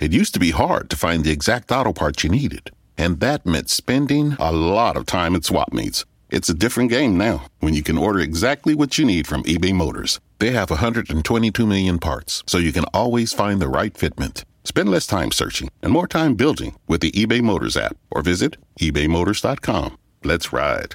It 0.00 0.12
used 0.12 0.32
to 0.34 0.40
be 0.40 0.52
hard 0.52 0.90
to 0.90 0.96
find 0.96 1.24
the 1.24 1.32
exact 1.32 1.72
auto 1.72 1.92
parts 1.92 2.22
you 2.22 2.30
needed, 2.30 2.70
and 2.96 3.18
that 3.18 3.44
meant 3.44 3.68
spending 3.68 4.36
a 4.38 4.52
lot 4.52 4.96
of 4.96 5.06
time 5.06 5.34
at 5.34 5.44
swap 5.44 5.72
meets. 5.72 6.04
It's 6.30 6.48
a 6.48 6.54
different 6.54 6.90
game 6.90 7.18
now 7.18 7.46
when 7.58 7.74
you 7.74 7.82
can 7.82 7.98
order 7.98 8.20
exactly 8.20 8.76
what 8.76 8.96
you 8.96 9.04
need 9.04 9.26
from 9.26 9.42
eBay 9.42 9.74
Motors. 9.74 10.20
They 10.38 10.52
have 10.52 10.70
122 10.70 11.66
million 11.66 11.98
parts, 11.98 12.44
so 12.46 12.58
you 12.58 12.72
can 12.72 12.84
always 12.94 13.32
find 13.32 13.60
the 13.60 13.68
right 13.68 13.92
fitment. 13.92 14.44
Spend 14.62 14.88
less 14.88 15.06
time 15.06 15.32
searching 15.32 15.68
and 15.82 15.90
more 15.90 16.06
time 16.06 16.34
building 16.34 16.76
with 16.86 17.00
the 17.00 17.10
eBay 17.10 17.42
Motors 17.42 17.76
app 17.76 17.96
or 18.10 18.22
visit 18.22 18.56
ebaymotors.com. 18.80 19.98
Let's 20.22 20.52
ride. 20.52 20.94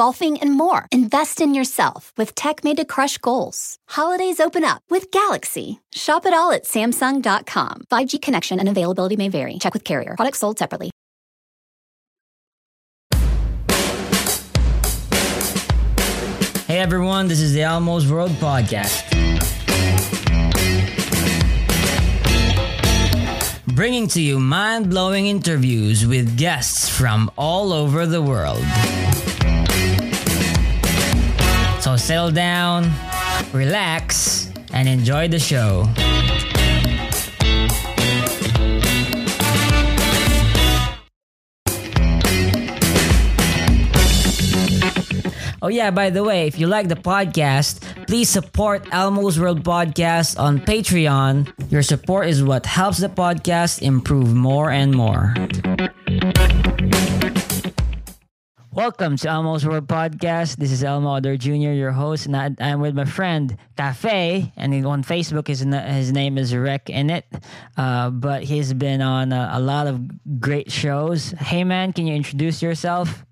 golfing, 0.00 0.38
and 0.40 0.52
more. 0.54 0.86
Invest 0.92 1.42
in 1.42 1.52
yourself 1.52 2.14
with 2.16 2.34
tech 2.34 2.64
made 2.64 2.78
to 2.78 2.86
crush 2.86 3.18
goals. 3.18 3.76
Holidays 3.88 4.40
open 4.40 4.64
up 4.64 4.80
with 4.88 5.10
Galaxy. 5.10 5.82
Shop 5.92 6.24
it 6.24 6.32
all 6.32 6.52
at 6.52 6.64
Samsung.com. 6.64 7.82
5G 7.92 8.22
connection 8.22 8.58
and 8.58 8.66
availability 8.66 9.16
may 9.16 9.28
vary. 9.28 9.58
Check 9.58 9.74
with 9.74 9.84
carrier. 9.84 10.14
Products 10.16 10.38
sold 10.38 10.58
separately. 10.58 10.90
Hey 16.66 16.78
everyone, 16.78 17.28
this 17.28 17.40
is 17.40 17.52
the 17.52 17.62
Elmo's 17.62 18.10
World 18.10 18.30
Podcast. 18.40 19.04
Bringing 23.74 24.08
to 24.08 24.22
you 24.22 24.40
mind 24.40 24.88
blowing 24.88 25.26
interviews 25.26 26.06
with 26.06 26.38
guests 26.38 26.88
from 26.88 27.30
all 27.36 27.74
over 27.74 28.06
the 28.06 28.22
world. 28.22 28.64
Settle 32.10 32.32
down, 32.32 32.90
relax, 33.52 34.50
and 34.72 34.88
enjoy 34.88 35.28
the 35.28 35.38
show. 35.38 35.86
Oh, 45.62 45.68
yeah, 45.68 45.92
by 45.92 46.10
the 46.10 46.24
way, 46.24 46.48
if 46.48 46.58
you 46.58 46.66
like 46.66 46.88
the 46.88 46.96
podcast, 46.96 47.78
please 48.08 48.28
support 48.28 48.88
Elmo's 48.90 49.38
World 49.38 49.62
Podcast 49.62 50.36
on 50.36 50.58
Patreon. 50.58 51.46
Your 51.70 51.82
support 51.84 52.26
is 52.26 52.42
what 52.42 52.66
helps 52.66 52.98
the 52.98 53.08
podcast 53.08 53.82
improve 53.82 54.34
more 54.34 54.72
and 54.72 54.92
more. 54.92 55.32
Welcome 58.72 59.16
to 59.16 59.28
Elmo's 59.28 59.66
World 59.66 59.88
Podcast. 59.88 60.56
This 60.56 60.70
is 60.70 60.84
Elmo 60.84 61.14
Other 61.14 61.36
Jr., 61.36 61.72
your 61.72 61.90
host, 61.90 62.26
and 62.26 62.36
I, 62.36 62.50
I'm 62.60 62.80
with 62.80 62.94
my 62.94 63.04
friend 63.04 63.56
Kafei, 63.76 64.52
and 64.56 64.86
on 64.86 65.02
Facebook 65.02 65.48
his 65.48 65.60
his 65.60 66.12
name 66.12 66.38
is 66.38 66.54
Rek 66.54 66.86
Init. 66.86 67.24
Uh, 67.76 68.10
but 68.10 68.44
he's 68.44 68.72
been 68.72 69.02
on 69.02 69.32
a, 69.32 69.50
a 69.54 69.60
lot 69.60 69.88
of 69.88 70.40
great 70.40 70.70
shows. 70.70 71.32
Hey 71.32 71.64
man, 71.64 71.92
can 71.92 72.06
you 72.06 72.14
introduce 72.14 72.62
yourself? 72.62 73.24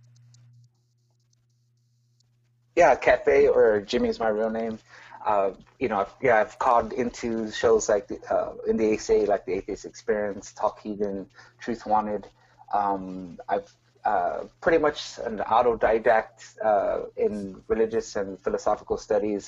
yeah, 2.79 2.95
Kafei 2.95 3.53
or 3.53 3.81
Jimmy 3.81 4.09
is 4.09 4.21
my 4.21 4.29
real 4.29 4.51
name. 4.51 4.79
Uh, 5.27 5.51
you 5.81 5.89
know, 5.89 6.01
I've, 6.01 6.15
yeah, 6.23 6.37
I've 6.37 6.57
called 6.61 6.93
into 6.93 7.51
shows 7.51 7.89
like 7.89 8.07
the, 8.07 8.21
uh, 8.33 8.55
in 8.69 8.77
the 8.77 8.95
ACA, 8.95 9.25
like 9.27 9.45
the 9.47 9.55
Atheist 9.55 9.85
Experience, 9.85 10.53
Talk 10.53 10.81
Heathen, 10.81 11.27
Truth 11.59 11.87
Wanted. 11.87 12.29
Um, 12.73 13.41
I've 13.49 13.69
uh, 14.09 14.45
pretty 14.65 14.81
much 14.87 14.99
an 15.29 15.37
autodidact 15.57 16.39
uh, 16.71 16.99
in 17.27 17.33
religious 17.73 18.17
and 18.21 18.29
philosophical 18.45 18.97
studies. 18.97 19.45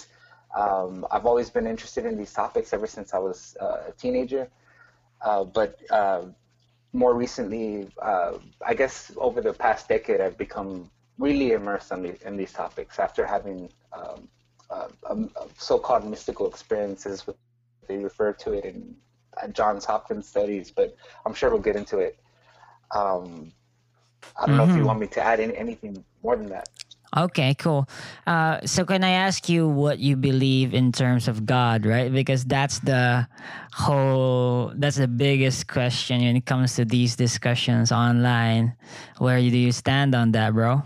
Um, 0.62 1.06
I've 1.10 1.26
always 1.30 1.48
been 1.56 1.66
interested 1.74 2.04
in 2.04 2.14
these 2.20 2.34
topics 2.42 2.68
ever 2.76 2.88
since 2.96 3.08
I 3.18 3.20
was 3.28 3.56
uh, 3.64 3.90
a 3.90 3.92
teenager. 4.02 4.44
Uh, 5.28 5.44
but 5.44 5.72
more 6.92 7.14
recently, 7.14 7.88
I 8.70 8.74
guess 8.80 8.96
over 9.26 9.40
the 9.48 9.54
past 9.66 9.82
decade, 9.94 10.20
I've 10.20 10.38
become 10.46 10.90
really 11.26 11.52
immersed 11.58 11.92
in, 11.92 12.02
in 12.28 12.36
these 12.36 12.52
topics 12.62 12.98
after 13.06 13.22
having 13.36 13.58
um, 13.98 14.28
um, 15.10 15.30
so-called 15.56 16.04
mystical 16.14 16.46
experiences. 16.52 17.26
With, 17.26 17.36
they 17.88 17.98
refer 18.10 18.32
to 18.44 18.48
it 18.58 18.64
in 18.64 18.94
Johns 19.52 19.84
Hopkins 19.90 20.26
studies, 20.34 20.70
but 20.70 20.88
I'm 21.24 21.34
sure 21.38 21.48
we'll 21.50 21.68
get 21.70 21.76
into 21.76 21.98
it. 21.98 22.14
Um, 23.00 23.52
I 24.36 24.46
don't 24.46 24.56
mm-hmm. 24.56 24.56
know 24.56 24.62
if 24.64 24.68
you 24.70 24.76
mm-hmm. 24.76 24.86
want 24.86 25.00
me 25.00 25.06
to 25.08 25.22
add 25.22 25.40
in 25.40 25.52
anything 25.52 26.04
more 26.22 26.36
than 26.36 26.48
that. 26.50 26.68
Okay, 27.16 27.54
cool. 27.54 27.88
Uh, 28.24 28.60
so, 28.64 28.84
can 28.84 29.02
I 29.02 29.10
ask 29.10 29.48
you 29.48 29.66
what 29.66 29.98
you 29.98 30.14
believe 30.14 30.72
in 30.72 30.92
terms 30.92 31.26
of 31.26 31.44
God, 31.44 31.84
right? 31.84 32.12
Because 32.12 32.44
that's 32.44 32.78
the 32.80 33.26
whole, 33.72 34.72
that's 34.76 34.96
the 34.96 35.08
biggest 35.08 35.66
question 35.66 36.20
when 36.20 36.36
it 36.36 36.46
comes 36.46 36.76
to 36.76 36.84
these 36.84 37.16
discussions 37.16 37.90
online. 37.90 38.76
Where 39.18 39.38
do 39.40 39.58
you 39.58 39.72
stand 39.72 40.14
on 40.14 40.30
that, 40.32 40.54
bro? 40.54 40.82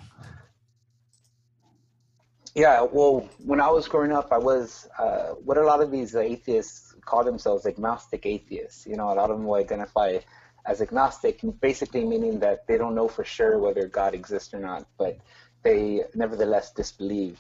Yeah, 2.55 2.87
well, 2.91 3.29
when 3.45 3.61
I 3.61 3.69
was 3.69 3.87
growing 3.87 4.13
up, 4.13 4.33
I 4.33 4.39
was 4.39 4.89
uh, 4.99 5.35
what 5.45 5.59
a 5.59 5.63
lot 5.63 5.83
of 5.83 5.91
these 5.91 6.15
atheists 6.15 6.95
call 7.05 7.25
themselves 7.25 7.67
agnostic 7.67 8.25
atheists. 8.25 8.87
You 8.87 8.97
know, 8.97 9.13
a 9.13 9.15
lot 9.15 9.31
of 9.31 9.37
them 9.37 9.45
will 9.45 9.57
identify 9.57 10.21
as 10.67 10.81
agnostic, 10.81 11.41
basically 11.61 12.05
meaning 12.05 12.39
that 12.41 12.67
they 12.67 12.79
don't 12.79 12.95
know 12.95 13.09
for 13.09 13.25
sure 13.25 13.59
whether 13.59 13.87
God 13.87 14.15
exists 14.15 14.55
or 14.55 14.61
not, 14.61 14.87
but 14.99 15.19
they 15.63 16.03
nevertheless 16.15 16.73
disbelieve. 16.73 17.39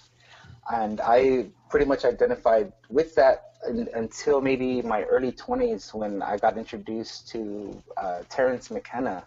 And 0.72 1.00
I 1.00 1.48
pretty 1.68 1.86
much 1.86 2.04
identified 2.04 2.72
with 2.88 3.14
that 3.16 3.54
until 3.94 4.40
maybe 4.40 4.82
my 4.82 5.02
early 5.04 5.32
20s 5.32 5.94
when 5.94 6.22
I 6.22 6.36
got 6.36 6.58
introduced 6.58 7.28
to 7.28 7.82
uh, 7.96 8.22
Terence 8.28 8.70
McKenna, 8.70 9.24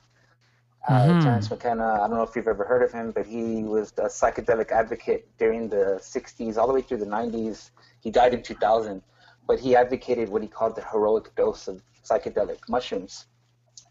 uh, 0.87 0.91
mm-hmm. 0.91 1.19
Terence 1.19 1.49
McKenna, 1.49 1.93
I 1.95 2.07
don't 2.07 2.11
know 2.11 2.23
if 2.23 2.35
you've 2.35 2.47
ever 2.47 2.63
heard 2.63 2.83
of 2.83 2.91
him, 2.91 3.11
but 3.11 3.25
he 3.25 3.63
was 3.63 3.91
a 3.97 4.03
psychedelic 4.03 4.71
advocate 4.71 5.27
during 5.37 5.69
the 5.69 5.99
60s, 6.01 6.57
all 6.57 6.67
the 6.67 6.73
way 6.73 6.81
through 6.81 6.99
the 6.99 7.05
90s. 7.05 7.71
He 7.99 8.09
died 8.09 8.33
in 8.33 8.41
2000, 8.41 9.01
but 9.47 9.59
he 9.59 9.75
advocated 9.75 10.29
what 10.29 10.41
he 10.41 10.47
called 10.47 10.75
the 10.75 10.83
heroic 10.83 11.35
dose 11.35 11.67
of 11.67 11.81
psychedelic 12.03 12.59
mushrooms. 12.69 13.25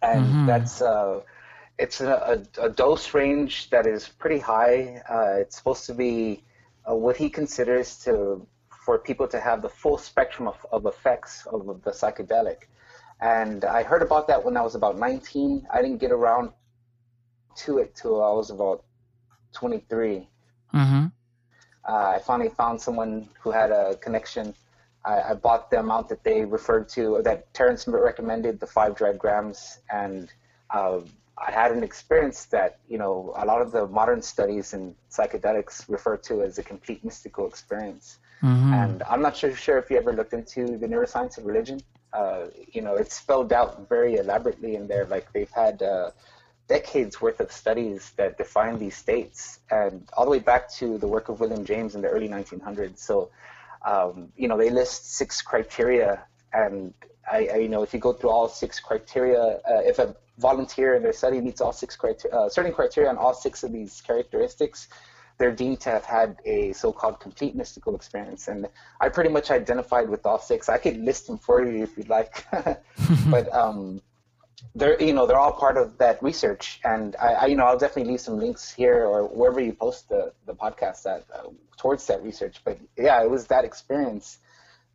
And 0.02 0.26
mm-hmm. 0.26 0.46
that's, 0.46 0.82
uh, 0.82 1.20
it's 1.78 2.00
a, 2.00 2.44
a, 2.58 2.66
a, 2.66 2.70
dose 2.70 3.14
range 3.14 3.70
that 3.70 3.86
is 3.86 4.08
pretty 4.08 4.38
high. 4.38 5.02
Uh, 5.08 5.40
it's 5.40 5.56
supposed 5.56 5.86
to 5.86 5.94
be 5.94 6.42
uh, 6.88 6.94
what 6.94 7.16
he 7.16 7.28
considers 7.28 7.98
to, 8.04 8.46
for 8.84 8.98
people 8.98 9.26
to 9.28 9.40
have 9.40 9.62
the 9.62 9.68
full 9.68 9.98
spectrum 9.98 10.48
of, 10.48 10.64
of 10.72 10.86
effects 10.86 11.46
of, 11.46 11.68
of 11.68 11.82
the 11.82 11.90
psychedelic. 11.90 12.68
And 13.20 13.64
I 13.64 13.82
heard 13.82 14.02
about 14.02 14.28
that 14.28 14.44
when 14.44 14.56
I 14.56 14.62
was 14.62 14.74
about 14.74 14.98
19. 14.98 15.66
I 15.72 15.82
didn't 15.82 15.98
get 15.98 16.12
around 16.12 16.52
to 17.56 17.78
it 17.78 17.94
till 17.94 18.22
I 18.22 18.30
was 18.32 18.50
about 18.50 18.84
23. 19.52 20.28
Mm-hmm. 20.74 21.06
Uh, 21.88 21.92
I 21.92 22.18
finally 22.18 22.50
found 22.50 22.80
someone 22.80 23.28
who 23.40 23.50
had 23.50 23.70
a 23.70 23.96
connection. 23.96 24.54
I, 25.06 25.30
I, 25.30 25.34
bought 25.34 25.70
the 25.70 25.78
amount 25.78 26.08
that 26.08 26.24
they 26.24 26.44
referred 26.44 26.88
to, 26.90 27.20
that 27.22 27.52
Terence 27.54 27.86
recommended, 27.86 28.58
the 28.58 28.66
five 28.66 28.96
dried 28.96 29.18
grams, 29.18 29.78
and 29.90 30.32
uh, 30.70 31.00
I 31.38 31.50
had 31.50 31.70
an 31.72 31.82
experience 31.84 32.46
that 32.46 32.78
you 32.88 32.98
know 32.98 33.32
a 33.36 33.46
lot 33.46 33.62
of 33.62 33.70
the 33.70 33.86
modern 33.86 34.20
studies 34.20 34.74
in 34.74 34.94
psychedelics 35.10 35.84
refer 35.88 36.16
to 36.28 36.42
as 36.42 36.58
a 36.58 36.62
complete 36.62 37.04
mystical 37.04 37.46
experience. 37.46 38.18
Mm-hmm. 38.42 38.72
And 38.72 39.02
I'm 39.08 39.22
not 39.22 39.36
sure, 39.36 39.54
sure 39.54 39.78
if 39.78 39.90
you 39.90 39.96
ever 39.96 40.12
looked 40.12 40.32
into 40.32 40.76
the 40.76 40.86
neuroscience 40.86 41.38
of 41.38 41.46
religion. 41.46 41.80
Uh, 42.12 42.46
you 42.72 42.82
know, 42.82 42.94
it's 42.94 43.14
spelled 43.14 43.52
out 43.52 43.88
very 43.88 44.16
elaborately 44.16 44.76
in 44.76 44.86
there. 44.86 45.06
Like 45.06 45.32
they've 45.32 45.50
had 45.50 45.82
uh, 45.82 46.10
decades 46.68 47.20
worth 47.20 47.40
of 47.40 47.52
studies 47.52 48.12
that 48.16 48.38
define 48.38 48.78
these 48.78 48.96
states 48.96 49.60
and 49.70 50.08
all 50.16 50.24
the 50.24 50.30
way 50.30 50.38
back 50.38 50.70
to 50.74 50.98
the 50.98 51.06
work 51.06 51.28
of 51.28 51.40
William 51.40 51.64
James 51.64 51.94
in 51.94 52.02
the 52.02 52.08
early 52.08 52.28
1900s. 52.28 52.98
So, 52.98 53.30
um, 53.86 54.32
you 54.36 54.48
know, 54.48 54.58
they 54.58 54.68
list 54.68 55.14
six 55.14 55.40
criteria 55.40 56.24
and 56.52 56.92
I, 57.30 57.48
I, 57.52 57.56
you 57.58 57.68
know, 57.68 57.82
if 57.82 57.92
you 57.94 58.00
go 58.00 58.12
through 58.12 58.30
all 58.30 58.48
six 58.48 58.78
criteria, 58.80 59.40
uh, 59.40 59.82
if 59.84 59.98
a 59.98 60.14
volunteer 60.38 60.94
in 60.94 61.02
their 61.02 61.12
study 61.12 61.40
meets 61.40 61.60
all 61.60 61.72
six 61.72 61.96
criteria, 61.96 62.36
uh, 62.36 62.48
certain 62.48 62.72
criteria 62.72 63.10
on 63.10 63.16
all 63.16 63.34
six 63.34 63.64
of 63.64 63.72
these 63.72 64.00
characteristics, 64.00 64.88
they're 65.38 65.52
deemed 65.52 65.80
to 65.80 65.90
have 65.90 66.04
had 66.04 66.38
a 66.46 66.72
so-called 66.72 67.20
complete 67.20 67.54
mystical 67.54 67.94
experience. 67.94 68.48
And 68.48 68.68
I 69.00 69.08
pretty 69.08 69.30
much 69.30 69.50
identified 69.50 70.08
with 70.08 70.24
all 70.24 70.38
six. 70.38 70.68
I 70.68 70.78
could 70.78 70.98
list 70.98 71.26
them 71.26 71.38
for 71.38 71.64
you 71.64 71.82
if 71.82 71.96
you'd 71.96 72.08
like, 72.08 72.46
but 73.30 73.52
um, 73.54 74.00
they're 74.74 75.00
you 75.02 75.12
know 75.12 75.26
they're 75.26 75.38
all 75.38 75.52
part 75.52 75.76
of 75.76 75.98
that 75.98 76.22
research, 76.22 76.80
and 76.84 77.16
I, 77.16 77.32
I, 77.32 77.46
you 77.46 77.56
know 77.56 77.64
I'll 77.64 77.78
definitely 77.78 78.12
leave 78.12 78.20
some 78.20 78.38
links 78.38 78.72
here 78.72 79.04
or 79.04 79.26
wherever 79.28 79.60
you 79.60 79.72
post 79.72 80.08
the 80.08 80.32
the 80.46 80.54
podcast 80.54 81.02
that 81.02 81.24
uh, 81.34 81.48
towards 81.76 82.06
that 82.06 82.22
research. 82.22 82.62
But 82.64 82.78
yeah, 82.96 83.22
it 83.22 83.30
was 83.30 83.46
that 83.48 83.64
experience 83.64 84.38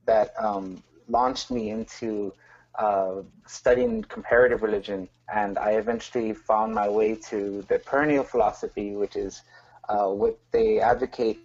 that 0.05 0.33
um, 0.41 0.83
launched 1.07 1.51
me 1.51 1.69
into 1.69 2.33
uh, 2.75 3.21
studying 3.45 4.01
comparative 4.03 4.63
religion, 4.63 5.07
and 5.33 5.57
I 5.57 5.71
eventually 5.71 6.33
found 6.33 6.73
my 6.73 6.89
way 6.89 7.15
to 7.29 7.63
the 7.67 7.79
perennial 7.79 8.23
philosophy, 8.23 8.95
which 8.95 9.15
is 9.15 9.41
uh, 9.89 10.07
what 10.07 10.39
they 10.51 10.79
advocate 10.79 11.39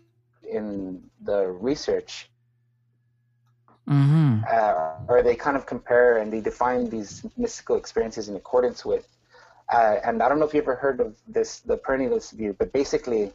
in 0.48 1.02
the 1.22 1.48
research. 1.48 2.30
Mm-hmm. 3.88 4.42
Uh, 4.50 4.94
or 5.08 5.22
they 5.22 5.36
kind 5.36 5.56
of 5.56 5.64
compare 5.64 6.18
and 6.18 6.32
they 6.32 6.40
define 6.40 6.90
these 6.90 7.24
mystical 7.36 7.76
experiences 7.76 8.28
in 8.28 8.36
accordance 8.36 8.84
with. 8.84 9.06
Uh, 9.72 9.96
and 10.04 10.22
I 10.22 10.28
don't 10.28 10.38
know 10.38 10.44
if 10.44 10.54
you 10.54 10.60
ever 10.60 10.74
heard 10.74 11.00
of 11.00 11.16
this, 11.28 11.60
the 11.60 11.76
perennialist 11.76 12.32
view, 12.32 12.54
but 12.58 12.72
basically, 12.72 13.32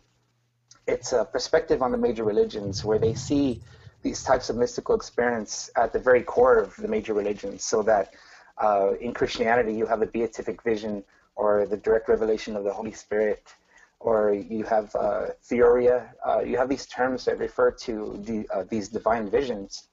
it's 0.87 1.13
a 1.13 1.25
perspective 1.25 1.81
on 1.81 1.91
the 1.91 1.97
major 1.97 2.23
religions 2.23 2.83
where 2.83 2.99
they 2.99 3.13
see 3.13 3.61
these 4.01 4.23
types 4.23 4.49
of 4.49 4.55
mystical 4.55 4.95
experience 4.95 5.69
at 5.75 5.93
the 5.93 5.99
very 5.99 6.23
core 6.23 6.57
of 6.57 6.75
the 6.77 6.87
major 6.87 7.13
religions, 7.13 7.63
so 7.63 7.83
that 7.83 8.13
uh, 8.57 8.93
in 8.99 9.13
Christianity 9.13 9.73
you 9.73 9.85
have 9.85 9.99
the 9.99 10.05
beatific 10.07 10.61
vision 10.63 11.03
or 11.35 11.65
the 11.65 11.77
direct 11.77 12.09
revelation 12.09 12.55
of 12.55 12.63
the 12.63 12.73
Holy 12.73 12.91
Spirit, 12.91 13.43
or 13.99 14.33
you 14.33 14.63
have 14.63 14.95
uh, 14.95 15.27
theoria. 15.43 16.13
Uh, 16.25 16.39
you 16.39 16.57
have 16.57 16.67
these 16.67 16.87
terms 16.87 17.25
that 17.25 17.37
refer 17.37 17.71
to 17.71 18.19
the, 18.25 18.47
uh, 18.53 18.63
these 18.69 18.89
divine 18.89 19.29
visions, 19.29 19.87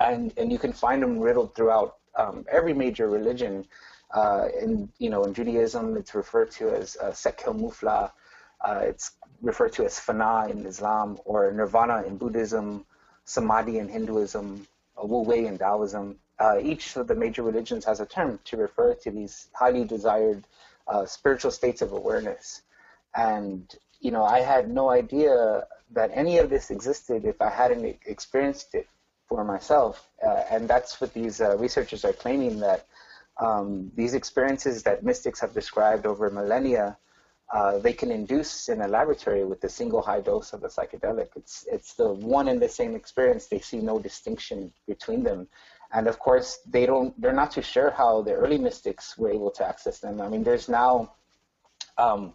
and 0.00 0.32
and 0.36 0.52
you 0.52 0.58
can 0.58 0.72
find 0.72 1.02
them 1.02 1.18
riddled 1.18 1.54
throughout 1.54 1.96
um, 2.16 2.44
every 2.50 2.74
major 2.74 3.08
religion. 3.08 3.66
Uh, 4.14 4.48
in 4.60 4.88
you 4.98 5.10
know 5.10 5.24
in 5.24 5.34
Judaism, 5.34 5.96
it's 5.96 6.14
referred 6.14 6.50
to 6.52 6.70
as 6.70 6.96
uh, 7.00 7.10
Mufla. 7.10 8.10
Uh, 8.64 8.80
it's 8.82 9.12
referred 9.42 9.72
to 9.74 9.84
as 9.84 9.98
Fana 9.98 10.50
in 10.50 10.64
Islam, 10.64 11.18
or 11.24 11.52
Nirvana 11.52 12.02
in 12.06 12.16
Buddhism, 12.16 12.86
Samadhi 13.24 13.78
in 13.78 13.88
Hinduism, 13.88 14.66
Wu 15.02 15.22
Wei 15.22 15.46
in 15.46 15.58
Taoism. 15.58 16.18
Uh, 16.38 16.58
each 16.60 16.96
of 16.96 17.06
the 17.06 17.14
major 17.14 17.42
religions 17.42 17.84
has 17.84 18.00
a 18.00 18.06
term 18.06 18.38
to 18.44 18.56
refer 18.56 18.94
to 18.94 19.10
these 19.10 19.48
highly 19.54 19.84
desired 19.84 20.44
uh, 20.86 21.04
spiritual 21.06 21.50
states 21.50 21.82
of 21.82 21.92
awareness. 21.92 22.62
And, 23.14 23.74
you 24.00 24.10
know, 24.10 24.24
I 24.24 24.40
had 24.40 24.70
no 24.70 24.90
idea 24.90 25.66
that 25.92 26.10
any 26.12 26.38
of 26.38 26.50
this 26.50 26.70
existed 26.70 27.24
if 27.24 27.40
I 27.40 27.48
hadn't 27.48 27.98
experienced 28.04 28.74
it 28.74 28.86
for 29.28 29.44
myself. 29.44 30.08
Uh, 30.24 30.42
and 30.50 30.68
that's 30.68 31.00
what 31.00 31.12
these 31.12 31.40
uh, 31.40 31.56
researchers 31.58 32.04
are 32.04 32.12
claiming 32.12 32.60
that 32.60 32.86
um, 33.38 33.90
these 33.94 34.14
experiences 34.14 34.82
that 34.84 35.04
mystics 35.04 35.40
have 35.40 35.52
described 35.52 36.06
over 36.06 36.30
millennia 36.30 36.96
uh, 37.52 37.78
they 37.78 37.92
can 37.92 38.10
induce 38.10 38.68
in 38.68 38.80
a 38.80 38.88
laboratory 38.88 39.44
with 39.44 39.62
a 39.62 39.68
single 39.68 40.02
high 40.02 40.20
dose 40.20 40.52
of 40.52 40.64
a 40.64 40.68
psychedelic. 40.68 41.28
It's 41.36 41.64
it's 41.70 41.94
the 41.94 42.12
one 42.12 42.48
and 42.48 42.60
the 42.60 42.68
same 42.68 42.96
experience. 42.96 43.46
They 43.46 43.60
see 43.60 43.78
no 43.78 44.00
distinction 44.00 44.72
between 44.88 45.22
them, 45.22 45.46
and 45.92 46.08
of 46.08 46.18
course 46.18 46.58
they 46.66 46.86
don't. 46.86 47.18
They're 47.20 47.32
not 47.32 47.52
too 47.52 47.62
sure 47.62 47.90
how 47.90 48.22
the 48.22 48.32
early 48.32 48.58
mystics 48.58 49.16
were 49.16 49.30
able 49.30 49.52
to 49.52 49.64
access 49.64 50.00
them. 50.00 50.20
I 50.20 50.28
mean, 50.28 50.42
there's 50.42 50.68
now. 50.68 51.12
Um, 51.98 52.34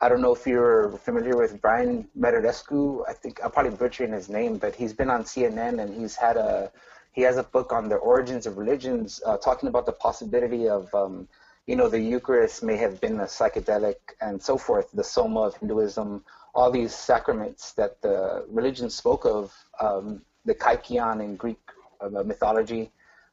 I 0.00 0.08
don't 0.08 0.22
know 0.22 0.34
if 0.34 0.46
you're 0.46 0.92
familiar 0.92 1.36
with 1.36 1.60
Brian 1.60 2.08
Metarescu. 2.18 3.04
I 3.08 3.12
think 3.12 3.40
I'm 3.44 3.50
probably 3.50 3.76
butchering 3.76 4.12
his 4.12 4.28
name, 4.28 4.56
but 4.56 4.74
he's 4.74 4.94
been 4.94 5.10
on 5.10 5.24
CNN 5.24 5.82
and 5.82 5.94
he's 5.94 6.16
had 6.16 6.36
a 6.36 6.72
he 7.12 7.22
has 7.22 7.36
a 7.36 7.42
book 7.42 7.72
on 7.72 7.88
the 7.88 7.96
origins 7.96 8.46
of 8.46 8.56
religions, 8.56 9.20
uh, 9.26 9.36
talking 9.36 9.68
about 9.68 9.84
the 9.84 9.92
possibility 9.92 10.68
of 10.68 10.94
um, 10.94 11.28
you 11.70 11.76
know, 11.76 11.88
the 11.88 12.00
Eucharist 12.00 12.64
may 12.64 12.76
have 12.76 13.00
been 13.00 13.20
a 13.20 13.24
psychedelic 13.24 13.94
and 14.20 14.42
so 14.42 14.58
forth, 14.58 14.90
the 14.92 15.04
Soma 15.04 15.42
of 15.42 15.56
Hinduism, 15.56 16.24
all 16.52 16.68
these 16.68 16.92
sacraments 16.92 17.72
that 17.74 18.02
the 18.02 18.44
religion 18.48 18.90
spoke 18.90 19.24
of, 19.24 19.54
um, 19.80 20.22
the 20.44 20.54
Kykeon 20.54 21.22
in 21.22 21.36
Greek 21.36 21.60
uh, 22.00 22.08
mythology, 22.24 22.90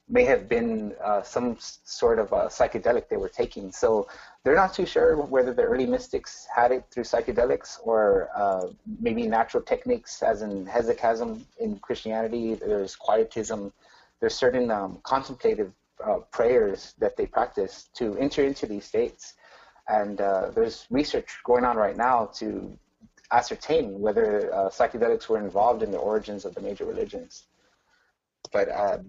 may 0.10 0.24
have 0.24 0.48
been 0.48 0.94
uh, 1.04 1.22
some 1.22 1.58
sort 1.60 2.18
of 2.18 2.30
psychedelic 2.30 3.10
they 3.10 3.18
were 3.18 3.30
taking. 3.30 3.72
So 3.72 4.08
they're 4.44 4.56
not 4.56 4.74
too 4.74 4.86
sure 4.86 5.18
whether 5.18 5.54
the 5.54 5.64
early 5.64 5.86
mystics 5.86 6.48
had 6.54 6.72
it 6.72 6.86
through 6.90 7.04
psychedelics 7.04 7.78
or 7.84 8.30
uh, 8.36 8.68
maybe 9.02 9.28
natural 9.28 9.62
techniques, 9.64 10.24
as 10.24 10.42
in 10.42 10.66
hesychasm 10.66 11.42
in 11.60 11.80
Christianity. 11.80 12.56
There's 12.56 12.96
quietism. 12.96 13.74
There's 14.20 14.36
certain 14.36 14.72
um, 14.72 15.00
contemplative 15.04 15.74
uh, 16.04 16.20
prayers 16.32 16.94
that 17.00 17.18
they 17.18 17.26
practice 17.26 17.90
to 17.96 18.18
enter 18.18 18.44
into 18.44 18.66
these 18.66 18.86
states. 18.86 19.34
And 19.90 20.22
uh, 20.22 20.52
there's 20.52 20.86
research 20.90 21.40
going 21.44 21.66
on 21.66 21.76
right 21.76 21.98
now 21.98 22.30
to 22.36 22.78
ascertain 23.32 24.00
whether 24.00 24.54
uh, 24.54 24.70
psychedelics 24.70 25.28
were 25.28 25.40
involved 25.40 25.84
in 25.84 25.92
the 25.92 25.98
origins 25.98 26.46
of 26.46 26.56
the 26.56 26.62
major 26.62 26.86
religions. 26.86 27.48
But 28.54 28.70
uh, 28.70 29.00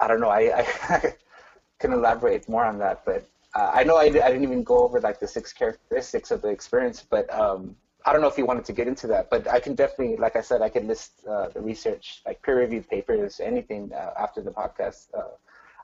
I 0.00 0.08
don't 0.08 0.20
know. 0.20 0.28
I, 0.28 0.64
I 0.88 1.14
can 1.78 1.92
elaborate 1.92 2.48
more 2.48 2.64
on 2.64 2.78
that. 2.78 3.04
But 3.04 3.26
uh, 3.54 3.70
I 3.72 3.84
know 3.84 3.96
I, 3.96 4.04
I, 4.04 4.10
didn't 4.10 4.42
even 4.42 4.62
go 4.62 4.84
over 4.84 5.00
like 5.00 5.20
the 5.20 5.28
six 5.28 5.52
characteristics 5.52 6.30
of 6.30 6.42
the 6.42 6.48
experience. 6.48 7.04
But 7.08 7.32
um, 7.32 7.76
I 8.06 8.12
don't 8.12 8.22
know 8.22 8.28
if 8.28 8.38
you 8.38 8.46
wanted 8.46 8.64
to 8.66 8.72
get 8.72 8.88
into 8.88 9.06
that. 9.08 9.30
But 9.30 9.46
I 9.48 9.60
can 9.60 9.74
definitely, 9.74 10.16
like 10.16 10.36
I 10.36 10.40
said, 10.40 10.62
I 10.62 10.68
can 10.68 10.86
list 10.88 11.12
uh, 11.28 11.48
the 11.48 11.60
research, 11.60 12.22
like 12.26 12.42
peer-reviewed 12.42 12.88
papers, 12.88 13.40
anything 13.40 13.92
after 14.18 14.40
the 14.40 14.50
podcast 14.50 15.08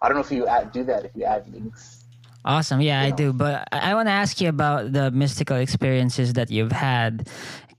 I 0.03 0.09
don't 0.09 0.17
know 0.17 0.23
if 0.23 0.31
you 0.31 0.47
add, 0.47 0.73
do 0.73 0.85
that 0.85 1.05
if 1.05 1.13
you 1.15 1.25
add 1.25 1.51
links. 1.53 2.05
Awesome. 2.45 2.81
Yeah, 2.81 3.01
I 3.01 3.11
know. 3.11 3.17
do. 3.17 3.33
But 3.33 3.69
I 3.73 3.95
want 3.95 4.09
to 4.09 4.13
ask 4.13 4.41
you 4.41 4.49
about 4.49 4.93
the 4.93 5.11
mystical 5.11 5.57
experiences 5.57 6.35
that 6.35 6.51
you've 6.51 6.73
had. 6.73 7.29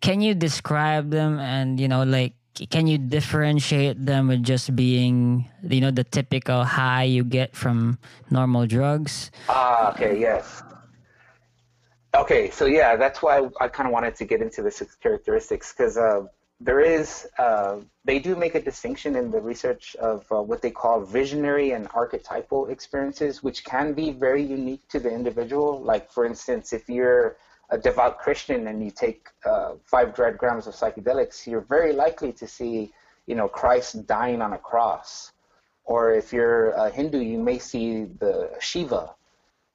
Can 0.02 0.22
you 0.22 0.36
describe 0.36 1.10
them 1.10 1.40
and, 1.40 1.80
you 1.80 1.88
know, 1.88 2.04
like, 2.04 2.34
can 2.70 2.88
you 2.88 2.98
differentiate 2.98 4.04
them 4.06 4.28
with 4.28 4.44
just 4.44 4.76
being, 4.76 5.50
you 5.64 5.82
know, 5.82 5.92
the 5.92 6.04
typical 6.04 6.64
high 6.64 7.04
you 7.04 7.24
get 7.24 7.56
from 7.56 8.00
normal 8.30 8.66
drugs? 8.66 9.32
Ah, 9.50 9.92
okay, 9.92 10.20
yes. 10.20 10.64
Okay, 12.16 12.50
so 12.50 12.66
yeah, 12.66 12.96
that's 12.96 13.22
why 13.22 13.48
I 13.62 13.68
kind 13.68 13.88
of 13.88 13.94
wanted 13.94 14.16
to 14.16 14.26
get 14.26 14.42
into 14.42 14.62
the 14.62 14.72
six 14.72 14.96
characteristics 14.96 15.72
because 15.72 15.98
uh, 15.98 16.26
there 16.60 16.80
is, 16.80 17.28
uh, 17.38 17.78
they 18.06 18.18
do 18.18 18.36
make 18.36 18.56
a 18.56 18.62
distinction 18.62 19.16
in 19.16 19.30
the 19.30 19.40
research 19.40 19.96
of 19.98 20.26
uh, 20.32 20.42
what 20.42 20.62
they 20.62 20.72
call 20.72 21.02
visionary 21.02 21.72
and 21.72 21.88
archetypal 21.94 22.68
experiences, 22.68 23.44
which 23.44 23.64
can 23.64 23.94
be 23.94 24.12
very 24.12 24.42
unique 24.42 24.88
to 24.88 25.00
the 25.00 25.12
individual. 25.12 25.80
Like, 25.80 26.12
for 26.12 26.26
instance, 26.26 26.74
if 26.74 26.90
you're 26.90 27.38
a 27.70 27.78
devout 27.78 28.20
Christian 28.20 28.68
and 28.68 28.84
you 28.84 28.92
take 28.92 29.28
uh, 29.46 29.74
five 29.84 30.14
grams 30.14 30.68
of 30.68 30.74
psychedelics, 30.74 31.46
you're 31.46 31.62
very 31.62 31.94
likely 31.94 32.32
to 32.34 32.48
see, 32.48 32.94
you 33.26 33.36
know, 33.36 33.48
Christ 33.48 34.06
dying 34.08 34.42
on 34.42 34.54
a 34.54 34.58
cross. 34.58 35.32
Or 35.84 36.14
if 36.14 36.34
you're 36.34 36.72
a 36.72 36.90
Hindu, 36.90 37.20
you 37.20 37.40
may 37.40 37.60
see 37.60 38.06
the 38.20 38.52
Shiva. 38.60 39.14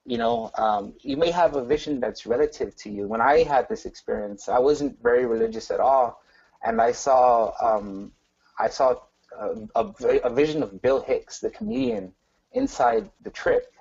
You 0.05 0.19
know, 0.19 0.51
um, 0.59 0.95
you 1.01 1.17
may 1.17 1.31
have 1.31 1.55
a 1.55 1.65
vision 1.65 2.01
that's 2.01 2.27
relative 2.27 2.75
to 2.77 2.91
you. 2.91 3.07
When 3.07 3.21
I 3.21 3.45
had 3.45 3.69
this 3.69 3.85
experience, 3.87 4.49
I 4.49 4.59
wasn't 4.59 5.01
very 5.03 5.27
religious 5.27 5.71
at 5.71 5.81
all 5.81 6.23
and 6.65 6.81
I 6.81 6.93
saw 6.93 7.53
um, 7.61 8.13
I 8.59 8.69
saw 8.69 8.97
a, 9.39 9.57
a, 9.75 9.87
a, 10.25 10.31
vision 10.31 10.63
of 10.63 10.81
Bill 10.83 11.01
Hicks, 11.01 11.41
the 11.41 11.51
comedian, 11.51 12.13
inside 12.53 13.11
the 13.23 13.31
trip. 13.31 13.73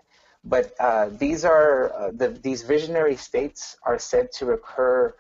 But 0.44 0.74
uh, 0.80 1.10
these 1.10 1.46
are 1.46 1.94
uh, 1.94 2.12
the, 2.14 2.30
these 2.30 2.64
visionary 2.64 3.16
states 3.16 3.78
are 3.84 4.00
said 4.00 4.32
to 4.34 4.52
occur 4.52 5.14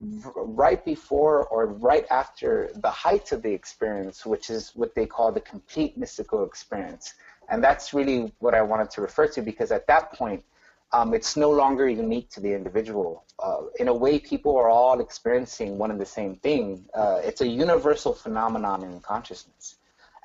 right 0.00 0.84
before 0.84 1.46
or 1.46 1.66
right 1.66 2.06
after 2.10 2.70
the 2.76 2.90
height 2.90 3.32
of 3.32 3.42
the 3.42 3.52
experience, 3.52 4.26
which 4.26 4.50
is 4.50 4.72
what 4.74 4.94
they 4.94 5.06
call 5.06 5.32
the 5.32 5.40
complete 5.40 5.96
mystical 5.96 6.44
experience. 6.44 7.14
And 7.48 7.62
that's 7.62 7.94
really 7.94 8.32
what 8.38 8.54
I 8.54 8.62
wanted 8.62 8.90
to 8.92 9.00
refer 9.00 9.26
to 9.28 9.42
because 9.42 9.70
at 9.72 9.86
that 9.86 10.12
point, 10.12 10.44
um, 10.92 11.14
it's 11.14 11.36
no 11.36 11.50
longer 11.50 11.88
unique 11.88 12.30
to 12.30 12.40
the 12.40 12.52
individual. 12.52 13.24
Uh, 13.42 13.62
in 13.80 13.88
a 13.88 13.94
way, 13.94 14.18
people 14.18 14.56
are 14.56 14.70
all 14.70 15.00
experiencing 15.00 15.78
one 15.78 15.90
and 15.90 16.00
the 16.00 16.06
same 16.06 16.36
thing. 16.36 16.84
Uh, 16.94 17.20
it's 17.22 17.40
a 17.40 17.46
universal 17.46 18.12
phenomenon 18.14 18.82
in 18.84 19.00
consciousness. 19.00 19.76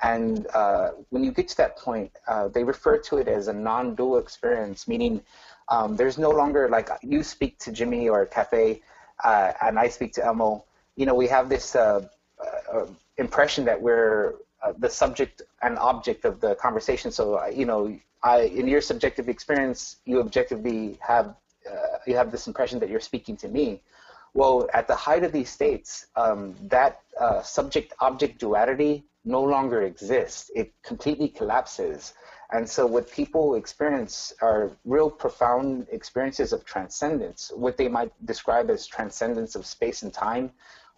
And 0.03 0.47
uh, 0.53 0.91
when 1.09 1.23
you 1.23 1.31
get 1.31 1.47
to 1.49 1.57
that 1.57 1.77
point, 1.77 2.11
uh, 2.27 2.47
they 2.47 2.63
refer 2.63 2.97
to 2.97 3.17
it 3.17 3.27
as 3.27 3.47
a 3.47 3.53
non 3.53 3.95
dual 3.95 4.17
experience, 4.17 4.87
meaning 4.87 5.21
um, 5.69 5.95
there's 5.95 6.17
no 6.17 6.29
longer 6.29 6.67
like 6.69 6.89
you 7.03 7.23
speak 7.23 7.59
to 7.59 7.71
Jimmy 7.71 8.09
or 8.09 8.25
Kafei, 8.25 8.81
uh, 9.23 9.53
and 9.61 9.77
I 9.77 9.87
speak 9.89 10.13
to 10.13 10.25
Elmo. 10.25 10.65
You 10.95 11.05
know, 11.05 11.15
we 11.15 11.27
have 11.27 11.49
this 11.49 11.75
uh, 11.75 12.07
impression 13.17 13.65
that 13.65 13.79
we're 13.79 14.35
the 14.77 14.89
subject 14.89 15.41
and 15.63 15.77
object 15.79 16.25
of 16.25 16.39
the 16.39 16.55
conversation. 16.55 17.11
So, 17.11 17.43
you 17.47 17.65
know, 17.65 17.97
I, 18.23 18.41
in 18.41 18.67
your 18.67 18.81
subjective 18.81 19.29
experience, 19.29 19.97
you 20.05 20.19
objectively 20.19 20.97
have 21.01 21.35
uh, 21.69 21.97
you 22.07 22.15
have 22.15 22.31
this 22.31 22.47
impression 22.47 22.79
that 22.79 22.89
you're 22.89 22.99
speaking 22.99 23.37
to 23.37 23.47
me. 23.47 23.81
Well, 24.33 24.67
at 24.73 24.87
the 24.87 24.95
height 24.95 25.23
of 25.23 25.31
these 25.31 25.49
states, 25.49 26.07
um, 26.15 26.55
that 26.63 27.01
uh, 27.19 27.41
subject-object 27.41 28.39
duality 28.39 29.03
no 29.23 29.41
longer 29.41 29.83
exists. 29.83 30.49
It 30.55 30.73
completely 30.83 31.27
collapses. 31.27 32.13
And 32.51 32.69
so, 32.69 32.85
what 32.85 33.09
people 33.09 33.55
experience 33.55 34.33
are 34.41 34.71
real 34.83 35.09
profound 35.09 35.87
experiences 35.91 36.51
of 36.51 36.65
transcendence, 36.65 37.51
what 37.55 37.77
they 37.77 37.87
might 37.87 38.11
describe 38.25 38.69
as 38.69 38.85
transcendence 38.85 39.55
of 39.55 39.65
space 39.65 40.03
and 40.03 40.13
time. 40.13 40.51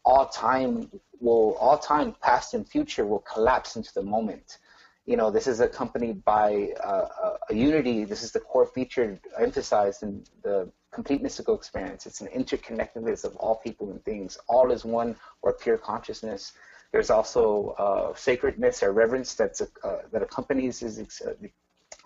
All 0.06 0.26
time 0.28 0.90
will, 1.20 1.56
all 1.60 1.78
time, 1.78 2.16
past 2.22 2.54
and 2.56 2.68
future, 2.68 3.06
will 3.06 3.20
collapse 3.20 3.76
into 3.76 3.94
the 3.94 4.02
moment. 4.02 4.58
You 5.06 5.16
know, 5.16 5.30
this 5.30 5.48
is 5.48 5.60
accompanied 5.60 6.24
by 6.26 6.70
uh, 6.84 7.38
a 7.50 7.54
unity. 7.54 8.04
This 8.04 8.24
is 8.24 8.32
the 8.32 8.40
core 8.40 8.66
feature 8.66 9.20
emphasized 9.38 10.04
in 10.04 10.24
the 10.44 10.72
complete 10.92 11.22
mystical 11.22 11.56
experience. 11.56 12.06
It's 12.06 12.22
an 12.22 12.28
interconnectedness 12.28 13.24
of 13.24 13.36
all 13.36 13.56
people 13.56 13.92
and 13.92 14.04
things. 14.04 14.38
All 14.48 14.72
is 14.72 14.86
one 14.86 15.16
or 15.42 15.54
pure 15.54 15.78
consciousness. 15.78 16.54
There's 16.94 17.10
also 17.10 17.76
uh, 17.80 18.16
sacredness 18.16 18.84
or 18.84 18.94
reverence 18.94 19.34
that's 19.34 19.62
uh, 19.62 20.02
that 20.12 20.22
accompanies 20.22 20.80
this, 20.80 21.22
uh, 21.22 21.34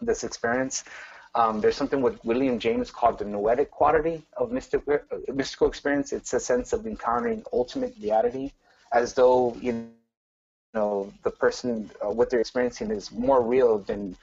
this 0.02 0.24
experience. 0.24 0.86
Um, 1.36 1.60
there's 1.60 1.76
something 1.76 2.02
what 2.02 2.24
William 2.26 2.58
James 2.58 2.90
called 2.90 3.20
the 3.20 3.26
noetic 3.26 3.70
quality 3.70 4.24
of 4.38 4.52
mystical, 4.52 5.00
mystical 5.32 5.68
experience. 5.68 6.14
It's 6.14 6.34
a 6.34 6.40
sense 6.40 6.72
of 6.72 6.88
encountering 6.88 7.44
ultimate 7.52 7.96
reality, 8.02 8.54
as 8.94 9.14
though 9.14 9.56
you 9.62 9.90
know 10.74 11.12
the 11.24 11.32
person 11.32 11.92
uh, 12.02 12.10
what 12.10 12.30
they're 12.30 12.40
experiencing 12.40 12.90
is 12.90 13.12
more 13.12 13.42
real 13.42 13.80
than 13.80 14.16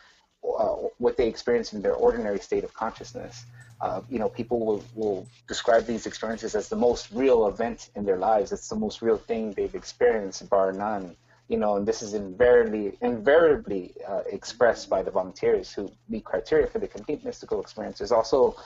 uh, 0.59 0.76
what 0.99 1.18
they 1.18 1.28
experience 1.28 1.75
in 1.75 1.83
their 1.83 1.94
ordinary 1.94 2.38
state 2.38 2.64
of 2.64 2.73
consciousness 2.73 3.44
uh, 3.81 4.00
you 4.09 4.19
know, 4.19 4.28
people 4.28 4.64
will, 4.64 4.85
will 4.95 5.26
describe 5.49 5.87
these 5.87 6.07
experiences 6.07 6.54
as 6.54 6.69
the 6.69 6.76
most 6.76 7.11
real 7.12 7.47
event 7.49 7.90
in 7.97 8.04
their 8.04 8.16
lives. 8.16 8.52
It's 8.52 8.69
the 8.69 8.76
most 8.76 9.02
real 9.02 9.19
thing 9.19 9.52
they've 9.52 9.75
experienced, 9.75 10.49
bar 10.49 10.73
none. 10.73 11.16
You 11.49 11.59
know, 11.59 11.76
and 11.76 11.87
this 11.87 12.00
is 12.00 12.14
invariably, 12.14 12.97
invariably 13.02 13.95
uh, 14.09 14.23
expressed 14.31 14.88
by 14.88 15.02
the 15.02 15.11
volunteers 15.11 15.73
who 15.73 15.93
meet 16.09 16.25
criteria 16.25 16.66
for 16.66 16.78
the 16.78 16.88
complete 16.88 17.23
mystical 17.25 17.61
experience. 17.61 17.99
There's 17.99 18.12
also 18.12 18.57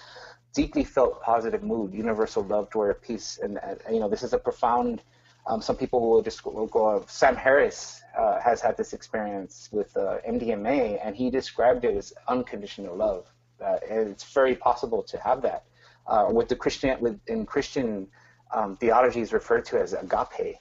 deeply 0.54 0.84
felt 0.84 1.20
positive 1.22 1.64
mood, 1.64 1.92
universal 1.92 2.44
love, 2.44 2.70
joy, 2.72 2.92
peace. 2.92 3.40
And, 3.42 3.58
uh, 3.58 3.74
you 3.90 3.98
know, 3.98 4.08
this 4.08 4.22
is 4.22 4.32
a 4.32 4.38
profound, 4.38 5.02
um, 5.48 5.60
some 5.60 5.76
people 5.76 6.08
will 6.08 6.22
just 6.22 6.44
will 6.44 6.66
go, 6.66 7.04
Sam 7.08 7.34
Harris 7.34 8.02
uh, 8.16 8.40
has 8.40 8.60
had 8.60 8.76
this 8.76 8.92
experience 8.92 9.68
with 9.72 9.96
uh, 9.96 10.18
MDMA, 10.28 11.00
and 11.02 11.16
he 11.16 11.30
described 11.30 11.84
it 11.84 11.96
as 11.96 12.12
unconditional 12.28 12.94
love 12.94 13.26
uh, 13.64 13.78
and 13.88 14.08
it's 14.08 14.24
very 14.32 14.54
possible 14.54 15.02
to 15.02 15.18
have 15.18 15.42
that. 15.42 15.64
Uh, 16.06 16.26
what 16.26 16.48
the 16.48 16.56
Christian 16.56 17.20
in 17.26 17.44
Christian 17.44 18.08
um, 18.52 18.76
theology 18.76 19.20
is 19.20 19.32
referred 19.32 19.64
to 19.66 19.80
as 19.80 19.92
agape. 19.92 20.56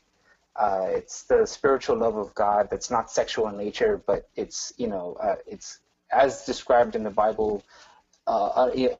Uh, 0.55 0.87
it's 0.89 1.23
the 1.23 1.45
spiritual 1.45 1.97
love 1.97 2.17
of 2.17 2.33
God 2.33 2.67
that's 2.69 2.89
not 2.89 3.11
sexual 3.11 3.47
in 3.47 3.57
nature, 3.57 4.01
but 4.05 4.27
it's 4.35 4.73
you 4.77 4.87
know 4.87 5.15
uh, 5.21 5.35
it's 5.45 5.79
as 6.11 6.45
described 6.45 6.95
in 6.95 7.03
the 7.03 7.09
Bible, 7.09 7.63
uh, 8.25 8.47
uh, 8.47 8.95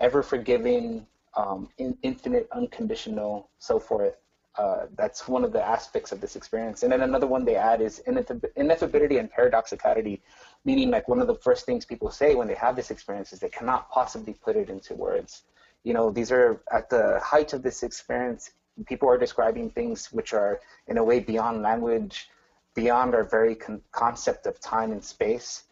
ever 0.00 0.22
forgiving, 0.22 1.06
um, 1.36 1.68
in, 1.78 1.96
infinite, 2.02 2.48
unconditional, 2.52 3.50
so 3.58 3.78
forth. 3.78 4.14
Uh, 4.56 4.86
that's 4.96 5.28
one 5.28 5.44
of 5.44 5.52
the 5.52 5.62
aspects 5.64 6.10
of 6.10 6.20
this 6.20 6.34
experience. 6.34 6.82
And 6.82 6.90
then 6.90 7.02
another 7.02 7.28
one 7.28 7.44
they 7.44 7.54
add 7.54 7.80
is 7.80 8.02
ineffability 8.08 9.20
and 9.20 9.30
paradoxicality, 9.30 10.20
meaning 10.64 10.90
like 10.90 11.08
one 11.08 11.20
of 11.20 11.26
the 11.26 11.34
first 11.34 11.66
things 11.66 11.84
people 11.84 12.10
say 12.10 12.34
when 12.34 12.48
they 12.48 12.54
have 12.54 12.76
this 12.76 12.90
experience 12.90 13.32
is 13.32 13.40
they 13.40 13.48
cannot 13.48 13.90
possibly 13.90 14.34
put 14.34 14.56
it 14.56 14.68
into 14.68 14.94
words. 14.94 15.42
You 15.84 15.94
know, 15.94 16.10
these 16.10 16.30
are 16.32 16.60
at 16.72 16.90
the 16.90 17.20
height 17.22 17.52
of 17.52 17.62
this 17.62 17.82
experience, 17.82 18.50
people 18.86 19.08
are 19.08 19.18
describing 19.18 19.70
things 19.70 20.12
which 20.12 20.32
are 20.32 20.60
in 20.86 20.98
a 20.98 21.04
way 21.04 21.20
beyond 21.20 21.62
language, 21.62 22.28
beyond 22.74 23.14
our 23.14 23.24
very 23.24 23.54
con- 23.54 23.82
concept 23.92 24.46
of 24.46 24.60
time 24.60 24.92
and 24.92 25.02
space. 25.02 25.64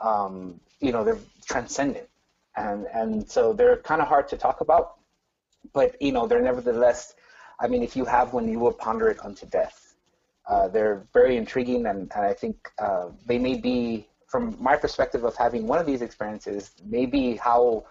Um, 0.00 0.60
you 0.80 0.92
know, 0.92 1.04
they're 1.04 1.18
transcendent. 1.46 2.08
And, 2.56 2.86
and 2.94 3.28
so 3.28 3.52
they're 3.52 3.78
kind 3.78 4.00
of 4.00 4.08
hard 4.08 4.28
to 4.28 4.36
talk 4.36 4.60
about, 4.60 4.98
but, 5.72 6.00
you 6.00 6.12
know, 6.12 6.26
they're 6.26 6.40
nevertheless, 6.40 7.14
I 7.58 7.66
mean, 7.66 7.82
if 7.82 7.96
you 7.96 8.04
have 8.04 8.32
one, 8.32 8.48
you 8.48 8.60
will 8.60 8.72
ponder 8.72 9.08
it 9.08 9.18
unto 9.24 9.46
death. 9.46 9.94
Uh, 10.46 10.68
they're 10.68 11.06
very 11.12 11.36
intriguing, 11.36 11.86
and, 11.86 12.12
and 12.14 12.24
I 12.24 12.34
think 12.34 12.70
uh, 12.78 13.08
they 13.26 13.38
may 13.38 13.56
be 13.56 14.08
from 14.34 14.56
my 14.58 14.76
perspective 14.76 15.22
of 15.22 15.36
having 15.36 15.64
one 15.68 15.78
of 15.78 15.86
these 15.86 16.02
experiences, 16.02 16.72
maybe 16.84 17.36
how 17.36 17.84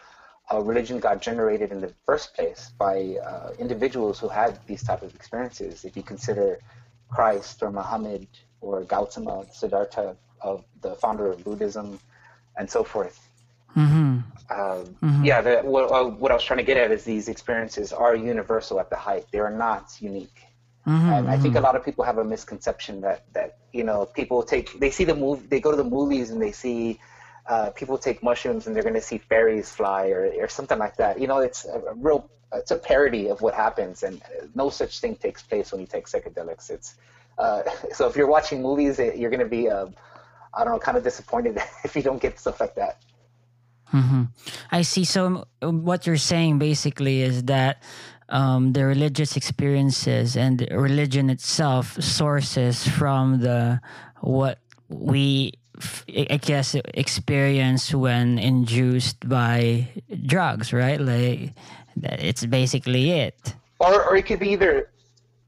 a 0.52 0.62
religion 0.62 1.00
got 1.00 1.22
generated 1.22 1.72
in 1.72 1.80
the 1.80 1.90
first 2.06 2.34
place 2.36 2.74
by 2.78 2.96
uh, 3.26 3.52
individuals 3.60 4.20
who 4.20 4.28
had 4.28 4.60
these 4.68 4.84
type 4.84 5.04
of 5.04 5.16
experiences. 5.16 5.86
If 5.86 5.96
you 5.96 6.04
consider 6.04 6.60
Christ 7.10 7.64
or 7.64 7.72
Muhammad 7.72 8.28
or 8.60 8.84
Gautama, 8.84 9.46
Siddhartha, 9.54 10.18
of 10.42 10.66
the 10.82 10.96
founder 10.96 11.28
of 11.32 11.42
Buddhism, 11.46 11.98
and 12.58 12.70
so 12.70 12.84
forth. 12.84 13.18
Mm-hmm. 13.78 14.20
Uh, 14.50 14.84
mm-hmm. 15.02 15.24
Yeah, 15.24 15.40
the, 15.40 15.62
what, 15.62 15.86
uh, 15.94 16.04
what 16.10 16.30
I 16.30 16.34
was 16.34 16.44
trying 16.44 16.58
to 16.58 16.66
get 16.66 16.76
at 16.76 16.92
is 16.92 17.06
these 17.06 17.30
experiences 17.30 17.94
are 17.94 18.18
universal 18.18 18.82
at 18.82 18.90
the 18.90 18.98
height. 18.98 19.28
They 19.32 19.40
are 19.40 19.56
not 19.66 19.96
unique. 20.02 20.40
Mm-hmm, 20.88 21.10
and 21.14 21.30
I 21.30 21.38
think 21.38 21.54
a 21.54 21.58
mm-hmm. 21.58 21.66
lot 21.66 21.76
of 21.76 21.86
people 21.86 22.04
have 22.04 22.18
a 22.18 22.26
misconception 22.26 23.02
that 23.02 23.24
that 23.34 23.58
you 23.72 23.86
know 23.86 24.06
people 24.06 24.44
take 24.44 24.78
they 24.80 24.92
see 24.92 25.06
the 25.06 25.16
movie 25.16 25.48
they 25.48 25.62
go 25.62 25.72
to 25.72 25.78
the 25.78 25.84
movies 25.84 26.30
and 26.30 26.42
they 26.42 26.52
see 26.52 27.00
uh, 27.48 27.70
people 27.72 27.98
take 27.98 28.22
mushrooms 28.22 28.68
and 28.68 28.76
they're 28.76 28.84
going 28.84 28.96
to 28.96 29.02
see 29.02 29.18
fairies 29.18 29.70
fly 29.70 30.08
or 30.08 30.32
or 30.38 30.48
something 30.48 30.78
like 30.78 30.98
that. 30.98 31.20
You 31.20 31.28
know, 31.28 31.40
it's 31.40 31.66
a, 31.66 31.80
a, 31.80 31.94
real 31.94 32.30
it's 32.54 32.72
a 32.72 32.76
parody 32.76 33.30
of 33.30 33.42
what 33.42 33.54
happens, 33.54 34.04
and 34.04 34.22
no 34.56 34.70
such 34.70 35.00
thing 35.00 35.16
takes 35.16 35.42
place 35.42 35.72
when 35.72 35.82
you 35.82 35.88
take 35.88 36.08
psychedelics. 36.08 36.70
It's 36.70 36.96
uh, 37.38 37.64
so 37.94 38.08
if 38.08 38.16
you're 38.16 38.28
watching 38.28 38.62
movies, 38.62 39.00
you're 39.00 39.32
going 39.32 39.40
to 39.40 39.46
be 39.46 39.70
uh, 39.70 39.88
I 40.54 40.64
don't 40.64 40.74
know, 40.74 40.80
kind 40.80 40.98
of 40.98 41.04
disappointed 41.04 41.58
if 41.84 41.96
you 41.96 42.02
don't 42.02 42.22
get 42.22 42.40
stuff 42.40 42.60
like 42.60 42.76
that. 42.76 43.02
Mm-hmm. 43.94 44.24
I 44.72 44.82
see. 44.82 45.04
So 45.04 45.46
what 45.62 46.08
you're 46.08 46.18
saying 46.18 46.58
basically 46.58 47.22
is 47.22 47.44
that 47.44 47.84
um, 48.30 48.74
the 48.74 48.86
religious 48.86 49.36
experiences 49.36 50.36
and 50.36 50.68
religion 50.72 51.30
itself 51.30 52.02
sources 52.02 52.88
from 52.88 53.40
the 53.40 53.80
what 54.22 54.60
we 54.90 55.54
I 56.30 56.38
guess 56.38 56.76
experience 56.94 57.94
when 57.94 58.38
induced 58.38 59.28
by 59.28 59.90
drugs, 60.26 60.72
right? 60.72 61.02
Like 61.02 61.54
it's 62.02 62.46
basically 62.46 63.12
it. 63.12 63.56
Or, 63.80 64.04
or 64.06 64.16
it 64.16 64.26
could 64.26 64.40
be 64.40 64.52
either 64.52 64.90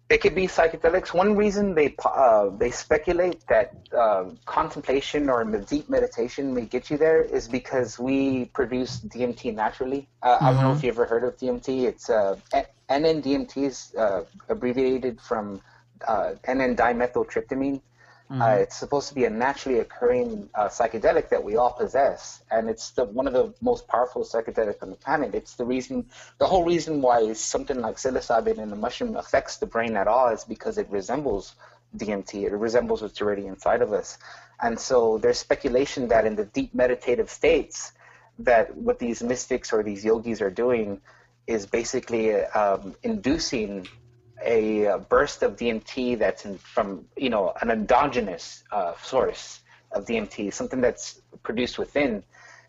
it 0.10 0.22
could 0.22 0.36
be 0.36 0.46
psychedelics. 0.46 1.14
One 1.14 1.36
reason 1.36 1.74
they 1.74 1.96
uh, 2.06 2.50
they 2.58 2.70
speculate 2.70 3.46
that 3.48 3.74
uh, 3.92 4.26
contemplation 4.46 5.30
or 5.30 5.44
deep 5.46 5.90
meditation 5.90 6.54
may 6.54 6.66
get 6.66 6.92
you 6.92 6.98
there 6.98 7.22
is 7.24 7.48
because 7.48 7.98
we 7.98 8.46
produce 8.54 9.00
DMT 9.00 9.56
naturally. 9.56 10.08
Uh, 10.22 10.36
mm-hmm. 10.36 10.46
I 10.46 10.54
don't 10.54 10.62
know 10.62 10.72
if 10.72 10.78
mm-hmm. 10.78 10.86
you 10.86 10.92
ever 10.92 11.06
heard 11.06 11.24
of 11.24 11.38
DMT. 11.38 11.86
It's 11.86 12.10
uh, 12.10 12.38
NN-DMT 12.90 13.58
is 13.58 13.96
uh, 13.98 14.26
abbreviated 14.48 15.20
from 15.20 15.62
uh, 16.08 16.34
NN-dimethyltryptamine. 16.48 17.82
Mm-hmm. 18.32 18.42
Uh, 18.42 18.56
it's 18.56 18.76
supposed 18.76 19.08
to 19.10 19.14
be 19.14 19.26
a 19.26 19.30
naturally 19.30 19.80
occurring 19.80 20.50
uh, 20.56 20.68
psychedelic 20.68 21.30
that 21.30 21.44
we 21.44 21.58
all 21.58 21.72
possess, 21.72 22.42
and 22.50 22.68
it's 22.68 22.90
the, 22.92 23.04
one 23.04 23.28
of 23.28 23.34
the 23.34 23.54
most 23.62 23.88
powerful 23.88 24.24
psychedelics 24.24 24.82
on 24.82 24.90
the 24.90 24.96
planet. 24.96 25.36
It's 25.36 25.54
the 25.54 25.66
reason, 25.66 26.10
the 26.40 26.48
whole 26.48 26.64
reason 26.64 27.04
why 27.04 27.34
something 27.34 27.80
like 27.80 27.98
psilocybin 27.98 28.58
in 28.58 28.72
the 28.72 28.76
mushroom 28.76 29.16
affects 29.16 29.58
the 29.58 29.68
brain 29.68 29.96
at 29.96 30.08
all 30.08 30.30
is 30.30 30.44
because 30.44 30.80
it 30.80 30.90
resembles 30.90 31.56
DMT. 31.98 32.46
It 32.46 32.54
resembles 32.54 33.04
what's 33.04 33.22
already 33.22 33.46
inside 33.46 33.84
of 33.84 33.94
us, 33.94 34.18
and 34.60 34.80
so 34.80 35.20
there's 35.20 35.38
speculation 35.38 36.08
that 36.08 36.26
in 36.26 36.36
the 36.36 36.46
deep 36.46 36.74
meditative 36.74 37.30
states, 37.30 37.92
that 38.40 38.76
what 38.76 38.98
these 38.98 39.22
mystics 39.22 39.72
or 39.72 39.84
these 39.84 40.04
yogis 40.04 40.42
are 40.42 40.50
doing 40.50 41.00
is 41.46 41.68
basically 41.68 42.34
um, 42.44 42.96
inducing 43.04 43.88
a 44.44 45.00
burst 45.10 45.44
of 45.44 45.56
DMT 45.56 46.20
that's 46.20 46.46
in, 46.46 46.58
from 46.58 47.06
you 47.16 47.30
know 47.30 47.54
an 47.62 47.72
endogenous 47.72 48.64
uh, 48.72 48.94
source 49.02 49.62
of 49.92 50.06
DMT, 50.06 50.54
something 50.54 50.82
that's 50.82 51.22
produced 51.44 51.80
within. 51.80 52.24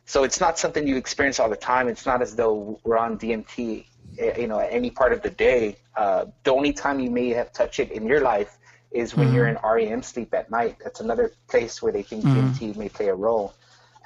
So 0.05 0.23
it's 0.23 0.41
not 0.41 0.59
something 0.59 0.87
you 0.87 0.97
experience 0.97 1.41
all 1.41 1.51
the 1.51 1.57
time. 1.57 1.89
It's 1.89 2.07
not 2.07 2.23
as 2.23 2.37
though 2.37 2.81
we're 2.85 2.97
on 2.97 3.19
DMT, 3.19 3.85
eh, 4.19 4.41
you 4.41 4.47
know, 4.47 4.61
at 4.61 4.73
any 4.73 4.91
part 4.91 5.13
of 5.13 5.21
the 5.21 5.31
day. 5.31 5.77
Uh, 5.97 6.27
the 6.45 6.53
only 6.53 6.73
time 6.73 7.01
you 7.01 7.11
may 7.11 7.31
have 7.31 7.53
touched 7.53 7.81
it 7.81 7.91
in 7.91 8.07
your 8.07 8.21
life 8.21 8.59
is 8.93 9.17
when 9.17 9.27
mm-hmm. 9.27 9.37
you're 9.37 9.49
in 9.49 9.59
REM 9.65 10.03
sleep 10.03 10.33
at 10.33 10.51
night. 10.51 10.77
That's 10.83 11.01
another 11.01 11.33
place 11.49 11.83
where 11.83 11.93
they 11.93 12.03
think 12.03 12.25
mm-hmm. 12.25 12.53
DMT 12.53 12.77
may 12.77 12.89
play 12.89 13.09
a 13.09 13.15
role. 13.15 13.55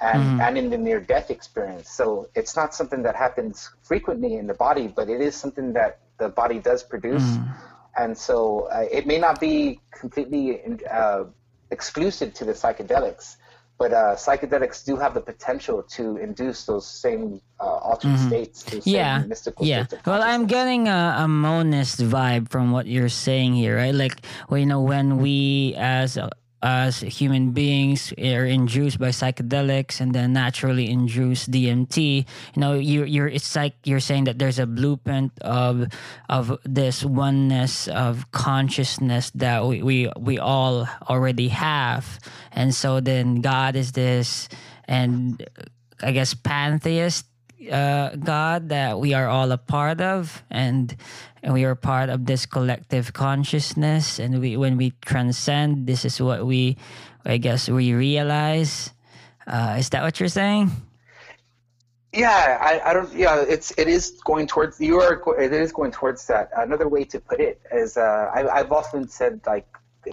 And, 0.01 0.23
mm-hmm. 0.23 0.41
and 0.41 0.57
in 0.57 0.69
the 0.71 0.79
near 0.79 0.99
death 0.99 1.29
experience. 1.29 1.91
So 1.91 2.27
it's 2.33 2.55
not 2.55 2.73
something 2.73 3.03
that 3.03 3.15
happens 3.15 3.69
frequently 3.83 4.33
in 4.33 4.47
the 4.47 4.55
body, 4.55 4.87
but 4.87 5.07
it 5.07 5.21
is 5.21 5.35
something 5.35 5.73
that 5.73 5.99
the 6.21 6.29
body 6.29 6.59
does 6.59 6.83
produce. 6.83 7.23
Mm. 7.23 7.53
And 7.97 8.17
so 8.17 8.69
uh, 8.71 8.85
it 8.91 9.05
may 9.05 9.17
not 9.17 9.41
be 9.41 9.81
completely 9.91 10.61
uh, 10.89 11.25
exclusive 11.71 12.33
to 12.35 12.45
the 12.45 12.53
psychedelics, 12.53 13.35
but 13.77 13.91
uh, 13.91 14.15
psychedelics 14.15 14.85
do 14.85 14.95
have 14.95 15.13
the 15.13 15.19
potential 15.19 15.83
to 15.97 16.17
induce 16.17 16.65
those 16.65 16.85
same 16.87 17.41
uh, 17.59 17.63
altered 17.63 18.11
mm-hmm. 18.11 18.27
states. 18.27 18.85
yeah, 18.85 19.23
yeah. 19.59 19.85
Well, 20.05 20.21
I'm 20.21 20.45
getting 20.45 20.87
a, 20.87 21.25
a, 21.25 21.27
monist 21.27 21.99
vibe 21.99 22.49
from 22.49 22.71
what 22.71 22.85
you're 22.85 23.09
saying 23.09 23.55
here, 23.55 23.75
right? 23.75 23.95
Like, 23.95 24.21
well, 24.47 24.59
you 24.59 24.67
know, 24.67 24.81
when 24.81 25.17
we 25.17 25.73
as 25.77 26.17
as 26.61 26.99
human 27.01 27.51
beings 27.51 28.13
are 28.13 28.45
induced 28.45 28.99
by 28.99 29.09
psychedelics 29.09 29.99
and 29.99 30.13
then 30.13 30.33
naturally 30.33 30.89
induce 30.89 31.47
DMT. 31.47 32.25
You 32.55 32.59
know, 32.59 32.73
you 32.73 33.03
you're 33.05 33.27
it's 33.27 33.55
like 33.55 33.73
you're 33.83 33.99
saying 33.99 34.25
that 34.25 34.37
there's 34.37 34.59
a 34.59 34.67
blueprint 34.67 35.31
of 35.41 35.87
of 36.29 36.59
this 36.63 37.03
oneness 37.03 37.87
of 37.87 38.29
consciousness 38.31 39.31
that 39.35 39.65
we 39.65 39.81
we, 39.81 40.11
we 40.17 40.39
all 40.39 40.87
already 41.09 41.47
have, 41.49 42.19
and 42.51 42.73
so 42.73 42.99
then 42.99 43.41
God 43.41 43.75
is 43.75 43.91
this, 43.93 44.49
and 44.85 45.41
I 46.01 46.11
guess 46.11 46.33
pantheist 46.33 47.25
uh, 47.69 48.15
God 48.15 48.69
that 48.69 48.99
we 48.99 49.13
are 49.13 49.27
all 49.27 49.51
a 49.51 49.57
part 49.57 50.01
of, 50.01 50.43
and 50.49 50.95
and 51.43 51.53
we 51.53 51.65
are 51.65 51.75
part 51.75 52.09
of 52.09 52.25
this 52.25 52.45
collective 52.45 53.13
consciousness. 53.13 54.19
And 54.19 54.39
we, 54.39 54.57
when 54.57 54.77
we 54.77 54.93
transcend, 55.01 55.87
this 55.87 56.05
is 56.05 56.21
what 56.21 56.45
we, 56.45 56.77
I 57.25 57.37
guess, 57.37 57.69
we 57.69 57.93
realize. 57.93 58.91
Uh, 59.47 59.75
is 59.79 59.89
that 59.89 60.03
what 60.03 60.19
you're 60.19 60.29
saying? 60.29 60.71
Yeah, 62.13 62.57
I, 62.61 62.89
I 62.89 62.93
don't. 62.93 63.11
Yeah, 63.13 63.43
it's 63.47 63.71
it 63.77 63.87
is 63.87 64.21
going 64.25 64.47
towards 64.47 64.79
you 64.79 64.99
are. 64.99 65.21
It 65.39 65.53
is 65.53 65.71
going 65.71 65.91
towards 65.91 66.27
that. 66.27 66.49
Another 66.57 66.89
way 66.89 67.05
to 67.05 67.19
put 67.19 67.39
it 67.39 67.61
is, 67.71 67.95
uh, 67.95 68.29
I, 68.33 68.59
I've 68.59 68.71
often 68.71 69.07
said 69.07 69.39
like 69.45 69.65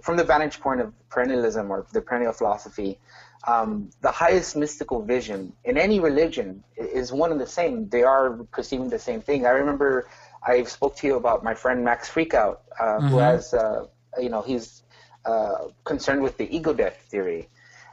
from 0.02 0.16
the 0.16 0.24
vantage 0.24 0.60
point 0.60 0.80
of 0.80 0.92
perennialism 1.10 1.70
or 1.70 1.86
the 1.92 2.00
perennial 2.00 2.32
philosophy, 2.32 2.98
um, 3.46 3.90
the 4.00 4.10
highest 4.10 4.56
mystical 4.56 5.02
vision 5.02 5.52
in 5.64 5.78
any 5.78 6.00
religion 6.00 6.64
is 6.76 7.12
one 7.12 7.30
and 7.30 7.40
the 7.40 7.46
same. 7.46 7.88
They 7.88 8.02
are 8.02 8.30
perceiving 8.52 8.88
the 8.88 8.98
same 8.98 9.20
thing. 9.20 9.46
I 9.46 9.50
remember 9.50 10.08
I 10.42 10.64
spoke 10.64 10.96
to 10.96 11.06
you 11.06 11.16
about 11.16 11.44
my 11.44 11.54
friend 11.54 11.84
Max 11.84 12.08
Freakout, 12.08 12.58
uh, 12.78 12.84
mm-hmm. 12.84 13.08
who 13.08 13.18
has, 13.18 13.54
uh, 13.54 13.86
you 14.20 14.28
know, 14.28 14.42
he's 14.42 14.82
uh, 15.24 15.68
concerned 15.84 16.22
with 16.22 16.36
the 16.36 16.54
ego 16.54 16.72
death 16.72 16.98
theory. 17.08 17.48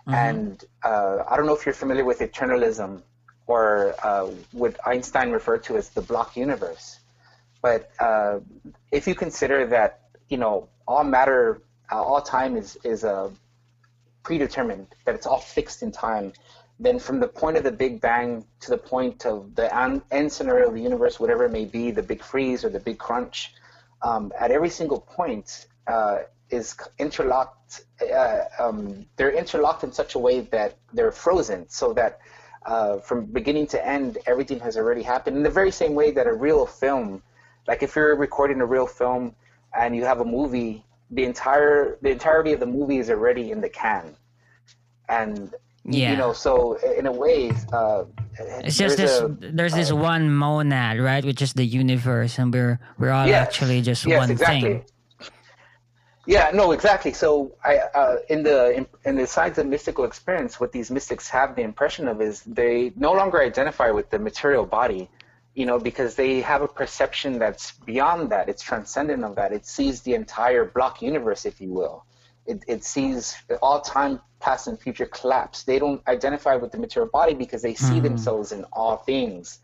Mm-hmm. 0.07 0.13
And 0.13 0.63
uh, 0.83 1.23
I 1.27 1.37
don't 1.37 1.45
know 1.45 1.55
if 1.55 1.65
you're 1.65 1.73
familiar 1.73 2.05
with 2.05 2.19
eternalism 2.19 3.01
or 3.47 3.95
uh, 4.03 4.27
what 4.51 4.75
Einstein 4.85 5.31
referred 5.31 5.63
to 5.65 5.77
as 5.77 5.89
the 5.89 6.01
block 6.01 6.35
universe. 6.35 6.99
But 7.61 7.91
uh, 7.99 8.39
if 8.91 9.07
you 9.07 9.15
consider 9.15 9.65
that, 9.67 10.01
you 10.29 10.37
know, 10.37 10.69
all 10.87 11.03
matter, 11.03 11.61
all 11.91 12.21
time 12.21 12.55
is, 12.55 12.77
is 12.83 13.03
a 13.03 13.31
predetermined, 14.25 14.87
that 15.05 15.15
it's 15.15 15.27
all 15.27 15.39
fixed 15.39 15.83
in 15.83 15.91
time, 15.91 16.33
then 16.79 16.99
from 16.99 17.19
the 17.21 17.27
point 17.27 17.55
of 17.55 17.63
the 17.63 17.71
Big 17.71 18.01
Bang 18.01 18.43
to 18.59 18.69
the 18.71 18.77
point 18.77 19.25
of 19.25 19.55
the 19.55 19.67
end 20.11 20.29
scenario 20.31 20.67
of 20.67 20.73
the 20.73 20.81
universe, 20.81 21.19
whatever 21.19 21.45
it 21.45 21.51
may 21.51 21.63
be, 21.63 21.91
the 21.91 22.03
big 22.03 22.21
freeze 22.21 22.65
or 22.65 22.69
the 22.69 22.79
big 22.79 22.97
crunch, 22.97 23.53
um, 24.01 24.33
at 24.37 24.51
every 24.51 24.69
single 24.69 24.99
point 24.99 25.67
uh, 25.87 26.17
is 26.49 26.75
interlocked. 26.99 27.85
Uh, 28.01 28.39
um, 28.59 29.05
they're 29.15 29.31
interlocked 29.31 29.83
in 29.85 29.91
such 29.93 30.15
a 30.15 30.19
way 30.19 30.41
that 30.41 30.75
they're 30.91 31.11
frozen, 31.11 31.69
so 31.69 31.93
that 31.93 32.19
uh, 32.65 32.97
from 32.97 33.25
beginning 33.25 33.67
to 33.67 33.87
end, 33.87 34.17
everything 34.25 34.59
has 34.59 34.75
already 34.75 35.03
happened. 35.03 35.37
In 35.37 35.43
the 35.43 35.49
very 35.61 35.71
same 35.71 35.93
way 35.93 36.11
that 36.11 36.27
a 36.27 36.33
real 36.33 36.65
film, 36.65 37.21
like 37.67 37.83
if 37.83 37.95
you're 37.95 38.15
recording 38.15 38.59
a 38.59 38.65
real 38.65 38.87
film 38.87 39.35
and 39.77 39.95
you 39.95 40.03
have 40.03 40.19
a 40.19 40.25
movie 40.25 40.83
the 41.11 41.23
entire 41.23 41.97
the 42.01 42.09
entirety 42.09 42.53
of 42.53 42.59
the 42.59 42.65
movie 42.65 42.97
is 42.97 43.09
already 43.09 43.51
in 43.51 43.61
the 43.61 43.69
can, 43.69 44.15
and 45.07 45.53
yeah. 45.83 46.11
you 46.11 46.17
know, 46.17 46.33
so 46.33 46.73
in 46.97 47.05
a 47.05 47.11
way, 47.11 47.51
uh, 47.71 48.05
it's 48.39 48.77
just 48.77 48.97
this. 48.97 49.19
A, 49.19 49.27
there's 49.27 49.73
uh, 49.73 49.77
this 49.77 49.91
one 49.91 50.31
monad, 50.31 50.99
right, 50.99 51.23
which 51.23 51.41
is 51.41 51.53
the 51.53 51.65
universe, 51.65 52.39
and 52.39 52.53
we're 52.53 52.79
we're 52.97 53.11
all 53.11 53.27
yes, 53.27 53.47
actually 53.47 53.81
just 53.81 54.05
yes, 54.05 54.19
one 54.19 54.31
exactly. 54.31 54.61
thing. 54.61 54.85
Yeah, 56.27 56.49
no, 56.53 56.71
exactly. 56.71 57.13
So, 57.13 57.55
I 57.63 57.77
uh, 57.77 58.17
in 58.29 58.41
the 58.41 58.71
in, 58.71 58.87
in 59.05 59.15
the 59.15 59.27
science 59.27 59.59
of 59.59 59.67
mystical 59.67 60.05
experience, 60.05 60.59
what 60.59 60.71
these 60.71 60.89
mystics 60.89 61.29
have 61.29 61.55
the 61.55 61.61
impression 61.61 62.07
of 62.07 62.19
is 62.19 62.41
they 62.41 62.91
no 62.95 63.13
longer 63.13 63.39
identify 63.39 63.91
with 63.91 64.09
the 64.09 64.17
material 64.17 64.65
body 64.65 65.09
you 65.55 65.65
know, 65.65 65.79
because 65.79 66.15
they 66.15 66.41
have 66.41 66.61
a 66.61 66.67
perception 66.67 67.39
that's 67.39 67.71
beyond 67.71 68.29
that. 68.29 68.49
It's 68.49 68.61
transcendent 68.61 69.23
of 69.23 69.35
that. 69.35 69.53
It 69.53 69.65
sees 69.65 70.01
the 70.01 70.13
entire 70.13 70.65
block 70.65 71.01
universe, 71.01 71.45
if 71.45 71.61
you 71.61 71.69
will. 71.69 72.05
It, 72.45 72.63
it 72.67 72.83
sees 72.83 73.35
all 73.61 73.81
time, 73.81 74.19
past, 74.39 74.67
and 74.67 74.77
future 74.79 75.07
collapse. 75.07 75.63
They 75.63 75.79
don't 75.79 76.05
identify 76.07 76.55
with 76.55 76.71
the 76.71 76.77
material 76.77 77.09
body 77.09 77.33
because 77.33 77.61
they 77.61 77.73
see 77.73 77.99
mm. 77.99 78.03
themselves 78.03 78.51
in 78.51 78.65
all 78.73 78.97
things. 78.97 79.59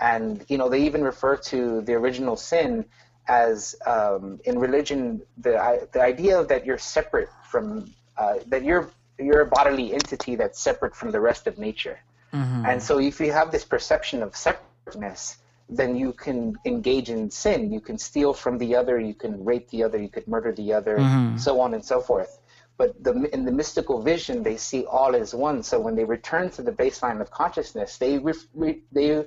And, 0.00 0.44
you 0.48 0.56
know, 0.58 0.68
they 0.68 0.82
even 0.84 1.02
refer 1.02 1.36
to 1.36 1.82
the 1.82 1.94
original 1.94 2.36
sin 2.36 2.86
as, 3.28 3.74
um, 3.84 4.40
in 4.44 4.58
religion, 4.58 5.22
the, 5.38 5.88
the 5.92 6.00
idea 6.00 6.44
that 6.44 6.64
you're 6.64 6.78
separate 6.78 7.28
from, 7.50 7.92
uh, 8.16 8.36
that 8.46 8.64
you're, 8.64 8.90
you're 9.18 9.42
a 9.42 9.46
bodily 9.46 9.92
entity 9.92 10.36
that's 10.36 10.60
separate 10.60 10.94
from 10.96 11.10
the 11.10 11.20
rest 11.20 11.46
of 11.46 11.58
nature. 11.58 11.98
Mm-hmm. 12.32 12.66
And 12.66 12.82
so 12.82 12.98
if 12.98 13.20
you 13.20 13.30
have 13.32 13.52
this 13.52 13.64
perception 13.64 14.22
of 14.22 14.34
separate 14.34 14.98
then 15.68 15.96
you 15.96 16.12
can 16.12 16.56
engage 16.64 17.08
in 17.10 17.30
sin. 17.30 17.72
You 17.72 17.80
can 17.80 17.98
steal 17.98 18.32
from 18.34 18.58
the 18.58 18.76
other, 18.76 19.00
you 19.00 19.14
can 19.14 19.44
rape 19.44 19.68
the 19.70 19.82
other, 19.82 19.98
you 20.00 20.08
could 20.08 20.26
murder 20.28 20.52
the 20.52 20.72
other, 20.72 20.98
mm-hmm. 20.98 21.36
so 21.36 21.60
on 21.60 21.74
and 21.74 21.84
so 21.84 22.00
forth. 22.00 22.38
But 22.76 23.02
the, 23.02 23.12
in 23.32 23.44
the 23.44 23.52
mystical 23.52 24.02
vision, 24.02 24.42
they 24.42 24.56
see 24.56 24.84
all 24.86 25.14
as 25.14 25.34
one. 25.34 25.62
So 25.62 25.78
when 25.78 25.94
they 25.94 26.04
return 26.04 26.50
to 26.50 26.62
the 26.62 26.72
baseline 26.72 27.20
of 27.20 27.30
consciousness, 27.30 27.98
they 27.98 28.18
re, 28.18 28.82
they 28.90 29.24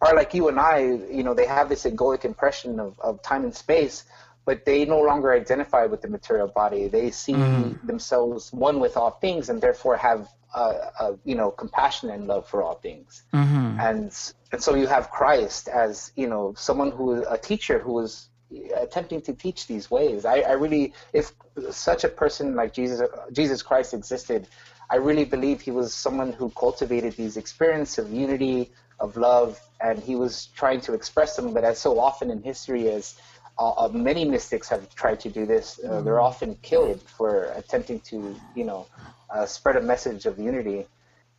are 0.00 0.14
like 0.14 0.32
you 0.34 0.48
and 0.48 0.58
I. 0.58 0.78
You 0.80 1.22
know, 1.22 1.34
they 1.34 1.46
have 1.46 1.68
this 1.68 1.84
egoic 1.84 2.24
impression 2.24 2.80
of, 2.80 2.98
of 3.00 3.22
time 3.22 3.44
and 3.44 3.54
space, 3.54 4.04
but 4.44 4.64
they 4.64 4.84
no 4.84 5.00
longer 5.00 5.32
identify 5.32 5.86
with 5.86 6.02
the 6.02 6.08
material 6.08 6.48
body. 6.48 6.88
They 6.88 7.10
see 7.10 7.32
mm-hmm. 7.32 7.86
themselves 7.86 8.52
one 8.52 8.80
with 8.80 8.96
all 8.96 9.10
things, 9.10 9.48
and 9.48 9.60
therefore 9.60 9.96
have 9.96 10.28
uh, 10.54 10.90
uh, 11.00 11.12
you 11.24 11.34
know 11.34 11.50
compassion 11.50 12.10
and 12.10 12.26
love 12.26 12.48
for 12.48 12.62
all 12.62 12.74
things. 12.74 13.22
Mm-hmm. 13.32 13.80
And 13.80 14.12
and 14.52 14.62
so 14.62 14.74
you 14.74 14.86
have 14.86 15.10
Christ 15.10 15.68
as 15.68 16.12
you 16.16 16.28
know 16.28 16.54
someone 16.56 16.90
who 16.90 17.24
a 17.28 17.38
teacher 17.38 17.78
who 17.78 17.98
is 18.00 18.28
attempting 18.76 19.20
to 19.22 19.32
teach 19.32 19.66
these 19.66 19.90
ways. 19.90 20.24
I, 20.24 20.40
I 20.40 20.52
really, 20.52 20.92
if 21.12 21.32
such 21.70 22.04
a 22.04 22.08
person 22.08 22.54
like 22.54 22.72
Jesus 22.72 23.02
Jesus 23.32 23.62
Christ 23.62 23.94
existed, 23.94 24.46
I 24.90 24.96
really 24.96 25.24
believe 25.24 25.60
he 25.60 25.70
was 25.70 25.94
someone 25.94 26.32
who 26.32 26.50
cultivated 26.50 27.14
these 27.14 27.36
experiences 27.36 27.98
of 28.04 28.12
unity, 28.12 28.70
of 29.00 29.16
love, 29.16 29.60
and 29.80 29.98
he 29.98 30.14
was 30.14 30.48
trying 30.54 30.80
to 30.82 30.94
express 30.94 31.36
them. 31.36 31.52
But 31.52 31.64
as 31.64 31.78
so 31.78 31.98
often 31.98 32.30
in 32.30 32.42
history 32.42 32.86
is. 32.86 33.14
Uh, 33.56 33.70
uh, 33.70 33.88
many 33.88 34.24
mystics 34.24 34.68
have 34.68 34.92
tried 34.94 35.20
to 35.20 35.30
do 35.30 35.46
this. 35.46 35.78
Uh, 35.78 36.00
they're 36.00 36.14
mm-hmm. 36.14 36.24
often 36.24 36.56
killed 36.62 37.00
for 37.02 37.44
attempting 37.56 38.00
to, 38.00 38.34
you 38.54 38.64
know, 38.64 38.86
uh, 39.30 39.46
spread 39.46 39.76
a 39.76 39.80
message 39.80 40.26
of 40.26 40.38
unity. 40.38 40.86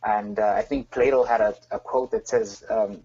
And 0.04 0.38
uh, 0.38 0.54
I 0.56 0.62
think 0.62 0.90
Plato 0.90 1.24
had 1.24 1.40
a, 1.40 1.54
a 1.70 1.78
quote 1.78 2.10
that 2.12 2.28
says, 2.28 2.64
um, 2.70 3.02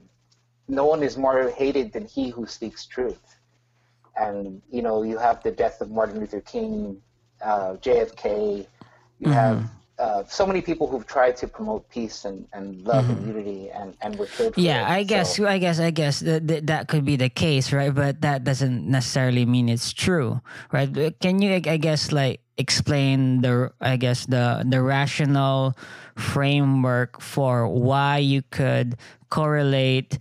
"No 0.68 0.86
one 0.86 1.04
is 1.04 1.18
more 1.18 1.50
hated 1.50 1.94
than 1.94 2.06
he 2.06 2.30
who 2.30 2.46
speaks 2.46 2.86
truth." 2.86 3.38
And 4.16 4.62
you 4.70 4.82
know, 4.82 5.04
you 5.04 5.18
have 5.18 5.42
the 5.42 5.52
death 5.52 5.82
of 5.82 5.90
Martin 5.90 6.20
Luther 6.20 6.42
King, 6.42 7.02
uh, 7.42 7.78
JFK. 7.82 8.68
You 9.20 9.28
mm-hmm. 9.28 9.32
have 9.32 9.70
uh, 10.02 10.24
so 10.28 10.48
many 10.48 10.62
people 10.62 10.88
who've 10.88 11.06
tried 11.06 11.38
to 11.38 11.48
promote 11.48 11.88
peace 11.90 12.26
and, 12.26 12.48
and 12.54 12.84
love 12.84 13.06
mm-hmm. 13.06 13.22
and 13.22 13.28
unity 13.28 13.70
and, 13.70 13.96
and 14.02 14.18
were 14.18 14.26
killed. 14.26 14.58
Yeah, 14.58 14.90
I 14.90 15.04
guess 15.04 15.38
so. 15.38 15.46
I 15.46 15.60
guess 15.60 15.80
I 15.80 15.92
guess 15.92 16.22
that, 16.22 16.48
that 16.48 16.66
that 16.68 16.88
could 16.88 17.06
be 17.06 17.16
the 17.16 17.30
case, 17.30 17.72
right? 17.72 17.94
But 17.94 18.22
that 18.22 18.44
doesn't 18.44 18.90
necessarily 18.90 19.46
mean 19.46 19.70
it's 19.70 19.94
true, 19.94 20.42
right? 20.74 20.90
Can 21.20 21.42
you 21.42 21.54
I 21.54 21.78
guess 21.78 22.12
like 22.12 22.42
explain 22.58 23.42
the 23.42 23.72
I 23.80 23.96
guess 23.98 24.26
the 24.26 24.66
the 24.68 24.82
rational 24.82 25.78
framework 26.18 27.22
for 27.22 27.68
why 27.68 28.18
you 28.18 28.42
could 28.50 28.98
correlate 29.30 30.18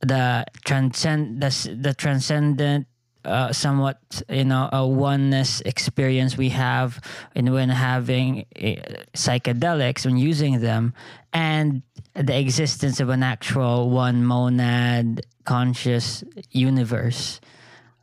the 0.00 0.44
transcend 0.64 1.40
the, 1.40 1.50
the 1.78 1.94
transcendent 1.94 2.89
uh, 3.24 3.52
somewhat 3.52 3.98
you 4.28 4.44
know 4.44 4.68
a 4.72 4.86
oneness 4.86 5.60
experience 5.62 6.36
we 6.36 6.48
have 6.48 7.00
in 7.34 7.52
when 7.52 7.68
having 7.68 8.46
uh, 8.56 9.04
psychedelics 9.14 10.06
when 10.06 10.16
using 10.16 10.60
them 10.60 10.94
and 11.32 11.82
the 12.14 12.38
existence 12.38 13.00
of 13.00 13.08
an 13.08 13.22
actual 13.22 13.90
one 13.90 14.24
monad 14.24 15.20
conscious 15.44 16.24
universe. 16.50 17.40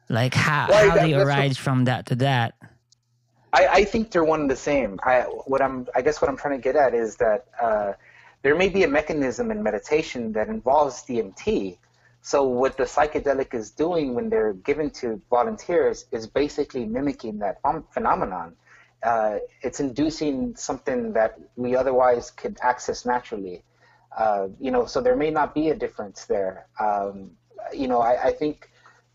Like 0.10 0.34
how, 0.34 0.68
well, 0.70 0.90
how 0.90 1.04
do 1.04 1.10
you 1.10 1.20
arise 1.20 1.58
from 1.58 1.86
that 1.86 2.06
to 2.08 2.16
that? 2.16 2.56
I, 3.54 3.68
I, 3.68 3.84
think 3.84 4.12
they're 4.12 4.24
one 4.24 4.42
and 4.42 4.52
the 4.52 4.56
same. 4.56 5.00
I, 5.04 5.22
what 5.22 5.62
I'm, 5.62 5.88
I 5.96 6.02
guess 6.02 6.22
what 6.22 6.30
I'm 6.30 6.38
trying 6.38 6.58
to 6.58 6.64
get 6.64 6.76
at 6.76 6.94
is 6.94 7.16
that 7.18 7.48
uh, 7.62 7.94
there 8.42 8.56
may 8.56 8.70
be 8.70 8.84
a 8.84 8.88
mechanism 8.88 9.52
in 9.52 9.64
meditation 9.64 10.32
that 10.34 10.48
involves 10.48 11.04
DMT 11.04 11.78
so 12.32 12.44
what 12.44 12.76
the 12.76 12.84
psychedelic 12.84 13.54
is 13.54 13.72
doing 13.72 14.14
when 14.14 14.30
they're 14.30 14.52
given 14.70 14.90
to 15.02 15.22
volunteers 15.30 16.08
is 16.12 16.28
basically 16.28 16.84
mimicking 16.86 17.40
that 17.40 17.56
phenomenon. 17.94 18.58
Uh, 19.02 19.38
it's 19.62 19.80
inducing 19.80 20.54
something 20.58 21.14
that 21.14 21.40
we 21.56 21.74
otherwise 21.74 22.32
could 22.32 22.58
access 22.62 23.06
naturally. 23.06 23.64
Uh, 24.18 24.50
you 24.60 24.72
know, 24.72 24.86
so 24.86 25.00
there 25.00 25.16
may 25.16 25.32
not 25.32 25.56
be 25.56 25.70
a 25.70 25.76
difference 25.76 26.26
there. 26.26 26.68
Um, 26.82 27.32
you 27.74 27.88
know, 27.88 28.02
I, 28.02 28.14
I 28.30 28.32
think 28.34 28.72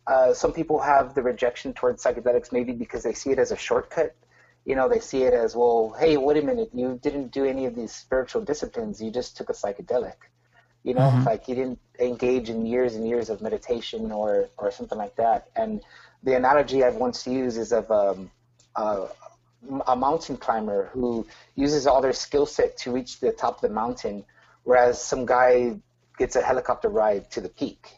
uh, 0.07 0.33
some 0.33 0.55
people 0.55 0.81
have 0.81 1.15
the 1.15 1.21
rejection 1.21 1.75
towards 1.75 2.03
psychedelics 2.03 2.51
maybe 2.51 2.73
because 2.73 3.03
they 3.03 3.13
see 3.13 3.31
it 3.31 3.39
as 3.39 3.53
a 3.53 3.59
shortcut. 3.59 4.17
you 4.65 4.75
know, 4.75 4.89
they 4.89 5.01
see 5.01 5.25
it 5.25 5.35
as, 5.35 5.55
well, 5.55 5.95
hey, 5.99 6.17
wait 6.17 6.39
a 6.43 6.43
minute, 6.43 6.71
you 6.73 6.99
didn't 7.03 7.31
do 7.31 7.45
any 7.45 7.67
of 7.67 7.75
these 7.75 7.93
spiritual 7.93 8.43
disciplines, 8.43 9.03
you 9.03 9.11
just 9.11 9.37
took 9.37 9.51
a 9.51 9.53
psychedelic. 9.53 10.15
You 10.85 10.95
know, 10.95 11.03
mm-hmm. 11.03 11.25
like 11.25 11.49
you 11.49 11.55
didn't 11.55 11.79
engage 11.99 12.51
in 12.51 12.67
years 12.67 12.95
and 12.97 13.07
years 13.07 13.31
of 13.31 13.41
meditation 13.41 14.11
or, 14.11 14.49
or 14.59 14.71
something 14.73 14.99
like 14.99 15.15
that. 15.17 15.49
And 15.55 15.81
the 16.23 16.35
analogy 16.35 16.83
I've 16.83 16.97
once 16.97 17.27
used 17.27 17.57
is 17.57 17.73
of 17.73 17.91
um, 17.91 18.31
uh, 18.75 19.07
a 19.87 19.97
mountain 19.97 20.37
climber 20.37 20.91
who 20.93 21.27
uses 21.55 21.87
all 21.87 22.01
their 22.01 22.13
skill 22.13 22.47
set 22.47 22.77
to 22.79 22.93
reach 22.93 23.21
the 23.21 23.33
top 23.33 23.57
of 23.57 23.61
the 23.61 23.75
mountain, 23.75 24.25
whereas 24.65 25.03
some 25.03 25.25
guy 25.25 25.77
gets 26.19 26.37
a 26.37 26.43
helicopter 26.43 26.89
ride 26.89 27.31
to 27.31 27.41
the 27.41 27.49
peak. 27.49 27.89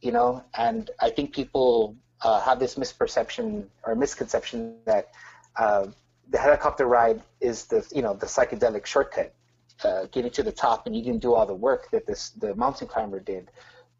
You 0.00 0.12
know, 0.12 0.44
and 0.56 0.90
I 1.00 1.10
think 1.10 1.34
people 1.34 1.96
uh, 2.22 2.40
have 2.40 2.58
this 2.58 2.74
misperception 2.76 3.66
or 3.82 3.94
misconception 3.94 4.76
that 4.86 5.08
uh, 5.56 5.86
the 6.28 6.38
helicopter 6.38 6.86
ride 6.86 7.22
is 7.40 7.66
the 7.66 7.86
you 7.94 8.02
know 8.02 8.14
the 8.14 8.26
psychedelic 8.26 8.86
shortcut, 8.86 9.34
uh, 9.84 10.06
getting 10.12 10.30
to 10.32 10.42
the 10.42 10.52
top, 10.52 10.86
and 10.86 10.94
you 10.94 11.02
didn't 11.02 11.20
do 11.20 11.34
all 11.34 11.46
the 11.46 11.54
work 11.54 11.90
that 11.90 12.06
this 12.06 12.30
the 12.30 12.54
mountain 12.54 12.88
climber 12.88 13.20
did. 13.20 13.50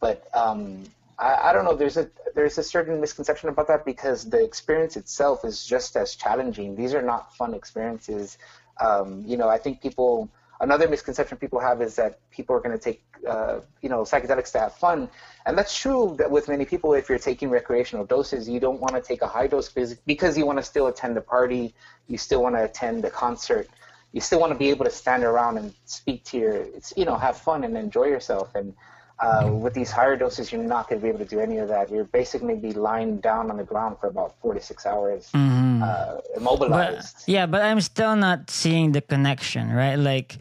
But 0.00 0.26
um, 0.34 0.84
I, 1.18 1.50
I, 1.50 1.52
don't 1.52 1.64
know. 1.64 1.76
There's 1.76 1.96
a 1.96 2.10
there's 2.34 2.58
a 2.58 2.62
certain 2.62 3.00
misconception 3.00 3.48
about 3.48 3.68
that 3.68 3.84
because 3.84 4.28
the 4.28 4.42
experience 4.42 4.96
itself 4.96 5.44
is 5.44 5.64
just 5.64 5.96
as 5.96 6.14
challenging. 6.14 6.74
These 6.74 6.94
are 6.94 7.02
not 7.02 7.36
fun 7.36 7.54
experiences. 7.54 8.38
Um, 8.80 9.24
you 9.26 9.36
know, 9.36 9.48
I 9.48 9.58
think 9.58 9.82
people 9.82 10.30
another 10.60 10.88
misconception 10.88 11.38
people 11.38 11.58
have 11.58 11.80
is 11.82 11.96
that 11.96 12.18
people 12.30 12.54
are 12.54 12.60
going 12.60 12.76
to 12.76 12.82
take 12.82 13.02
uh, 13.28 13.60
you 13.82 13.88
know 13.88 14.02
psychedelics 14.02 14.52
to 14.52 14.58
have 14.58 14.74
fun 14.74 15.08
and 15.46 15.56
that's 15.56 15.78
true 15.78 16.14
that 16.18 16.30
with 16.30 16.48
many 16.48 16.64
people 16.64 16.94
if 16.94 17.08
you're 17.08 17.18
taking 17.18 17.50
recreational 17.50 18.04
doses 18.04 18.48
you 18.48 18.60
don't 18.60 18.80
want 18.80 18.94
to 18.94 19.00
take 19.00 19.22
a 19.22 19.26
high 19.26 19.46
dose 19.46 19.68
because 20.06 20.38
you 20.38 20.46
want 20.46 20.58
to 20.58 20.62
still 20.62 20.86
attend 20.86 21.16
the 21.16 21.20
party 21.20 21.74
you 22.08 22.16
still 22.16 22.42
want 22.42 22.54
to 22.54 22.64
attend 22.64 23.02
the 23.02 23.10
concert 23.10 23.68
you 24.12 24.20
still 24.20 24.40
want 24.40 24.52
to 24.52 24.58
be 24.58 24.70
able 24.70 24.84
to 24.84 24.90
stand 24.90 25.22
around 25.24 25.58
and 25.58 25.72
speak 25.86 26.24
to 26.24 26.38
your 26.38 26.66
you 26.96 27.04
know 27.04 27.16
have 27.16 27.36
fun 27.36 27.64
and 27.64 27.76
enjoy 27.76 28.04
yourself 28.04 28.54
and 28.54 28.74
uh, 29.20 29.50
with 29.52 29.74
these 29.74 29.90
higher 29.90 30.16
doses, 30.16 30.50
you're 30.50 30.62
not 30.62 30.88
going 30.88 30.98
to 30.98 31.02
be 31.02 31.08
able 31.08 31.18
to 31.18 31.26
do 31.26 31.40
any 31.40 31.58
of 31.58 31.68
that. 31.68 31.90
You're 31.90 32.04
basically 32.04 32.54
be 32.54 32.72
lying 32.72 33.18
down 33.18 33.50
on 33.50 33.58
the 33.58 33.64
ground 33.64 33.98
for 34.00 34.06
about 34.06 34.34
four 34.40 34.54
to 34.54 34.60
six 34.62 34.86
hours, 34.86 35.28
mm-hmm. 35.34 35.82
uh, 35.82 36.20
immobilized. 36.36 37.16
But, 37.16 37.28
yeah, 37.28 37.44
but 37.44 37.60
I'm 37.60 37.82
still 37.82 38.16
not 38.16 38.48
seeing 38.48 38.92
the 38.92 39.02
connection, 39.02 39.72
right? 39.72 39.96
Like, 39.96 40.38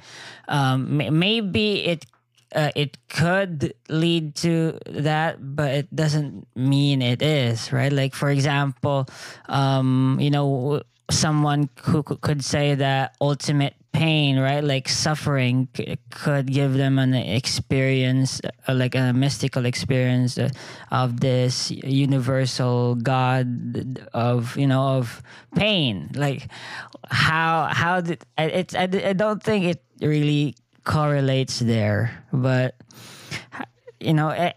um, 0.48 0.96
maybe 0.96 1.86
it 1.86 2.06
uh, 2.56 2.72
it 2.76 2.98
could 3.10 3.74
lead 3.90 4.36
to 4.36 4.80
that, 4.88 5.38
but 5.56 5.72
it 5.72 5.96
doesn't 5.96 6.48
mean 6.56 7.02
it 7.02 7.22
is, 7.22 7.72
right? 7.72 7.92
Like, 7.92 8.16
for 8.16 8.30
example, 8.30 9.08
um, 9.50 10.18
you 10.22 10.32
know, 10.32 10.82
someone 11.10 11.70
who 11.84 12.04
could 12.04 12.44
say 12.44 12.76
that 12.76 13.16
ultimate 13.22 13.76
pain, 13.92 14.40
right? 14.40 14.64
Like 14.64 14.88
suffering 14.88 15.68
could 16.12 16.48
give 16.52 16.74
them 16.74 17.00
an 17.00 17.14
experience, 17.14 18.42
uh, 18.68 18.74
like 18.74 18.96
a 18.96 19.14
mystical 19.14 19.66
experience 19.66 20.38
uh, 20.38 20.50
of 20.92 21.20
this 21.20 21.72
universal 21.72 22.96
God 22.96 24.00
of 24.14 24.56
you 24.58 24.68
know 24.68 24.98
of 25.00 25.22
pain. 25.56 26.10
Like 26.16 26.48
how 27.10 27.70
how 27.72 28.02
did 28.02 28.24
it's 28.38 28.76
I, 28.76 28.84
I 28.84 29.14
don't 29.14 29.42
think 29.42 29.66
it 29.66 29.84
really 30.02 30.56
correlates 30.84 31.60
there, 31.60 32.24
but 32.32 32.76
you 34.00 34.14
know. 34.14 34.52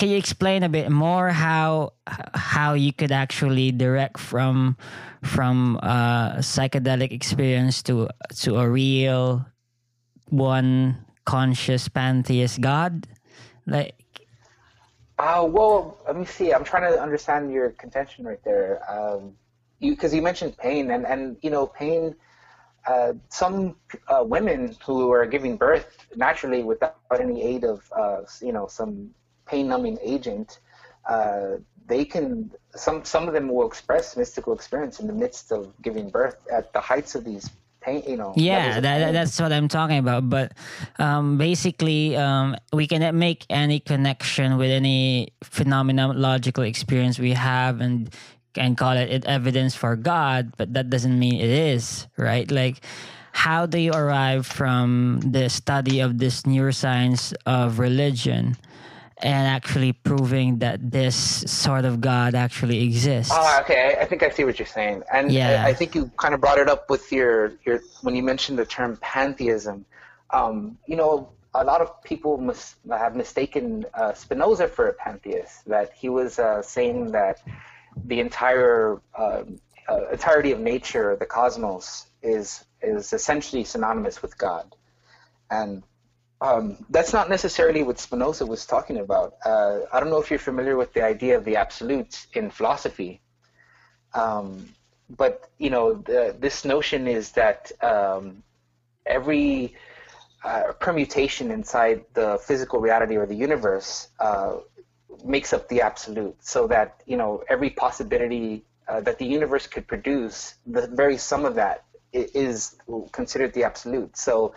Can 0.00 0.08
you 0.08 0.16
explain 0.16 0.62
a 0.62 0.68
bit 0.70 0.90
more 0.90 1.28
how 1.28 1.92
how 2.32 2.72
you 2.72 2.90
could 2.90 3.12
actually 3.12 3.70
direct 3.70 4.16
from 4.16 4.78
from 5.22 5.76
a 5.82 6.36
psychedelic 6.38 7.12
experience 7.12 7.82
to 7.82 8.08
to 8.40 8.56
a 8.56 8.66
real 8.66 9.44
one 10.30 11.04
conscious 11.26 11.86
pantheist 11.88 12.62
god? 12.62 13.08
Like 13.66 14.24
uh, 15.18 15.44
well 15.46 16.00
let 16.06 16.16
me 16.16 16.24
see. 16.24 16.54
I'm 16.54 16.64
trying 16.64 16.90
to 16.90 16.98
understand 16.98 17.52
your 17.52 17.68
contention 17.76 18.24
right 18.24 18.42
there. 18.42 18.80
Um, 18.88 19.36
you 19.80 19.92
because 19.92 20.14
you 20.14 20.22
mentioned 20.22 20.56
pain 20.56 20.92
and 20.92 21.04
and 21.04 21.36
you 21.42 21.50
know 21.50 21.66
pain 21.66 22.16
uh, 22.86 23.12
some 23.28 23.76
uh, 24.08 24.24
women 24.24 24.74
who 24.82 25.12
are 25.12 25.26
giving 25.26 25.58
birth 25.58 26.08
naturally 26.16 26.62
without 26.62 26.96
any 27.20 27.42
aid 27.42 27.64
of 27.64 27.84
uh, 27.92 28.22
you 28.40 28.52
know 28.52 28.66
some 28.66 29.10
pain 29.50 29.66
numbing 29.68 29.98
agent 30.02 30.60
uh, 31.08 31.56
they 31.90 32.04
can 32.04 32.50
some 32.74 33.04
some 33.04 33.26
of 33.26 33.34
them 33.34 33.48
will 33.48 33.66
express 33.66 34.16
mystical 34.16 34.54
experience 34.54 35.00
in 35.00 35.06
the 35.06 35.12
midst 35.12 35.50
of 35.50 35.74
giving 35.82 36.08
birth 36.08 36.38
at 36.52 36.72
the 36.72 36.80
heights 36.80 37.14
of 37.16 37.24
these 37.24 37.50
pain 37.80 38.02
you 38.06 38.16
know 38.16 38.32
yeah 38.36 38.78
that, 38.78 39.12
that's 39.12 39.40
what 39.40 39.52
i'm 39.52 39.68
talking 39.68 39.98
about. 39.98 40.30
But 40.30 40.52
um, 40.98 41.36
basically 41.36 42.16
um, 42.16 42.56
we 42.72 42.86
cannot 42.86 43.14
make 43.14 43.44
any 43.50 43.80
connection 43.80 44.56
with 44.56 44.70
any 44.70 45.32
phenomenological 45.42 46.66
experience 46.66 47.18
we 47.18 47.32
have 47.32 47.80
and 47.80 48.08
and 48.54 48.78
call 48.78 48.96
it 48.96 49.24
evidence 49.24 49.74
for 49.74 49.96
god 49.96 50.54
but 50.56 50.74
that 50.74 50.90
doesn't 50.90 51.18
mean 51.18 51.40
it 51.40 51.50
is 51.50 52.06
right? 52.16 52.50
Like 52.50 52.80
how 53.32 53.66
do 53.66 53.78
you 53.78 53.92
arrive 53.92 54.46
from 54.46 55.20
the 55.24 55.48
study 55.48 56.00
of 56.00 56.18
this 56.18 56.42
neuroscience 56.42 57.32
of 57.46 57.78
religion 57.78 58.56
and 59.22 59.46
actually 59.46 59.92
proving 59.92 60.58
that 60.58 60.90
this 60.90 61.16
sort 61.50 61.84
of 61.84 62.00
God 62.00 62.34
actually 62.34 62.82
exists. 62.82 63.32
Oh, 63.34 63.58
okay. 63.62 63.96
I, 64.00 64.04
think 64.04 64.22
I 64.22 64.30
see 64.30 64.44
what 64.44 64.58
you're 64.58 64.66
saying, 64.66 65.02
and 65.12 65.30
yeah. 65.30 65.64
I, 65.64 65.68
I, 65.68 65.74
think 65.74 65.94
you 65.94 66.10
kind 66.16 66.34
of 66.34 66.40
brought 66.40 66.58
it 66.58 66.68
up 66.68 66.90
with 66.90 67.12
your 67.12 67.52
your 67.64 67.80
when 68.02 68.14
you 68.14 68.22
mentioned 68.22 68.58
the 68.58 68.66
term 68.66 68.96
pantheism. 69.00 69.84
Um, 70.30 70.78
you 70.86 70.96
know, 70.96 71.30
a 71.54 71.64
lot 71.64 71.80
of 71.80 72.02
people 72.02 72.38
must 72.38 72.76
have 72.90 73.16
mistaken 73.16 73.84
uh, 73.94 74.12
Spinoza 74.14 74.68
for 74.68 74.88
a 74.88 74.94
pantheist. 74.94 75.66
That 75.66 75.92
he 75.92 76.08
was 76.08 76.38
uh, 76.38 76.62
saying 76.62 77.12
that 77.12 77.42
the 78.04 78.20
entire 78.20 79.00
uh, 79.16 79.42
uh 79.88 80.08
entirety 80.12 80.52
of 80.52 80.60
nature, 80.60 81.16
the 81.16 81.26
cosmos, 81.26 82.06
is 82.22 82.64
is 82.82 83.12
essentially 83.12 83.64
synonymous 83.64 84.22
with 84.22 84.38
God, 84.38 84.74
and 85.50 85.82
um, 86.40 86.76
that's 86.88 87.12
not 87.12 87.28
necessarily 87.28 87.82
what 87.82 87.98
Spinoza 87.98 88.46
was 88.46 88.64
talking 88.64 88.98
about. 88.98 89.34
Uh, 89.44 89.80
I 89.92 90.00
don't 90.00 90.10
know 90.10 90.20
if 90.20 90.30
you're 90.30 90.38
familiar 90.38 90.76
with 90.76 90.92
the 90.94 91.02
idea 91.04 91.36
of 91.36 91.44
the 91.44 91.56
absolute 91.56 92.26
in 92.32 92.50
philosophy, 92.50 93.20
um, 94.14 94.68
but 95.16 95.50
you 95.58 95.70
know 95.70 95.94
the, 95.94 96.34
this 96.38 96.64
notion 96.64 97.06
is 97.06 97.32
that 97.32 97.70
um, 97.82 98.42
every 99.04 99.74
uh, 100.42 100.72
permutation 100.80 101.50
inside 101.50 102.04
the 102.14 102.38
physical 102.46 102.80
reality 102.80 103.16
or 103.16 103.26
the 103.26 103.34
universe 103.34 104.08
uh, 104.18 104.56
makes 105.24 105.52
up 105.52 105.68
the 105.68 105.82
absolute. 105.82 106.36
So 106.42 106.66
that 106.68 107.02
you 107.06 107.18
know 107.18 107.44
every 107.50 107.70
possibility 107.70 108.64
uh, 108.88 109.00
that 109.02 109.18
the 109.18 109.26
universe 109.26 109.66
could 109.66 109.86
produce, 109.86 110.54
the 110.66 110.86
very 110.86 111.18
sum 111.18 111.44
of 111.44 111.54
that 111.56 111.84
is 112.12 112.76
considered 113.12 113.52
the 113.52 113.64
absolute. 113.64 114.16
So 114.16 114.54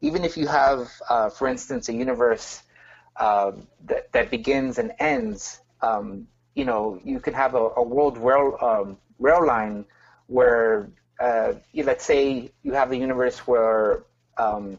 even 0.00 0.24
if 0.24 0.36
you 0.36 0.46
have, 0.46 0.90
uh, 1.08 1.28
for 1.30 1.48
instance, 1.48 1.88
a 1.88 1.92
universe 1.92 2.62
uh, 3.16 3.52
that, 3.86 4.12
that 4.12 4.30
begins 4.30 4.78
and 4.78 4.92
ends, 4.98 5.60
um, 5.82 6.26
you 6.54 6.64
know, 6.64 7.00
you 7.04 7.20
can 7.20 7.34
have 7.34 7.54
a, 7.54 7.70
a 7.76 7.82
world 7.82 8.18
rail, 8.18 8.56
um, 8.60 8.98
rail 9.18 9.44
line 9.46 9.84
where, 10.26 10.88
uh, 11.20 11.54
you, 11.72 11.84
let's 11.84 12.04
say, 12.04 12.50
you 12.62 12.72
have 12.72 12.92
a 12.92 12.96
universe 12.96 13.38
where 13.46 14.02
um, 14.36 14.78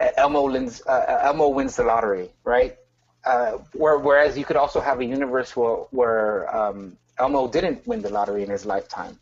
Elmo, 0.00 0.50
wins, 0.50 0.82
uh, 0.86 1.20
Elmo 1.22 1.48
wins 1.48 1.76
the 1.76 1.84
lottery, 1.84 2.30
right? 2.44 2.76
Uh, 3.24 3.52
where, 3.72 3.98
whereas 3.98 4.36
you 4.36 4.44
could 4.44 4.56
also 4.56 4.80
have 4.80 5.00
a 5.00 5.04
universe 5.04 5.56
where, 5.56 5.76
where 5.90 6.54
um, 6.54 6.96
Elmo 7.18 7.48
didn't 7.48 7.86
win 7.86 8.02
the 8.02 8.10
lottery 8.10 8.42
in 8.42 8.50
his 8.50 8.66
lifetime. 8.66 9.18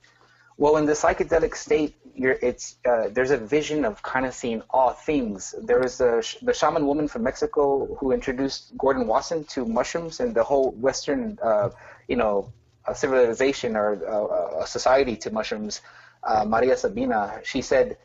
Well, 0.56 0.76
in 0.76 0.86
the 0.86 0.92
psychedelic 0.92 1.54
state, 1.54 1.96
it's 2.28 2.76
uh, 2.86 3.08
there's 3.08 3.30
a 3.30 3.36
vision 3.36 3.84
of 3.84 4.02
kind 4.02 4.26
of 4.26 4.34
seeing 4.34 4.62
all 4.70 4.92
things. 4.92 5.54
There 5.62 5.78
was 5.78 6.00
a, 6.00 6.22
the 6.42 6.54
shaman 6.54 6.86
woman 6.86 7.08
from 7.08 7.22
Mexico 7.22 7.94
who 7.98 8.12
introduced 8.12 8.76
Gordon 8.76 9.06
Wasson 9.06 9.44
to 9.44 9.64
mushrooms 9.64 10.20
and 10.20 10.34
the 10.34 10.42
whole 10.42 10.70
Western, 10.72 11.38
uh, 11.42 11.70
you 12.08 12.16
know, 12.16 12.52
civilization 12.94 13.76
or 13.76 13.88
uh, 14.06 14.64
society 14.64 15.16
to 15.16 15.30
mushrooms. 15.30 15.80
Uh, 16.22 16.44
Maria 16.44 16.76
Sabina, 16.76 17.40
she 17.44 17.62
said, 17.62 17.96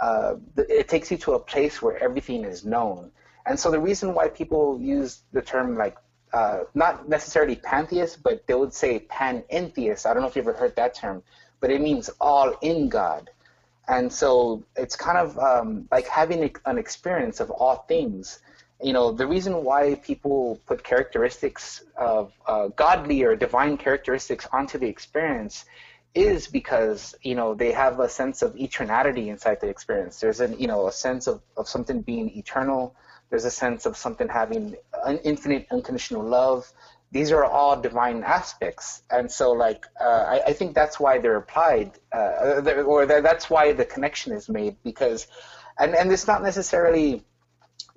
uh, 0.00 0.36
it 0.56 0.88
takes 0.88 1.10
you 1.10 1.16
to 1.18 1.32
a 1.32 1.38
place 1.38 1.82
where 1.82 1.96
everything 2.02 2.44
is 2.44 2.64
known. 2.64 3.10
And 3.46 3.58
so 3.58 3.70
the 3.70 3.80
reason 3.80 4.14
why 4.14 4.28
people 4.28 4.80
use 4.80 5.22
the 5.32 5.42
term 5.42 5.76
like 5.76 5.96
uh, 6.32 6.64
not 6.74 7.08
necessarily 7.08 7.56
pantheist, 7.56 8.22
but 8.22 8.46
they 8.46 8.54
would 8.54 8.74
say 8.74 9.06
panentheist. 9.10 10.06
I 10.06 10.12
don't 10.12 10.22
know 10.22 10.28
if 10.28 10.36
you 10.36 10.42
ever 10.42 10.52
heard 10.52 10.74
that 10.76 10.94
term 10.94 11.22
but 11.64 11.70
it 11.70 11.80
means 11.80 12.10
all 12.20 12.50
in 12.60 12.90
God. 12.90 13.30
And 13.88 14.12
so 14.12 14.64
it's 14.76 14.96
kind 14.96 15.18
of 15.18 15.38
um, 15.38 15.88
like 15.90 16.06
having 16.06 16.50
an 16.64 16.78
experience 16.78 17.40
of 17.40 17.50
all 17.50 17.84
things. 17.88 18.40
You 18.82 18.92
know, 18.92 19.12
the 19.12 19.26
reason 19.26 19.64
why 19.64 19.96
people 19.96 20.60
put 20.66 20.82
characteristics 20.82 21.84
of 21.96 22.32
uh, 22.46 22.68
godly 22.68 23.22
or 23.22 23.36
divine 23.36 23.76
characteristics 23.76 24.46
onto 24.52 24.78
the 24.78 24.86
experience 24.86 25.64
is 26.14 26.46
because 26.46 27.14
you 27.22 27.34
know 27.34 27.54
they 27.54 27.72
have 27.72 27.98
a 27.98 28.08
sense 28.08 28.42
of 28.42 28.54
eternality 28.54 29.26
inside 29.26 29.60
the 29.60 29.68
experience. 29.68 30.20
There's 30.20 30.40
an 30.40 30.58
you 30.58 30.66
know 30.66 30.86
a 30.86 30.92
sense 30.92 31.26
of, 31.26 31.42
of 31.56 31.68
something 31.68 32.02
being 32.02 32.30
eternal. 32.36 32.94
There's 33.30 33.44
a 33.44 33.50
sense 33.50 33.84
of 33.84 33.96
something 33.96 34.28
having 34.28 34.76
an 35.04 35.18
infinite 35.18 35.66
unconditional 35.70 36.22
love. 36.22 36.72
These 37.14 37.30
are 37.32 37.44
all 37.44 37.80
divine 37.80 38.24
aspects, 38.24 39.02
and 39.10 39.30
so 39.30 39.52
like 39.52 39.86
uh, 40.00 40.24
I, 40.34 40.36
I, 40.48 40.52
think 40.52 40.74
that's 40.74 40.98
why 40.98 41.18
they're 41.18 41.36
applied, 41.36 41.92
uh, 42.12 42.60
or 42.84 43.06
that's 43.06 43.48
why 43.48 43.72
the 43.72 43.84
connection 43.84 44.32
is 44.32 44.48
made 44.48 44.74
because, 44.82 45.28
and 45.78 45.94
and 45.94 46.12
it's 46.12 46.26
not 46.26 46.42
necessarily 46.42 47.24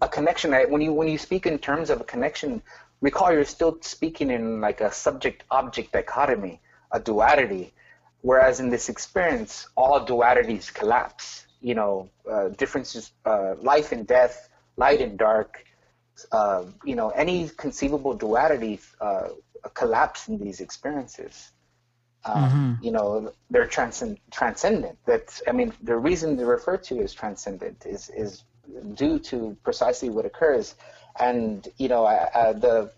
a 0.01 0.08
connection. 0.08 0.51
When 0.73 0.82
you 0.82 0.93
when 0.93 1.08
you 1.08 1.17
speak 1.17 1.47
in 1.47 1.58
terms 1.58 1.89
of 1.89 1.99
a 1.99 2.03
connection, 2.13 2.62
recall 3.01 3.34
you're 3.34 3.51
still 3.58 3.77
speaking 3.82 4.30
in 4.30 4.62
like 4.62 4.82
a 4.82 4.91
subject 4.91 5.43
object 5.49 5.93
dichotomy, 5.93 6.62
a 6.91 6.99
duality 6.99 7.73
Whereas 8.21 8.60
in 8.60 8.69
this 8.69 8.89
experience, 8.89 9.69
all 9.75 10.06
dualities 10.06 10.73
collapse. 10.73 11.45
You 11.62 11.75
know, 11.75 12.10
uh, 12.30 12.49
differences, 12.49 13.12
uh, 13.25 13.56
life 13.62 13.91
and 13.91 14.06
death, 14.06 14.49
light 14.75 15.01
and 15.01 15.17
dark. 15.17 15.63
Uh, 16.32 16.65
you 16.84 16.95
know, 16.95 17.10
any 17.10 17.49
conceivable 17.58 18.13
duality 18.13 18.80
uh, 19.01 19.30
collapse 19.73 20.27
in 20.27 20.38
these 20.38 20.62
experiences. 20.62 21.51
Um, 22.25 22.43
mm-hmm. 22.43 22.84
You 22.84 22.91
know, 22.91 23.34
they're 23.49 23.67
transcend- 23.67 24.19
transcendent. 24.32 24.97
That's, 25.06 25.41
I 25.47 25.51
mean, 25.51 25.73
the 25.82 25.95
reason 25.95 26.36
they 26.36 26.43
refer 26.43 26.77
to 26.77 26.99
as 26.99 27.13
transcendent 27.13 27.86
is 27.86 28.10
is 28.10 28.43
due 28.95 29.19
to 29.19 29.56
precisely 29.63 30.10
what 30.10 30.25
occurs. 30.25 30.75
And 31.19 31.67
you 31.77 31.88
know, 31.88 32.06
I, 32.06 32.53
the 32.53 32.91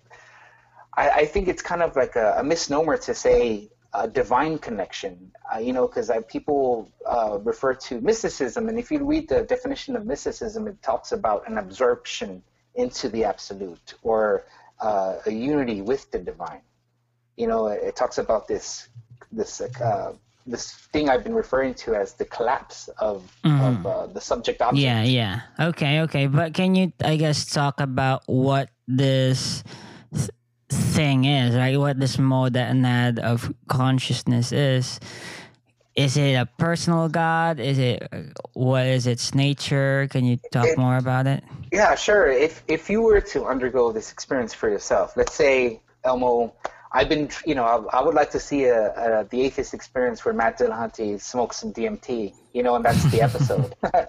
I, 0.98 1.10
I, 1.10 1.26
think 1.26 1.48
it's 1.48 1.62
kind 1.62 1.82
of 1.82 1.96
like 1.96 2.16
a, 2.16 2.36
a 2.40 2.44
misnomer 2.44 2.98
to 2.98 3.14
say 3.14 3.70
a 3.94 4.08
divine 4.08 4.58
connection. 4.58 5.32
Uh, 5.54 5.60
you 5.60 5.74
know, 5.74 5.88
because 5.88 6.12
people 6.28 6.90
uh, 7.06 7.40
refer 7.44 7.74
to 7.74 8.02
mysticism, 8.02 8.68
and 8.68 8.78
if 8.78 8.92
you 8.92 9.04
read 9.06 9.30
the 9.30 9.44
definition 9.44 9.96
of 9.96 10.06
mysticism, 10.06 10.68
it 10.68 10.82
talks 10.82 11.12
about 11.12 11.48
an 11.50 11.58
absorption 11.58 12.44
into 12.76 13.10
the 13.10 13.24
absolute 13.24 13.96
or 14.04 14.46
uh, 14.80 15.18
a 15.26 15.32
unity 15.32 15.82
with 15.82 16.10
the 16.12 16.20
divine. 16.20 16.62
You 17.38 17.48
know, 17.48 17.68
it, 17.68 17.82
it 17.84 17.96
talks 17.96 18.18
about 18.18 18.48
this 18.48 18.90
this 19.32 19.62
uh, 19.62 20.14
this 20.50 20.74
thing 20.92 21.10
I've 21.10 21.24
been 21.24 21.36
referring 21.36 21.74
to 21.76 21.96
as 21.96 22.14
the 22.14 22.26
collapse 22.26 22.88
of, 22.98 23.32
mm. 23.44 23.62
of 23.62 23.86
uh, 23.86 24.08
the 24.08 24.22
subject 24.22 24.62
object. 24.62 24.82
Yeah, 24.82 25.04
yeah. 25.04 25.42
Okay, 25.60 26.02
okay. 26.02 26.28
But 26.28 26.54
can 26.54 26.76
you, 26.76 26.92
I 27.04 27.16
guess, 27.16 27.46
talk 27.46 27.80
about 27.80 28.24
what 28.26 28.70
this 28.88 29.64
thing 30.70 31.26
is, 31.26 31.56
right? 31.56 31.78
What 31.78 32.00
this 32.00 32.18
monad 32.18 33.20
of 33.20 33.54
consciousness 33.68 34.52
is. 34.52 35.00
Is 35.96 36.18
it 36.18 36.34
a 36.34 36.46
personal 36.58 37.10
God? 37.10 37.60
Is 37.60 37.78
it 37.78 38.08
what 38.54 38.86
is 38.86 39.08
its 39.08 39.36
nature? 39.36 40.08
Can 40.10 40.26
you 40.26 40.38
talk 40.52 40.68
it, 40.68 40.78
more 40.78 40.98
about 40.98 41.28
it? 41.28 41.44
Yeah, 41.72 41.96
sure. 41.96 42.30
If 42.30 42.64
if 42.68 42.90
you 42.90 43.02
were 43.02 43.22
to 43.22 43.46
undergo 43.46 43.92
this 43.92 44.12
experience 44.12 44.54
for 44.54 44.70
yourself, 44.70 45.18
let's 45.18 45.34
say 45.34 45.82
Elmo, 46.04 46.54
I've 46.92 47.10
been, 47.10 47.30
you 47.46 47.54
know, 47.54 47.66
I, 47.66 48.00
I 48.00 48.04
would 48.04 48.16
like 48.16 48.32
to 48.32 48.40
see 48.40 48.66
a, 48.66 48.92
a, 48.94 49.24
the 49.26 49.42
atheist 49.42 49.74
experience 49.74 50.26
where 50.26 50.34
Matt 50.34 50.58
Dillahunty 50.58 51.22
smokes 51.22 51.58
some 51.58 51.72
DMT, 51.72 52.34
you 52.54 52.64
know, 52.64 52.76
and 52.76 52.84
that's 52.84 53.04
the 53.12 53.22
episode. 53.22 53.76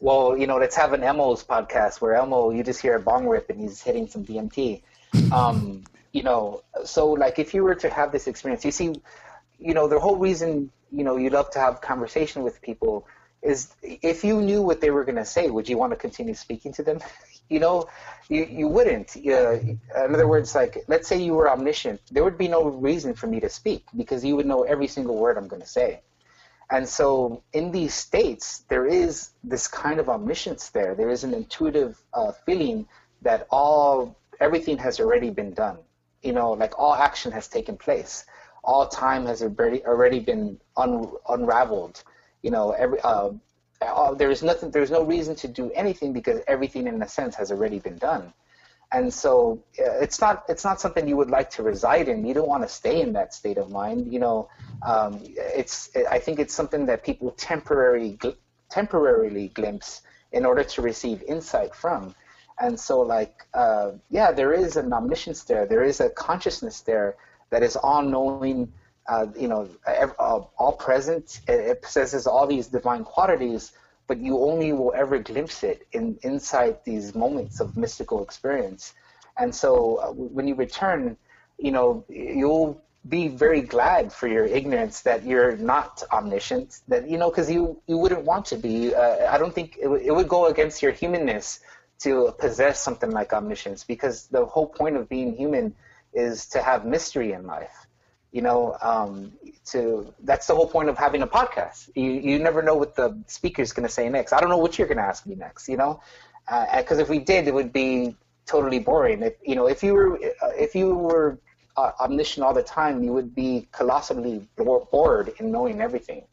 well, 0.00 0.36
you 0.36 0.46
know, 0.46 0.56
let's 0.56 0.74
have 0.74 0.92
an 0.92 1.04
Elmo's 1.04 1.44
podcast 1.44 2.00
where 2.00 2.14
Elmo, 2.14 2.50
you 2.50 2.64
just 2.64 2.80
hear 2.80 2.96
a 2.96 3.00
bong 3.00 3.28
rip 3.28 3.48
and 3.48 3.60
he's 3.60 3.80
hitting 3.80 4.08
some 4.08 4.24
DMT. 4.24 4.82
Um, 5.32 5.84
you 6.12 6.24
know, 6.24 6.62
so 6.84 7.12
like 7.12 7.38
if 7.38 7.54
you 7.54 7.62
were 7.62 7.76
to 7.76 7.88
have 7.90 8.10
this 8.10 8.26
experience, 8.26 8.64
you 8.64 8.72
see, 8.72 8.94
you 9.60 9.72
know, 9.74 9.86
the 9.86 10.00
whole 10.00 10.16
reason, 10.16 10.70
you 10.90 11.04
know, 11.04 11.16
you 11.16 11.30
love 11.30 11.50
to 11.52 11.58
have 11.58 11.80
conversation 11.80 12.42
with 12.42 12.60
people 12.62 13.06
is 13.42 13.74
if 13.82 14.24
you 14.24 14.40
knew 14.40 14.62
what 14.62 14.80
they 14.80 14.90
were 14.90 15.04
going 15.04 15.16
to 15.16 15.24
say, 15.24 15.50
would 15.50 15.68
you 15.68 15.78
want 15.78 15.92
to 15.92 15.96
continue 15.96 16.34
speaking 16.34 16.72
to 16.72 16.82
them? 16.82 17.00
you 17.48 17.60
know, 17.60 17.88
you, 18.28 18.44
you 18.44 18.68
wouldn't. 18.68 19.16
Uh, 19.16 19.52
in 19.52 19.80
other 19.94 20.26
words, 20.26 20.54
like, 20.54 20.84
let's 20.88 21.06
say 21.06 21.18
you 21.20 21.34
were 21.34 21.50
omniscient, 21.50 22.00
there 22.10 22.24
would 22.24 22.38
be 22.38 22.48
no 22.48 22.64
reason 22.64 23.14
for 23.14 23.26
me 23.26 23.40
to 23.40 23.48
speak 23.48 23.84
because 23.96 24.24
you 24.24 24.34
would 24.36 24.46
know 24.46 24.62
every 24.62 24.88
single 24.88 25.16
word 25.16 25.36
I'm 25.38 25.48
going 25.48 25.62
to 25.62 25.68
say. 25.68 26.00
And 26.68 26.88
so 26.88 27.44
in 27.52 27.70
these 27.70 27.94
states, 27.94 28.64
there 28.68 28.86
is 28.86 29.30
this 29.44 29.68
kind 29.68 30.00
of 30.00 30.08
omniscience 30.08 30.70
there. 30.70 30.96
There 30.96 31.10
is 31.10 31.22
an 31.22 31.32
intuitive 31.32 32.02
uh, 32.12 32.32
feeling 32.44 32.88
that 33.22 33.46
all 33.50 34.16
everything 34.40 34.78
has 34.78 34.98
already 34.98 35.30
been 35.30 35.54
done 35.54 35.78
you 36.26 36.32
know, 36.32 36.52
like 36.52 36.78
all 36.78 36.94
action 36.94 37.32
has 37.32 37.46
taken 37.46 37.76
place. 37.76 38.26
All 38.66 38.86
time 38.88 39.24
has 39.26 39.42
already 39.42 39.84
already 39.84 40.20
been 40.20 40.60
un, 40.76 41.10
unraveled. 41.28 42.02
You 42.42 42.50
know, 42.50 42.72
every 42.72 43.00
uh, 43.00 43.30
all, 43.82 44.14
there 44.14 44.30
is 44.30 44.42
nothing. 44.42 44.70
There's 44.70 44.90
no 44.90 45.02
reason 45.04 45.34
to 45.36 45.48
do 45.48 45.70
anything 45.72 46.12
because 46.12 46.40
everything, 46.46 46.86
in 46.86 47.00
a 47.02 47.08
sense, 47.08 47.34
has 47.36 47.50
already 47.50 47.78
been 47.78 47.98
done. 47.98 48.32
And 48.92 49.12
so 49.12 49.62
uh, 49.80 49.98
it's 50.00 50.20
not 50.20 50.44
it's 50.48 50.64
not 50.64 50.80
something 50.80 51.08
you 51.08 51.16
would 51.16 51.30
like 51.30 51.50
to 51.50 51.62
reside 51.62 52.08
in. 52.08 52.24
You 52.26 52.34
don't 52.34 52.48
want 52.48 52.62
to 52.62 52.68
stay 52.68 53.00
in 53.00 53.12
that 53.14 53.34
state 53.34 53.58
of 53.58 53.70
mind. 53.70 54.12
You 54.12 54.20
know, 54.20 54.48
um, 54.86 55.20
it's 55.24 55.90
I 56.10 56.18
think 56.18 56.38
it's 56.38 56.54
something 56.54 56.86
that 56.86 57.02
people 57.04 57.30
temporarily 57.32 58.18
temporarily 58.70 59.48
glimpse 59.48 60.02
in 60.32 60.44
order 60.44 60.64
to 60.64 60.82
receive 60.82 61.22
insight 61.22 61.74
from. 61.74 62.14
And 62.58 62.78
so, 62.78 63.00
like, 63.00 63.46
uh, 63.54 63.92
yeah, 64.10 64.32
there 64.32 64.52
is 64.52 64.76
an 64.76 64.92
omniscience 64.92 65.44
there. 65.44 65.66
There 65.66 65.84
is 65.84 66.00
a 66.00 66.08
consciousness 66.10 66.80
there 66.80 67.16
that 67.50 67.62
is 67.62 67.76
all 67.76 68.02
knowing, 68.02 68.72
uh, 69.08 69.26
you 69.36 69.48
know, 69.48 69.68
uh, 69.86 70.40
all 70.58 70.72
present. 70.72 71.40
It, 71.48 71.82
possesses 71.82 72.26
all 72.26 72.46
these 72.46 72.66
divine 72.66 73.04
qualities, 73.04 73.72
but 74.06 74.18
you 74.18 74.38
only 74.38 74.72
will 74.72 74.92
ever 74.96 75.18
glimpse 75.18 75.62
it 75.62 75.86
in 75.92 76.18
inside 76.22 76.78
these 76.84 77.14
moments 77.14 77.60
of 77.60 77.76
mystical 77.76 78.22
experience. 78.22 78.94
And 79.38 79.54
so, 79.54 79.96
uh, 79.96 80.12
when 80.12 80.48
you 80.48 80.54
return, 80.54 81.16
you 81.58 81.70
know, 81.70 82.04
you'll 82.08 82.80
be 83.08 83.28
very 83.28 83.60
glad 83.60 84.12
for 84.12 84.26
your 84.26 84.44
ignorance 84.44 85.02
that 85.02 85.24
you're 85.24 85.56
not 85.56 86.02
omniscient. 86.12 86.80
That 86.88 87.08
you 87.08 87.18
know, 87.18 87.30
because 87.30 87.50
you 87.50 87.80
you 87.86 87.96
wouldn't 87.98 88.24
want 88.24 88.46
to 88.46 88.56
be. 88.56 88.94
Uh, 88.94 89.32
I 89.32 89.38
don't 89.38 89.54
think 89.54 89.76
it, 89.80 89.88
it 89.88 90.12
would 90.12 90.28
go 90.28 90.46
against 90.46 90.82
your 90.82 90.92
humanness 90.92 91.60
to 91.98 92.34
possess 92.38 92.80
something 92.80 93.10
like 93.10 93.32
omniscience 93.32 93.84
because 93.84 94.26
the 94.26 94.44
whole 94.44 94.66
point 94.66 94.96
of 94.96 95.08
being 95.08 95.34
human 95.34 95.74
is 96.16 96.46
to 96.46 96.62
have 96.62 96.84
mystery 96.84 97.32
in 97.32 97.46
life 97.46 97.86
you 98.36 98.42
know 98.42 98.76
um, 98.82 99.32
to 99.64 100.12
that's 100.24 100.46
the 100.46 100.54
whole 100.54 100.68
point 100.68 100.88
of 100.88 100.98
having 100.98 101.22
a 101.22 101.26
podcast. 101.26 101.90
You, 101.94 102.10
you 102.28 102.38
never 102.38 102.60
know 102.62 102.74
what 102.74 102.94
the 102.94 103.18
speaker 103.26 103.62
is 103.62 103.72
going 103.72 103.88
to 103.88 103.92
say 103.92 104.08
next. 104.08 104.32
I 104.32 104.40
don't 104.40 104.50
know 104.50 104.58
what 104.58 104.78
you're 104.78 104.86
going 104.86 104.98
to 104.98 105.08
ask 105.12 105.26
me 105.26 105.34
next 105.34 105.68
you 105.68 105.78
know? 105.78 106.00
Because 106.76 106.98
uh, 106.98 107.02
if 107.02 107.08
we 107.08 107.18
did 107.18 107.48
it 107.48 107.54
would 107.54 107.72
be 107.72 108.14
totally 108.44 108.78
boring. 108.78 109.22
If 109.22 109.34
you 109.42 109.54
know 109.54 109.66
if 109.66 109.82
you 109.82 109.94
were 109.94 110.18
if 110.66 110.74
you 110.74 110.94
were 110.94 111.38
uh, 111.76 111.92
omniscient 112.00 112.44
all 112.44 112.54
the 112.54 112.62
time 112.62 113.02
you 113.02 113.12
would 113.12 113.34
be 113.34 113.68
colossally 113.72 114.46
bored 114.56 115.32
in 115.38 115.50
knowing 115.50 115.80
everything. 115.80 116.24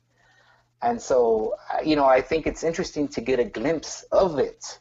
And 0.81 1.01
so 1.01 1.55
uh, 1.73 1.81
you 1.89 1.95
know 1.95 2.05
i 2.05 2.19
think 2.19 2.45
it's 2.45 2.63
interesting 2.63 3.07
to 3.15 3.21
get 3.21 3.39
a 3.39 3.45
glimpse 3.45 4.03
of 4.11 4.39
it. 4.39 4.79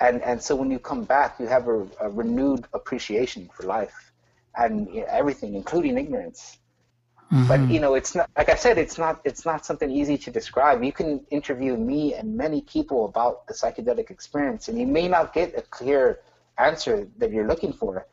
And 0.00 0.22
and 0.22 0.42
so 0.42 0.56
when 0.56 0.70
you 0.72 0.80
come 0.80 1.04
back, 1.04 1.38
you 1.38 1.46
have 1.46 1.68
a, 1.68 1.86
a 2.00 2.08
renewed 2.10 2.66
appreciation 2.72 3.48
for 3.54 3.62
life 3.78 4.03
and 4.56 4.88
you 4.88 5.00
know, 5.00 5.06
everything, 5.08 5.54
including 5.54 5.98
ignorance. 5.98 6.58
Mm-hmm. 7.32 7.48
But 7.48 7.60
you 7.70 7.80
know, 7.80 7.94
it's 7.94 8.14
not 8.14 8.30
like 8.36 8.48
I 8.48 8.54
said, 8.54 8.78
it's 8.78 8.98
not 8.98 9.20
it's 9.24 9.44
not 9.44 9.64
something 9.64 9.90
easy 9.90 10.18
to 10.18 10.30
describe. 10.30 10.84
You 10.84 10.92
can 10.92 11.24
interview 11.30 11.76
me 11.76 12.14
and 12.14 12.36
many 12.36 12.60
people 12.62 13.06
about 13.06 13.46
the 13.46 13.54
psychedelic 13.54 14.10
experience, 14.10 14.68
and 14.68 14.78
you 14.78 14.86
may 14.86 15.08
not 15.08 15.32
get 15.32 15.56
a 15.56 15.62
clear 15.62 16.20
answer 16.58 17.08
that 17.18 17.30
you're 17.32 17.48
looking 17.48 17.72
for 17.72 18.06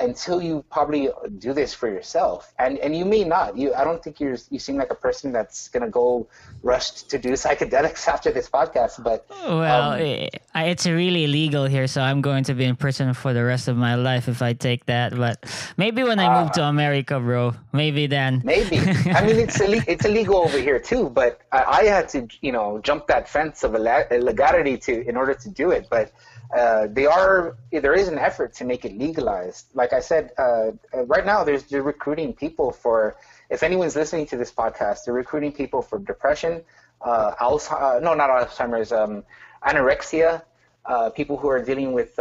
until 0.00 0.42
you 0.42 0.64
probably 0.70 1.10
do 1.38 1.52
this 1.52 1.74
for 1.74 1.88
yourself. 1.88 2.52
And 2.58 2.78
and 2.78 2.96
you 2.96 3.04
may 3.04 3.24
not. 3.24 3.56
You 3.56 3.74
I 3.74 3.84
don't 3.84 4.02
think 4.02 4.20
you're 4.20 4.36
you 4.50 4.58
seem 4.58 4.76
like 4.76 4.90
a 4.90 4.94
person 4.94 5.32
that's 5.32 5.68
gonna 5.68 5.88
go 5.90 6.26
rush 6.62 6.90
to 7.10 7.18
do 7.18 7.32
psychedelics 7.44 8.06
after 8.08 8.30
this 8.30 8.48
podcast. 8.48 9.02
But 9.02 9.26
well, 9.30 9.92
um, 9.92 10.00
it, 10.00 10.42
it's 10.54 10.86
really 10.86 11.24
illegal 11.24 11.64
here, 11.66 11.86
so 11.86 12.02
I'm 12.02 12.20
going 12.20 12.44
to 12.44 12.54
be 12.54 12.64
in 12.64 12.76
prison 12.76 13.14
for 13.14 13.32
the 13.32 13.44
rest 13.44 13.68
of 13.68 13.76
my 13.76 13.94
life 13.94 14.28
if 14.28 14.42
I 14.42 14.52
take 14.52 14.86
that. 14.86 15.16
But 15.16 15.44
maybe 15.76 16.02
when 16.02 16.18
I 16.18 16.26
uh, 16.26 16.42
move 16.42 16.52
to 16.52 16.64
America, 16.64 17.20
bro, 17.20 17.54
maybe 17.72 18.06
then. 18.06 18.42
Maybe. 18.44 18.78
I 19.12 19.24
mean, 19.24 19.38
it's 19.38 19.60
illegal, 19.60 19.84
it's 19.88 20.04
illegal 20.04 20.36
over 20.36 20.58
here 20.58 20.78
too. 20.78 21.10
But 21.10 21.40
I, 21.52 21.62
I 21.80 21.84
had 21.84 22.08
to 22.10 22.26
you 22.40 22.52
know 22.52 22.80
jump 22.82 23.06
that 23.08 23.28
fence 23.28 23.62
of 23.62 23.74
illegality 23.74 24.76
to 24.78 25.08
in 25.08 25.16
order 25.16 25.34
to 25.34 25.48
do 25.48 25.70
it. 25.70 25.88
But 25.90 26.12
uh, 26.56 26.86
they 26.90 27.06
are 27.06 27.56
there 27.70 27.94
is 27.94 28.08
an 28.08 28.18
effort 28.18 28.54
to 28.54 28.64
make 28.64 28.84
it 28.84 28.96
legalized. 28.96 29.66
Like 29.74 29.92
I 29.92 30.00
said, 30.00 30.32
uh, 30.38 30.72
uh, 30.94 31.04
right 31.06 31.26
now 31.26 31.44
there's 31.44 31.64
they're 31.64 31.82
recruiting 31.82 32.32
people 32.32 32.70
for. 32.72 33.16
If 33.50 33.62
anyone's 33.62 33.96
listening 33.96 34.26
to 34.26 34.36
this 34.36 34.52
podcast, 34.52 35.04
they're 35.04 35.14
recruiting 35.14 35.52
people 35.52 35.80
for 35.80 35.98
depression, 35.98 36.62
uh, 37.00 37.32
Alzheimer's, 37.40 38.02
no, 38.02 38.12
not 38.12 38.28
Alzheimer's, 38.28 38.92
um, 38.92 39.24
anorexia, 39.66 40.42
uh, 40.84 41.08
people 41.08 41.38
who 41.38 41.48
are 41.48 41.62
dealing 41.62 41.92
with 41.94 42.18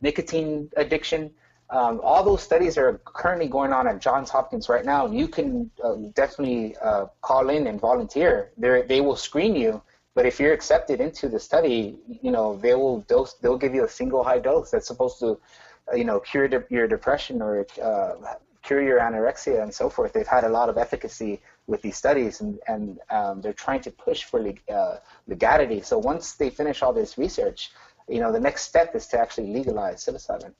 nicotine 0.00 0.70
addiction, 0.76 1.30
Um, 1.72 2.00
all 2.04 2.22
those 2.22 2.42
studies 2.42 2.76
are 2.76 3.00
currently 3.04 3.48
going 3.48 3.72
on 3.72 3.86
at 3.88 3.98
Johns 3.98 4.28
Hopkins 4.28 4.68
right 4.68 4.84
now. 4.84 5.06
You 5.06 5.26
can 5.26 5.70
uh, 5.82 5.94
definitely 6.12 6.76
uh, 6.76 7.06
call 7.22 7.48
in 7.48 7.66
and 7.66 7.80
volunteer. 7.80 8.52
They 8.58 8.82
they 8.82 9.00
will 9.00 9.16
screen 9.16 9.56
you, 9.56 9.80
but 10.14 10.26
if 10.26 10.38
you're 10.38 10.52
accepted 10.52 11.00
into 11.00 11.28
the 11.28 11.40
study, 11.40 11.98
you 12.20 12.30
know 12.30 12.56
they 12.56 12.74
will 12.74 13.00
dose. 13.02 13.34
They'll 13.34 13.58
give 13.58 13.74
you 13.74 13.84
a 13.84 13.88
single 13.88 14.22
high 14.22 14.38
dose 14.38 14.70
that's 14.70 14.86
supposed 14.86 15.18
to, 15.20 15.38
uh, 15.90 15.96
you 15.96 16.04
know, 16.04 16.20
cure 16.20 16.48
de- 16.48 16.64
your 16.68 16.86
depression 16.86 17.40
or 17.40 17.66
uh, 17.82 18.14
cure 18.62 18.82
your 18.82 19.00
anorexia 19.00 19.62
and 19.62 19.72
so 19.72 19.88
forth. 19.88 20.12
They've 20.12 20.26
had 20.26 20.44
a 20.44 20.48
lot 20.48 20.68
of 20.68 20.76
efficacy 20.78 21.40
with 21.66 21.80
these 21.82 21.96
studies, 21.96 22.40
and 22.40 22.58
and 22.68 22.98
um, 23.10 23.40
they're 23.40 23.52
trying 23.52 23.80
to 23.82 23.90
push 23.90 24.24
for 24.24 24.40
leg- 24.40 24.62
uh, 24.70 24.96
legality. 25.26 25.80
So 25.80 25.98
once 25.98 26.34
they 26.34 26.50
finish 26.50 26.82
all 26.82 26.92
this 26.92 27.16
research, 27.16 27.72
you 28.08 28.20
know, 28.20 28.32
the 28.32 28.40
next 28.40 28.62
step 28.62 28.94
is 28.94 29.06
to 29.08 29.18
actually 29.18 29.52
legalize 29.52 30.04
psilocybin. 30.04 30.52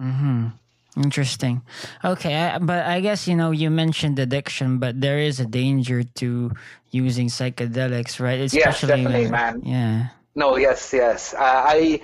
Mm-hmm. 0.00 0.48
Interesting. 0.96 1.62
Okay, 2.04 2.34
I, 2.34 2.58
but 2.58 2.84
I 2.84 3.00
guess 3.00 3.26
you 3.26 3.34
know 3.34 3.50
you 3.50 3.70
mentioned 3.70 4.18
addiction, 4.18 4.78
but 4.78 5.00
there 5.00 5.18
is 5.18 5.40
a 5.40 5.46
danger 5.46 6.02
to 6.20 6.52
using 6.90 7.28
psychedelics, 7.28 8.20
right? 8.20 8.40
Especially 8.40 8.60
yes, 8.60 8.80
definitely, 8.82 9.30
man. 9.30 9.62
Yeah. 9.64 10.08
No, 10.34 10.56
yes, 10.56 10.92
yes. 10.92 11.32
Uh, 11.32 11.38
I 11.40 12.02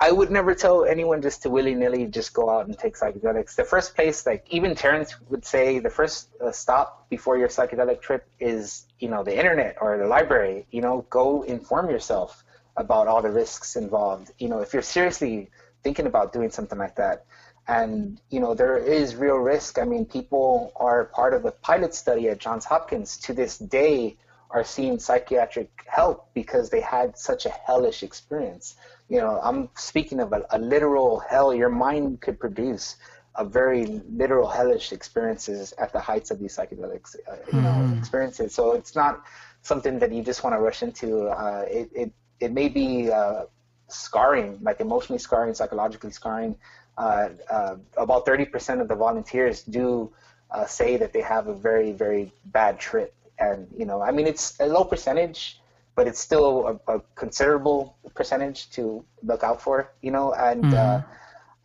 I 0.00 0.10
would 0.10 0.32
never 0.32 0.52
tell 0.52 0.84
anyone 0.84 1.22
just 1.22 1.42
to 1.42 1.50
willy 1.50 1.76
nilly 1.76 2.06
just 2.06 2.34
go 2.34 2.50
out 2.50 2.66
and 2.66 2.76
take 2.76 2.96
psychedelics. 2.96 3.54
The 3.54 3.62
first 3.62 3.94
place, 3.94 4.26
like 4.26 4.44
even 4.50 4.74
Terence 4.74 5.14
would 5.30 5.44
say, 5.44 5.78
the 5.78 5.90
first 5.90 6.30
uh, 6.40 6.50
stop 6.50 7.08
before 7.08 7.38
your 7.38 7.48
psychedelic 7.48 8.00
trip 8.00 8.26
is 8.40 8.86
you 8.98 9.08
know 9.08 9.22
the 9.22 9.36
internet 9.36 9.76
or 9.80 9.96
the 9.96 10.06
library. 10.06 10.66
You 10.72 10.80
know, 10.80 11.06
go 11.08 11.42
inform 11.42 11.88
yourself 11.88 12.42
about 12.76 13.06
all 13.06 13.22
the 13.22 13.30
risks 13.30 13.76
involved. 13.76 14.32
You 14.38 14.48
know, 14.48 14.58
if 14.58 14.72
you're 14.72 14.82
seriously 14.82 15.50
thinking 15.84 16.06
about 16.06 16.32
doing 16.32 16.50
something 16.50 16.78
like 16.78 16.96
that. 16.96 17.26
And 17.66 18.20
you 18.30 18.40
know 18.40 18.54
there 18.54 18.76
is 18.76 19.16
real 19.16 19.36
risk. 19.36 19.78
I 19.78 19.84
mean, 19.84 20.04
people 20.04 20.72
are 20.76 21.06
part 21.06 21.32
of 21.32 21.42
the 21.42 21.50
pilot 21.50 21.94
study 21.94 22.28
at 22.28 22.38
Johns 22.38 22.64
Hopkins 22.64 23.16
to 23.18 23.32
this 23.32 23.58
day 23.58 24.16
are 24.50 24.64
seeing 24.64 24.98
psychiatric 24.98 25.70
help 25.86 26.28
because 26.32 26.70
they 26.70 26.80
had 26.80 27.18
such 27.18 27.44
a 27.46 27.50
hellish 27.50 28.02
experience. 28.02 28.76
You 29.08 29.18
know, 29.18 29.40
I'm 29.42 29.68
speaking 29.76 30.20
of 30.20 30.32
a, 30.32 30.46
a 30.50 30.58
literal 30.58 31.18
hell 31.18 31.52
your 31.54 31.70
mind 31.70 32.20
could 32.20 32.38
produce 32.38 32.96
a 33.36 33.44
very 33.44 34.00
literal 34.08 34.48
hellish 34.48 34.92
experiences 34.92 35.74
at 35.78 35.92
the 35.92 35.98
heights 35.98 36.30
of 36.30 36.38
these 36.38 36.56
psychedelics, 36.56 37.16
uh, 37.28 37.36
you 37.52 37.60
know, 37.60 37.70
mm-hmm. 37.70 37.98
experiences. 37.98 38.54
So 38.54 38.72
it's 38.72 38.94
not 38.94 39.24
something 39.62 39.98
that 39.98 40.12
you 40.12 40.22
just 40.22 40.44
want 40.44 40.54
to 40.54 40.60
rush 40.60 40.82
into. 40.82 41.26
Uh, 41.26 41.64
it, 41.68 41.90
it 41.94 42.12
it 42.40 42.52
may 42.52 42.68
be 42.68 43.10
uh, 43.10 43.44
scarring, 43.88 44.58
like 44.62 44.80
emotionally 44.80 45.18
scarring, 45.18 45.54
psychologically 45.54 46.10
scarring. 46.10 46.56
Uh, 46.96 47.28
uh, 47.50 47.76
about 47.96 48.24
30% 48.24 48.80
of 48.80 48.88
the 48.88 48.94
volunteers 48.94 49.62
do 49.62 50.12
uh, 50.50 50.64
say 50.66 50.96
that 50.96 51.12
they 51.12 51.20
have 51.20 51.48
a 51.48 51.54
very, 51.54 51.92
very 51.92 52.32
bad 52.46 52.78
trip. 52.78 53.14
And, 53.38 53.66
you 53.76 53.84
know, 53.84 54.00
I 54.00 54.12
mean, 54.12 54.26
it's 54.26 54.58
a 54.60 54.66
low 54.66 54.84
percentage, 54.84 55.60
but 55.96 56.06
it's 56.06 56.20
still 56.20 56.80
a, 56.86 56.96
a 56.96 57.00
considerable 57.16 57.96
percentage 58.14 58.70
to 58.70 59.04
look 59.22 59.42
out 59.42 59.60
for, 59.60 59.90
you 60.02 60.12
know. 60.12 60.32
And 60.34 60.64
mm-hmm. 60.64 61.10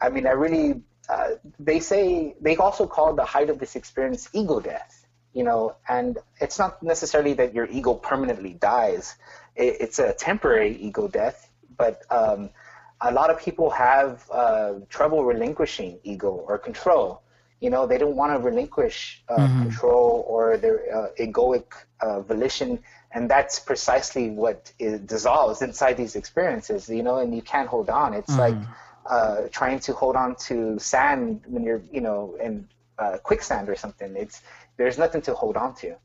I 0.02 0.10
mean, 0.10 0.26
I 0.26 0.32
really, 0.32 0.82
uh, 1.10 1.32
they 1.60 1.80
say, 1.80 2.36
they 2.42 2.56
also 2.58 2.88
call 2.88 3.14
the 3.14 3.26
height 3.26 3.50
of 3.50 3.60
this 3.60 3.76
experience 3.76 4.30
ego 4.34 4.60
death, 4.60 5.06
you 5.34 5.44
know, 5.44 5.76
and 5.88 6.18
it's 6.42 6.58
not 6.58 6.82
necessarily 6.82 7.34
that 7.34 7.54
your 7.54 7.68
ego 7.68 7.94
permanently 7.94 8.54
dies, 8.54 9.16
it, 9.56 9.78
it's 9.80 10.00
a 10.00 10.14
temporary 10.14 10.76
ego 10.78 11.08
death 11.08 11.50
but 11.80 12.04
um, 12.12 12.52
a 13.02 13.12
lot 13.12 13.30
of 13.30 13.40
people 13.40 13.70
have 13.70 14.30
uh, 14.32 14.74
trouble 14.90 15.24
relinquishing 15.24 16.00
ego 16.04 16.32
or 16.32 16.58
control. 16.58 17.22
You 17.62 17.70
know, 17.70 17.86
they 17.86 17.98
don't 17.98 18.16
want 18.16 18.34
to 18.34 18.40
relinquish 18.40 19.22
uh, 19.28 19.38
mm-hmm. 19.38 19.64
control 19.64 20.26
or 20.28 20.58
their 20.58 20.80
uh, 20.96 21.08
egoic 21.20 21.66
uh, 22.02 22.22
volition, 22.22 22.80
and 23.12 23.30
that's 23.30 23.60
precisely 23.60 24.30
what 24.30 24.72
is, 24.80 25.00
dissolves 25.02 25.62
inside 25.62 25.98
these 25.98 26.16
experiences. 26.16 26.88
You 26.90 27.04
know, 27.04 27.18
and 27.18 27.36
you 27.36 27.42
can't 27.42 27.68
hold 27.68 27.90
on. 27.90 28.14
It's 28.14 28.32
mm-hmm. 28.32 28.40
like 28.40 28.68
uh, 29.06 29.48
trying 29.52 29.80
to 29.80 29.94
hold 29.94 30.16
on 30.16 30.36
to 30.36 30.80
sand 30.80 31.42
when 31.48 31.64
you're, 31.64 31.82
you 31.92 32.02
know, 32.02 32.38
in 32.42 32.68
uh, 32.98 33.18
quicksand 33.18 33.68
or 33.70 33.76
something. 33.76 34.16
It's 34.16 34.42
there's 34.78 34.98
nothing 34.98 35.22
to 35.24 35.34
hold 35.34 35.58
on 35.58 35.76
to. 35.76 35.96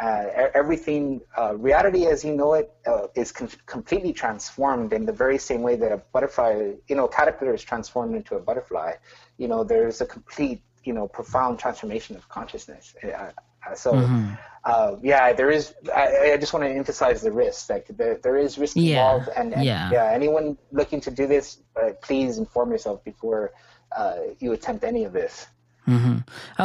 Uh, 0.00 0.48
everything, 0.54 1.20
uh, 1.36 1.54
reality 1.56 2.06
as 2.06 2.24
you 2.24 2.34
know 2.34 2.54
it, 2.54 2.72
uh, 2.86 3.06
is 3.14 3.30
com- 3.30 3.50
completely 3.66 4.14
transformed 4.14 4.94
in 4.94 5.04
the 5.04 5.12
very 5.12 5.36
same 5.36 5.60
way 5.60 5.76
that 5.76 5.92
a 5.92 5.98
butterfly, 6.14 6.72
you 6.88 6.96
know, 6.96 7.06
caterpillar 7.06 7.52
is 7.52 7.62
transformed 7.62 8.14
into 8.16 8.34
a 8.34 8.40
butterfly. 8.40 8.94
You 9.36 9.48
know, 9.48 9.62
there's 9.62 10.00
a 10.00 10.06
complete, 10.06 10.62
you 10.84 10.94
know, 10.94 11.06
profound 11.06 11.58
transformation 11.58 12.16
of 12.16 12.26
consciousness. 12.30 12.94
Uh, 13.04 13.08
uh, 13.08 13.74
so, 13.74 13.92
mm-hmm. 13.92 14.32
Uh, 14.62 14.96
yeah, 15.02 15.32
there 15.32 15.50
is. 15.50 15.72
I, 15.94 16.32
I, 16.32 16.36
just 16.36 16.52
want 16.52 16.66
to 16.66 16.70
emphasize 16.70 17.22
the 17.22 17.32
risk. 17.32 17.70
Like 17.70 17.86
there, 17.96 18.16
there 18.22 18.36
is 18.36 18.58
risk 18.58 18.76
yeah. 18.76 18.90
involved, 18.90 19.30
and, 19.34 19.54
and 19.54 19.64
yeah. 19.64 19.90
yeah. 19.90 20.10
anyone 20.12 20.58
looking 20.70 21.00
to 21.00 21.10
do 21.10 21.26
this, 21.26 21.62
please 22.02 22.36
inform 22.36 22.70
yourself 22.70 23.02
before 23.02 23.52
you 24.38 24.52
attempt 24.52 24.84
any 24.84 25.04
of 25.04 25.14
this. 25.14 25.46
Mm-hmm. 25.90 26.18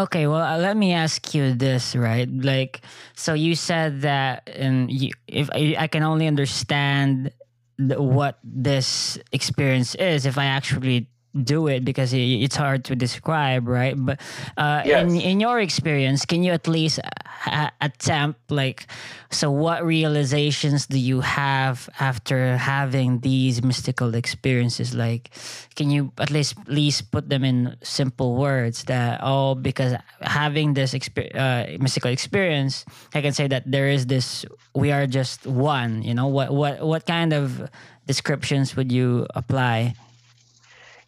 Okay, 0.05 0.27
well, 0.27 0.41
uh, 0.41 0.57
let 0.59 0.77
me 0.77 0.93
ask 0.93 1.33
you 1.33 1.55
this, 1.55 1.95
right? 1.95 2.29
Like, 2.29 2.81
so 3.15 3.33
you 3.33 3.55
said 3.55 4.01
that, 4.01 4.47
and 4.53 4.91
you, 4.91 5.11
if 5.27 5.49
I, 5.51 5.75
I, 5.79 5.87
can 5.87 6.03
only 6.03 6.27
understand 6.27 7.31
what 7.79 8.37
this 8.43 9.17
experience 9.31 9.95
is 9.95 10.27
if 10.27 10.37
I 10.37 10.45
actually 10.45 11.09
do 11.43 11.67
it 11.67 11.83
because 11.83 12.13
it's 12.13 12.55
hard 12.55 12.85
to 12.85 12.95
describe, 12.95 13.67
right? 13.67 13.95
But 13.97 14.21
uh, 14.57 14.83
yes. 14.85 15.03
in 15.03 15.19
in 15.19 15.39
your 15.39 15.59
experience, 15.59 16.25
can 16.25 16.43
you 16.43 16.51
at 16.51 16.67
least 16.67 16.99
uh, 17.45 17.69
attempt 17.81 18.39
like 18.49 18.87
so? 19.31 19.51
What 19.51 19.83
realizations 19.83 20.87
do 20.87 20.97
you 20.97 21.19
have 21.21 21.89
after 21.99 22.57
having 22.57 23.19
these 23.19 23.61
mystical 23.61 24.15
experiences? 24.15 24.95
Like, 24.95 25.31
can 25.75 25.91
you 25.91 26.11
at 26.17 26.31
least 26.31 26.55
please 26.65 27.01
put 27.01 27.27
them 27.29 27.43
in 27.43 27.75
simple 27.83 28.35
words 28.35 28.85
that 28.85 29.19
oh, 29.21 29.55
because 29.55 29.95
having 30.21 30.73
this 30.73 30.93
exper- 30.93 31.35
uh, 31.35 31.77
mystical 31.79 32.11
experience, 32.11 32.85
I 33.13 33.21
can 33.21 33.33
say 33.33 33.47
that 33.47 33.69
there 33.69 33.89
is 33.89 34.07
this. 34.07 34.45
We 34.73 34.91
are 34.91 35.07
just 35.07 35.45
one. 35.45 36.01
You 36.03 36.13
know 36.13 36.27
what? 36.27 36.53
What 36.53 36.79
what 36.79 37.05
kind 37.05 37.33
of 37.33 37.67
descriptions 38.07 38.75
would 38.75 38.91
you 38.91 39.27
apply? 39.35 39.95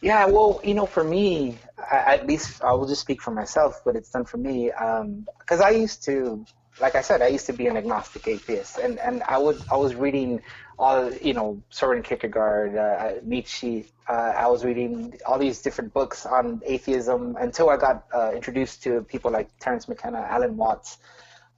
Yeah, 0.00 0.26
well, 0.26 0.60
you 0.62 0.74
know, 0.74 0.86
for 0.86 1.02
me, 1.02 1.58
at 1.90 2.26
least 2.26 2.62
I 2.62 2.72
will 2.72 2.86
just 2.86 3.00
speak 3.00 3.20
for 3.20 3.32
myself, 3.32 3.82
but 3.84 3.96
it's 3.96 4.10
done 4.10 4.24
for 4.24 4.36
me. 4.36 4.66
Because 4.66 5.60
um, 5.60 5.66
I 5.66 5.70
used 5.70 6.04
to, 6.04 6.44
like 6.80 6.94
I 6.94 7.00
said, 7.00 7.20
I 7.20 7.26
used 7.28 7.46
to 7.46 7.52
be 7.52 7.66
an 7.66 7.76
agnostic 7.76 8.28
atheist, 8.28 8.78
and, 8.78 9.00
and 9.00 9.24
I 9.24 9.38
would 9.38 9.60
I 9.72 9.76
was 9.76 9.96
reading 9.96 10.40
all 10.78 11.12
you 11.14 11.34
know 11.34 11.60
Soren 11.70 12.02
Kierkegaard, 12.04 12.76
uh, 12.76 13.14
Nietzsche. 13.24 13.86
Uh, 14.08 14.32
I 14.36 14.46
was 14.46 14.64
reading 14.64 15.18
all 15.26 15.38
these 15.38 15.60
different 15.62 15.92
books 15.92 16.24
on 16.26 16.62
atheism 16.64 17.36
until 17.40 17.68
I 17.68 17.76
got 17.76 18.04
uh, 18.14 18.30
introduced 18.32 18.84
to 18.84 19.02
people 19.02 19.32
like 19.32 19.48
Terence 19.58 19.88
McKenna, 19.88 20.20
Alan 20.20 20.56
Watts, 20.56 20.98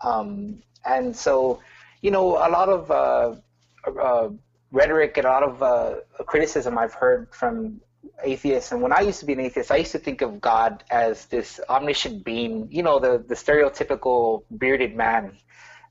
um, 0.01 0.63
and 0.87 1.15
so 1.15 1.61
you 2.01 2.11
know 2.11 2.39
a 2.39 2.49
lot 2.49 2.71
of 2.71 2.91
uh, 2.91 3.35
uh, 4.01 4.31
rhetoric 4.73 5.19
and 5.19 5.27
a 5.27 5.29
lot 5.29 5.43
of 5.43 5.63
uh, 5.63 5.97
criticism 6.25 6.79
I've 6.79 6.95
heard 6.95 7.29
from 7.35 7.83
atheist 8.23 8.73
and 8.73 8.83
when 8.83 8.93
i 8.93 9.01
used 9.01 9.21
to 9.21 9.27
be 9.27 9.33
an 9.33 9.41
atheist 9.41 9.71
i 9.71 9.77
used 9.77 9.93
to 9.93 9.99
think 9.99 10.23
of 10.23 10.41
god 10.41 10.85
as 10.91 11.27
this 11.27 11.61
omniscient 11.69 12.25
being 12.25 12.69
you 12.71 12.83
know 12.83 12.99
the, 12.99 13.25
the 13.29 13.35
stereotypical 13.35 14.43
bearded 14.59 14.95
man 14.95 15.33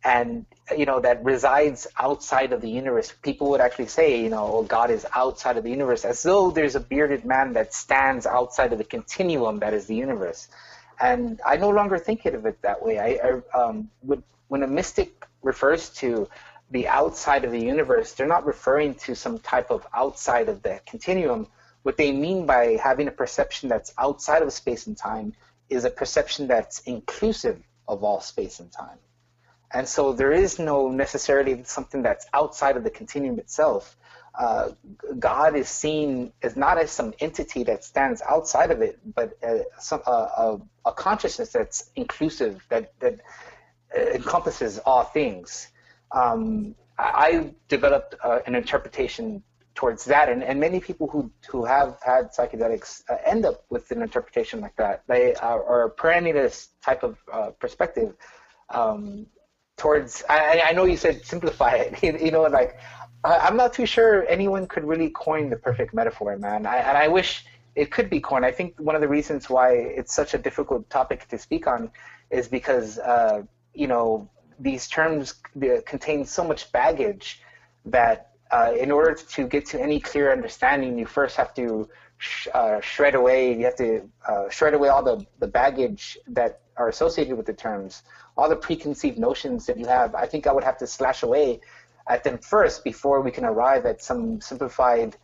and 0.04 0.46
you 0.78 0.86
know 0.86 1.00
that 1.00 1.24
resides 1.24 1.88
outside 1.98 2.54
of 2.54 2.62
the 2.62 2.70
universe. 2.70 3.14
People 3.22 3.50
would 3.50 3.62
actually 3.62 3.88
say 3.88 4.22
you 4.22 4.30
know 4.30 4.50
oh, 4.54 4.64
god 4.64 4.92
is 4.92 5.06
outside 5.14 5.58
of 5.58 5.64
the 5.64 5.70
universe 5.70 6.06
as 6.06 6.24
though 6.24 6.52
there's 6.52 6.76
a 6.76 6.80
bearded 6.80 7.26
man 7.26 7.54
that 7.54 7.74
stands 7.74 8.26
outside 8.26 8.72
of 8.72 8.78
the 8.78 8.84
continuum 8.84 9.60
that 9.60 9.74
is 9.74 9.86
the 9.88 9.96
universe. 9.96 10.48
And 11.02 11.42
i 11.46 11.58
no 11.58 11.70
longer 11.70 11.98
think 11.98 12.26
of 12.26 12.46
it 12.46 12.62
that 12.62 12.84
way. 12.84 13.00
I, 13.00 13.20
I 13.28 13.58
um, 13.58 13.90
would, 14.04 14.24
when 14.48 14.64
a 14.64 14.68
mystic 14.68 15.26
refers 15.42 15.90
to 15.90 16.28
the 16.72 16.88
outside 16.88 17.46
of 17.46 17.52
the 17.52 17.60
universe 17.60 18.14
they're 18.14 18.28
not 18.28 18.46
referring 18.46 18.94
to 18.94 19.16
some 19.16 19.40
type 19.40 19.72
of 19.72 19.88
outside 19.94 20.50
of 20.50 20.62
the 20.62 20.80
continuum 20.86 21.48
what 21.84 21.98
they 21.98 22.12
mean 22.12 22.46
by 22.46 22.78
having 22.82 23.08
a 23.08 23.12
perception 23.12 23.70
that's 23.70 23.94
outside 23.98 24.42
of 24.42 24.52
space 24.52 24.88
and 24.88 24.98
time 24.98 25.34
is 25.70 25.86
a 25.86 25.90
perception 25.90 26.48
that's 26.48 26.80
inclusive 26.82 27.62
of 27.88 28.04
all 28.04 28.22
space 28.22 28.60
and 28.60 28.72
time. 28.72 28.98
And 29.72 29.88
so 29.88 30.14
there 30.14 30.32
is 30.32 30.58
no 30.60 30.90
necessarily 30.90 31.64
something 31.64 32.02
that's 32.02 32.26
outside 32.34 32.76
of 32.76 32.84
the 32.84 32.90
continuum 32.90 33.40
itself. 33.40 33.96
Uh, 34.38 34.70
God 35.18 35.56
is 35.56 35.70
seen 35.70 36.32
as 36.42 36.56
not 36.56 36.78
as 36.78 36.92
some 36.92 37.14
entity 37.20 37.64
that 37.64 37.84
stands 37.84 38.22
outside 38.22 38.72
of 38.72 38.82
it, 38.82 39.00
but 39.14 39.38
a, 39.44 39.64
a, 39.92 40.60
a 40.86 40.92
consciousness 40.94 41.52
that's 41.52 41.90
inclusive, 41.96 42.66
that, 42.70 42.94
that 43.00 43.20
encompasses 43.96 44.80
all 44.80 45.04
things. 45.04 45.68
Um, 46.12 46.76
I 46.98 47.54
developed 47.68 48.16
uh, 48.24 48.40
an 48.46 48.56
interpretation 48.56 49.44
towards 49.76 50.06
that. 50.06 50.30
And, 50.30 50.44
and 50.44 50.60
many 50.60 50.80
people 50.80 51.08
who, 51.08 51.32
who 51.48 51.66
have 51.66 51.98
had 52.06 52.32
psychedelics 52.32 53.04
uh, 53.10 53.18
end 53.26 53.46
up 53.46 53.64
with 53.70 53.90
an 53.92 54.02
interpretation 54.02 54.60
like 54.60 54.76
that. 54.78 55.04
They 55.08 55.36
are, 55.36 55.64
are 55.64 55.86
a 55.86 55.92
perennialist 55.92 56.70
type 56.82 57.04
of 57.04 57.18
uh, 57.32 57.52
perspective 57.52 58.16
um, 58.70 59.26
towards. 59.78 60.24
I, 60.30 60.64
I 60.68 60.72
know 60.74 60.86
you 60.86 60.98
said 60.98 61.26
simplify 61.26 61.76
it. 61.76 62.04
you, 62.04 62.18
you 62.18 62.32
know, 62.32 62.44
like 62.44 62.78
I, 63.24 63.48
am 63.48 63.58
not 63.58 63.74
too 63.74 63.86
sure 63.86 64.26
anyone 64.28 64.68
could 64.68 64.84
really 64.84 65.10
coin 65.10 65.50
the 65.50 65.56
perfect 65.58 65.94
metaphor, 65.94 66.38
man. 66.38 66.66
I, 66.66 66.78
and 66.78 66.98
I 66.98 67.08
wish 67.08 67.46
it 67.76 67.92
could 67.92 68.10
be 68.10 68.20
coined. 68.20 68.46
I 68.46 68.52
think 68.52 68.80
one 68.80 68.96
of 68.96 69.02
the 69.02 69.08
reasons 69.08 69.50
why 69.50 69.74
it's 69.74 70.14
such 70.14 70.34
a 70.34 70.38
difficult 70.38 70.90
topic 70.90 71.28
to 71.30 71.38
speak 71.38 71.68
on 71.68 71.92
is 72.30 72.48
because 72.48 73.00
uh, 73.00 73.44
you 73.74 73.88
know 73.88 74.30
these 74.60 74.88
terms 74.88 75.36
contain 75.86 76.26
so 76.26 76.44
much 76.44 76.72
baggage 76.72 77.42
that 77.86 78.29
uh, 78.52 78.74
in 78.78 78.92
order 78.92 79.14
to 79.14 79.48
get 79.48 79.66
to 79.68 79.82
any 79.82 80.00
clear 80.00 80.32
understanding, 80.32 80.98
you 80.98 81.06
first 81.06 81.36
have 81.36 81.54
to 81.56 81.88
sh- 82.18 82.48
uh, 82.54 82.80
shred 82.82 83.16
away. 83.16 83.54
You 83.54 83.66
have 83.66 83.76
to 83.78 84.10
uh, 84.28 84.50
shred 84.50 84.74
away 84.74 84.90
all 84.90 85.04
the, 85.04 85.26
the 85.40 85.48
baggage 85.48 86.18
that 86.28 86.62
are 86.78 86.90
associated 86.90 87.36
with 87.36 87.46
the 87.46 87.54
terms, 87.54 88.04
all 88.38 88.50
the 88.50 88.56
preconceived 88.56 89.18
notions 89.18 89.66
that 89.66 89.78
you 89.78 89.86
have. 89.86 90.16
I 90.16 90.26
think 90.26 90.48
I 90.48 90.54
would 90.54 90.64
have 90.64 90.78
to 90.80 90.88
slash 90.88 91.24
away 91.24 91.60
at 92.08 92.24
them 92.24 92.38
first 92.40 92.84
before 92.84 93.22
we 93.22 93.32
can 93.32 93.46
arrive 93.46 93.86
at 93.86 94.02
some 94.02 94.42
simplified 94.42 95.16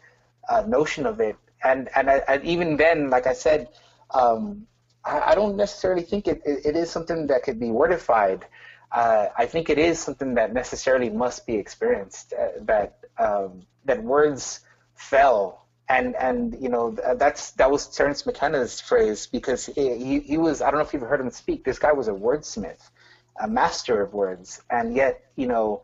uh, 0.50 0.64
notion 0.68 1.06
of 1.06 1.20
it. 1.20 1.36
And 1.64 1.90
and, 1.96 2.10
I, 2.10 2.18
and 2.28 2.44
even 2.44 2.78
then, 2.78 3.10
like 3.10 3.26
I 3.26 3.34
said, 3.34 3.70
um, 4.12 4.68
I, 5.04 5.32
I, 5.32 5.36
don't 5.36 5.56
necessarily 5.56 6.04
think 6.04 6.28
it, 6.28 6.42
it, 6.46 6.66
it 6.66 6.76
is 6.76 6.92
something 6.92 7.26
that 7.28 7.42
could 7.42 7.60
be 7.60 7.72
wordified. 7.72 8.46
Uh, 8.92 9.28
I 9.36 9.48
think 9.48 9.70
it 9.72 9.80
is 9.80 10.00
something 10.00 10.36
that 10.36 10.54
necessarily 10.54 11.10
must 11.10 11.48
be 11.48 11.56
experienced. 11.56 12.34
Uh, 12.34 12.50
that 12.62 13.00
um, 13.18 13.62
that 13.86 14.04
words 14.04 14.62
fell, 14.96 15.68
and 15.90 16.16
and 16.16 16.58
you 16.62 16.70
know 16.70 16.92
that's 17.18 17.52
that 17.52 17.70
was 17.70 17.88
Terence 17.88 18.26
McKenna's 18.26 18.82
phrase 18.82 19.28
because 19.28 19.66
he, 19.66 20.20
he, 20.20 20.38
was 20.38 20.62
I 20.62 20.72
don't 20.72 20.80
know 20.80 20.86
if 20.86 20.94
you've 20.94 21.02
heard 21.02 21.22
him 21.22 21.32
speak. 21.32 21.64
This 21.64 21.80
guy 21.80 21.92
was 21.92 22.08
a 22.08 22.14
wordsmith, 22.14 22.90
a 23.40 23.48
master 23.48 24.02
of 24.02 24.14
words, 24.14 24.62
and 24.70 24.96
yet 24.96 25.26
you 25.36 25.48
know 25.48 25.84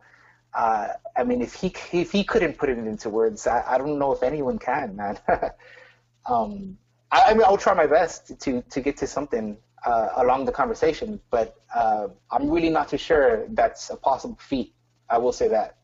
uh, 0.54 0.88
I 1.16 1.24
mean, 1.24 1.40
if 1.40 1.54
he 1.54 1.72
if 1.92 2.12
he 2.12 2.24
couldn't 2.24 2.58
put 2.58 2.68
it 2.68 2.78
into 2.78 3.08
words, 3.08 3.46
I, 3.46 3.64
I 3.66 3.78
don't 3.78 3.98
know 3.98 4.12
if 4.12 4.22
anyone 4.22 4.58
can, 4.58 4.96
man. 4.96 5.18
um, 6.26 6.76
I, 7.10 7.22
I, 7.28 7.34
mean, 7.34 7.44
I'll 7.44 7.56
try 7.56 7.74
my 7.74 7.86
best 7.86 8.38
to 8.40 8.62
to 8.62 8.80
get 8.80 8.96
to 8.98 9.06
something 9.06 9.56
uh, 9.86 10.10
along 10.16 10.44
the 10.44 10.52
conversation, 10.52 11.20
but 11.30 11.56
uh, 11.74 12.08
I'm 12.30 12.50
really 12.50 12.68
not 12.68 12.88
too 12.88 12.98
sure 12.98 13.46
that's 13.50 13.90
a 13.90 13.96
possible 13.96 14.38
feat. 14.40 14.74
I 15.08 15.18
will 15.18 15.32
say 15.32 15.48
that. 15.48 15.76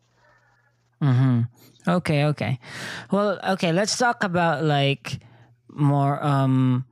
Hmm. 1.00 1.42
Okay. 1.86 2.24
Okay. 2.26 2.58
Well. 3.10 3.38
Okay. 3.54 3.72
Let's 3.72 3.96
talk 3.96 4.24
about 4.24 4.64
like 4.64 5.20
more 5.70 6.22
um 6.24 6.84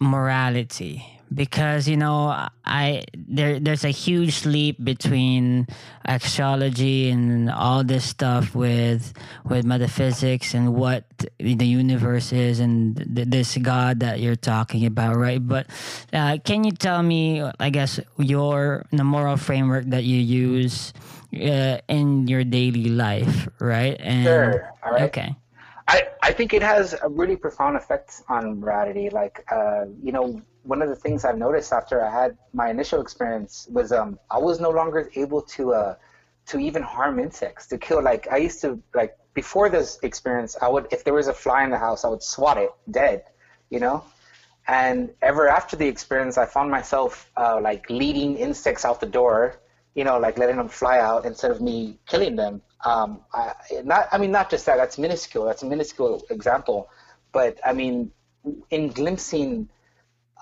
morality 0.00 1.13
because 1.32 1.88
you 1.88 1.96
know 1.96 2.48
I 2.64 3.04
there 3.14 3.60
there's 3.60 3.84
a 3.84 3.90
huge 3.90 4.44
leap 4.44 4.82
between 4.82 5.66
axiology 6.06 7.12
and 7.12 7.50
all 7.50 7.84
this 7.84 8.04
stuff 8.04 8.54
with 8.54 9.12
with 9.44 9.64
metaphysics 9.64 10.54
and 10.54 10.74
what 10.74 11.04
the 11.38 11.66
universe 11.66 12.32
is 12.32 12.60
and 12.60 12.96
th- 12.96 13.28
this 13.28 13.56
God 13.58 14.00
that 14.00 14.20
you're 14.20 14.36
talking 14.36 14.86
about, 14.86 15.16
right? 15.16 15.40
But 15.46 15.66
uh, 16.12 16.38
can 16.44 16.64
you 16.64 16.72
tell 16.72 17.02
me, 17.02 17.42
I 17.58 17.70
guess, 17.70 18.00
your 18.18 18.84
the 18.92 19.04
moral 19.04 19.36
framework 19.36 19.86
that 19.86 20.04
you 20.04 20.18
use 20.18 20.92
uh, 21.34 21.78
in 21.88 22.28
your 22.28 22.44
daily 22.44 22.90
life, 22.90 23.48
right? 23.58 23.96
And, 24.00 24.24
sure. 24.24 24.72
All 24.84 24.92
right. 24.92 25.02
Okay. 25.02 25.34
I, 25.88 26.08
I 26.22 26.32
think 26.32 26.54
it 26.54 26.62
has 26.62 26.94
a 27.02 27.08
really 27.08 27.36
profound 27.36 27.76
effect 27.76 28.22
on 28.28 28.60
morality. 28.60 29.10
Like, 29.10 29.44
uh, 29.52 29.84
you 30.02 30.12
know, 30.12 30.40
one 30.64 30.82
of 30.82 30.88
the 30.88 30.96
things 30.96 31.24
I've 31.24 31.38
noticed 31.38 31.72
after 31.72 32.04
I 32.04 32.10
had 32.10 32.36
my 32.52 32.70
initial 32.70 33.00
experience 33.00 33.68
was 33.70 33.92
um, 33.92 34.18
I 34.30 34.38
was 34.38 34.60
no 34.60 34.70
longer 34.70 35.10
able 35.14 35.42
to 35.42 35.74
uh, 35.74 35.94
to 36.46 36.58
even 36.58 36.82
harm 36.82 37.18
insects, 37.18 37.66
to 37.68 37.78
kill. 37.78 38.02
Like 38.02 38.26
I 38.30 38.38
used 38.38 38.60
to 38.62 38.82
like 38.94 39.16
before 39.34 39.68
this 39.68 39.98
experience, 40.02 40.56
I 40.60 40.68
would 40.68 40.88
if 40.90 41.04
there 41.04 41.14
was 41.14 41.28
a 41.28 41.34
fly 41.34 41.64
in 41.64 41.70
the 41.70 41.78
house, 41.78 42.04
I 42.04 42.08
would 42.08 42.22
swat 42.22 42.58
it 42.58 42.70
dead, 42.90 43.24
you 43.70 43.80
know. 43.80 44.04
And 44.66 45.10
ever 45.20 45.48
after 45.48 45.76
the 45.76 45.86
experience, 45.86 46.38
I 46.38 46.46
found 46.46 46.70
myself 46.70 47.30
uh, 47.36 47.60
like 47.60 47.88
leading 47.90 48.36
insects 48.36 48.86
out 48.86 48.98
the 48.98 49.06
door, 49.06 49.60
you 49.94 50.04
know, 50.04 50.18
like 50.18 50.38
letting 50.38 50.56
them 50.56 50.70
fly 50.70 50.98
out 50.98 51.26
instead 51.26 51.50
of 51.50 51.60
me 51.60 51.98
killing 52.06 52.34
them. 52.36 52.62
Um, 52.86 53.20
I, 53.34 53.52
not, 53.84 54.08
I 54.10 54.16
mean, 54.18 54.32
not 54.32 54.50
just 54.50 54.64
that. 54.66 54.76
That's 54.76 54.96
minuscule. 54.96 55.44
That's 55.44 55.62
a 55.62 55.66
minuscule 55.66 56.22
example, 56.30 56.88
but 57.32 57.58
I 57.64 57.74
mean, 57.74 58.10
in 58.70 58.88
glimpsing 58.88 59.68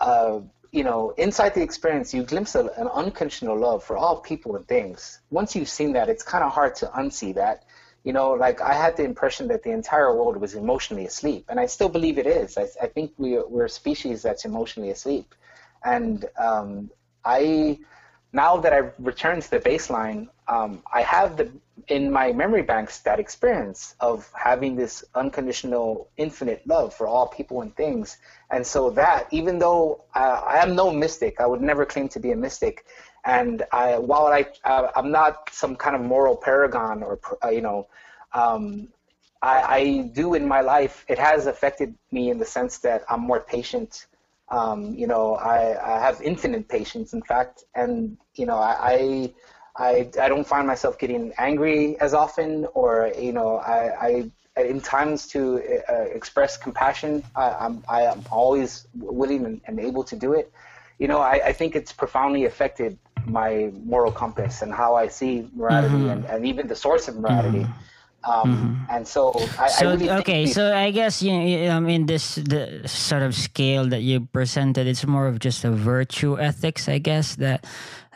uh, 0.02 0.40
you 0.72 0.84
know, 0.84 1.10
inside 1.16 1.54
the 1.54 1.62
experience, 1.62 2.14
you 2.14 2.22
glimpse 2.22 2.54
an 2.54 2.68
unconditional 3.02 3.56
love 3.58 3.84
for 3.84 3.96
all 3.96 4.16
people 4.20 4.56
and 4.56 4.66
things. 4.66 5.20
Once 5.30 5.54
you've 5.54 5.68
seen 5.68 5.92
that, 5.92 6.08
it's 6.08 6.22
kind 6.22 6.42
of 6.42 6.50
hard 6.50 6.74
to 6.76 6.86
unsee 6.86 7.34
that. 7.34 7.64
You 8.04 8.12
know, 8.12 8.30
like 8.32 8.60
I 8.60 8.74
had 8.74 8.96
the 8.96 9.04
impression 9.04 9.46
that 9.48 9.62
the 9.62 9.70
entire 9.70 10.12
world 10.16 10.36
was 10.38 10.54
emotionally 10.54 11.06
asleep, 11.06 11.44
and 11.50 11.60
I 11.60 11.66
still 11.66 11.88
believe 11.88 12.18
it 12.18 12.26
is. 12.26 12.58
I, 12.58 12.66
I 12.82 12.88
think 12.88 13.12
we, 13.16 13.38
we're 13.38 13.66
a 13.66 13.68
species 13.68 14.22
that's 14.22 14.44
emotionally 14.44 14.90
asleep. 14.90 15.34
And 15.84 16.24
um, 16.36 16.90
I, 17.24 17.78
now 18.32 18.56
that 18.56 18.72
I've 18.72 18.94
returned 18.98 19.42
to 19.42 19.50
the 19.50 19.60
baseline, 19.60 20.28
um, 20.48 20.82
I 20.92 21.02
have 21.02 21.36
the 21.36 21.50
in 21.88 22.10
my 22.10 22.32
memory 22.32 22.62
banks 22.62 23.00
that 23.00 23.18
experience 23.18 23.94
of 24.00 24.30
having 24.34 24.76
this 24.76 25.04
unconditional, 25.14 26.08
infinite 26.16 26.66
love 26.66 26.94
for 26.94 27.06
all 27.06 27.26
people 27.26 27.62
and 27.62 27.74
things. 27.76 28.18
And 28.50 28.66
so 28.66 28.90
that, 28.90 29.26
even 29.30 29.58
though 29.58 30.04
uh, 30.14 30.42
I 30.46 30.58
am 30.58 30.76
no 30.76 30.92
mystic, 30.92 31.40
I 31.40 31.46
would 31.46 31.60
never 31.60 31.84
claim 31.84 32.08
to 32.10 32.20
be 32.20 32.32
a 32.32 32.36
mystic. 32.36 32.84
And 33.24 33.64
I, 33.72 33.98
while 33.98 34.26
I, 34.26 34.46
uh, 34.64 34.90
I'm 34.94 35.10
not 35.10 35.50
some 35.52 35.76
kind 35.76 35.96
of 35.96 36.02
moral 36.02 36.36
paragon 36.36 37.02
or, 37.02 37.18
uh, 37.42 37.48
you 37.48 37.60
know, 37.60 37.88
um, 38.32 38.88
I, 39.42 39.62
I, 39.62 40.10
do 40.12 40.34
in 40.34 40.46
my 40.46 40.60
life, 40.60 41.04
it 41.08 41.18
has 41.18 41.46
affected 41.46 41.94
me 42.12 42.30
in 42.30 42.38
the 42.38 42.44
sense 42.44 42.78
that 42.78 43.04
I'm 43.08 43.20
more 43.20 43.40
patient. 43.40 44.06
Um, 44.52 44.94
you 44.94 45.06
know, 45.06 45.34
I, 45.34 45.96
I 45.96 45.98
have 45.98 46.20
infinite 46.22 46.68
patience, 46.68 47.14
in 47.14 47.22
fact. 47.22 47.64
And, 47.74 48.16
you 48.34 48.46
know, 48.46 48.58
I, 48.58 49.32
I 49.76 50.10
I, 50.20 50.28
don't 50.28 50.46
find 50.46 50.66
myself 50.66 50.98
getting 50.98 51.32
angry 51.38 51.98
as 51.98 52.12
often, 52.12 52.66
or 52.74 53.10
you 53.18 53.32
know, 53.32 53.56
I, 53.56 54.30
I 54.56 54.60
in 54.60 54.80
times 54.80 55.26
to 55.28 55.62
uh, 55.88 56.02
express 56.14 56.58
compassion, 56.58 57.24
I, 57.34 57.50
I'm 57.52 57.82
I 57.88 58.02
am 58.02 58.22
always 58.30 58.86
willing 58.94 59.46
and, 59.46 59.60
and, 59.66 59.80
able 59.80 60.04
to 60.04 60.16
do 60.16 60.34
it. 60.34 60.52
You 60.98 61.08
know, 61.08 61.20
I, 61.20 61.40
I 61.46 61.52
think 61.52 61.74
it's 61.74 61.92
profoundly 61.92 62.44
affected 62.44 62.98
my 63.24 63.72
moral 63.84 64.12
compass 64.12 64.62
and 64.62 64.72
how 64.74 64.94
I 64.94 65.08
see 65.08 65.48
morality 65.54 65.94
mm-hmm. 65.94 66.10
and, 66.10 66.24
and 66.26 66.46
even 66.46 66.66
the 66.66 66.76
source 66.76 67.08
of 67.08 67.16
morality. 67.16 67.60
Mm-hmm. 67.60 67.91
Um, 68.24 68.86
mm-hmm. 68.86 68.96
And 68.96 69.06
so, 69.06 69.32
I, 69.58 69.68
so 69.68 69.88
I 69.88 69.92
really 69.92 70.10
okay, 70.10 70.46
so 70.46 70.74
I 70.74 70.90
guess 70.90 71.22
you, 71.22 71.32
you 71.32 71.68
I 71.68 71.80
mean 71.80 72.06
this 72.06 72.36
the 72.36 72.86
sort 72.86 73.22
of 73.22 73.34
scale 73.34 73.88
that 73.88 74.02
you 74.02 74.20
presented, 74.20 74.86
it's 74.86 75.06
more 75.06 75.26
of 75.26 75.40
just 75.40 75.64
a 75.64 75.70
virtue 75.70 76.38
ethics, 76.38 76.88
I 76.88 76.98
guess 76.98 77.34
that 77.36 77.66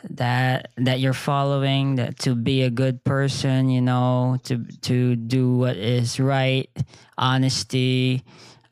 that 0.09 0.71
that 0.77 0.99
you're 0.99 1.13
following 1.13 1.95
that 1.95 2.19
to 2.19 2.35
be 2.35 2.61
a 2.61 2.69
good 2.69 3.03
person 3.03 3.69
you 3.69 3.81
know 3.81 4.37
to 4.43 4.63
to 4.81 5.15
do 5.15 5.57
what 5.57 5.75
is 5.75 6.19
right 6.19 6.69
honesty 7.17 8.23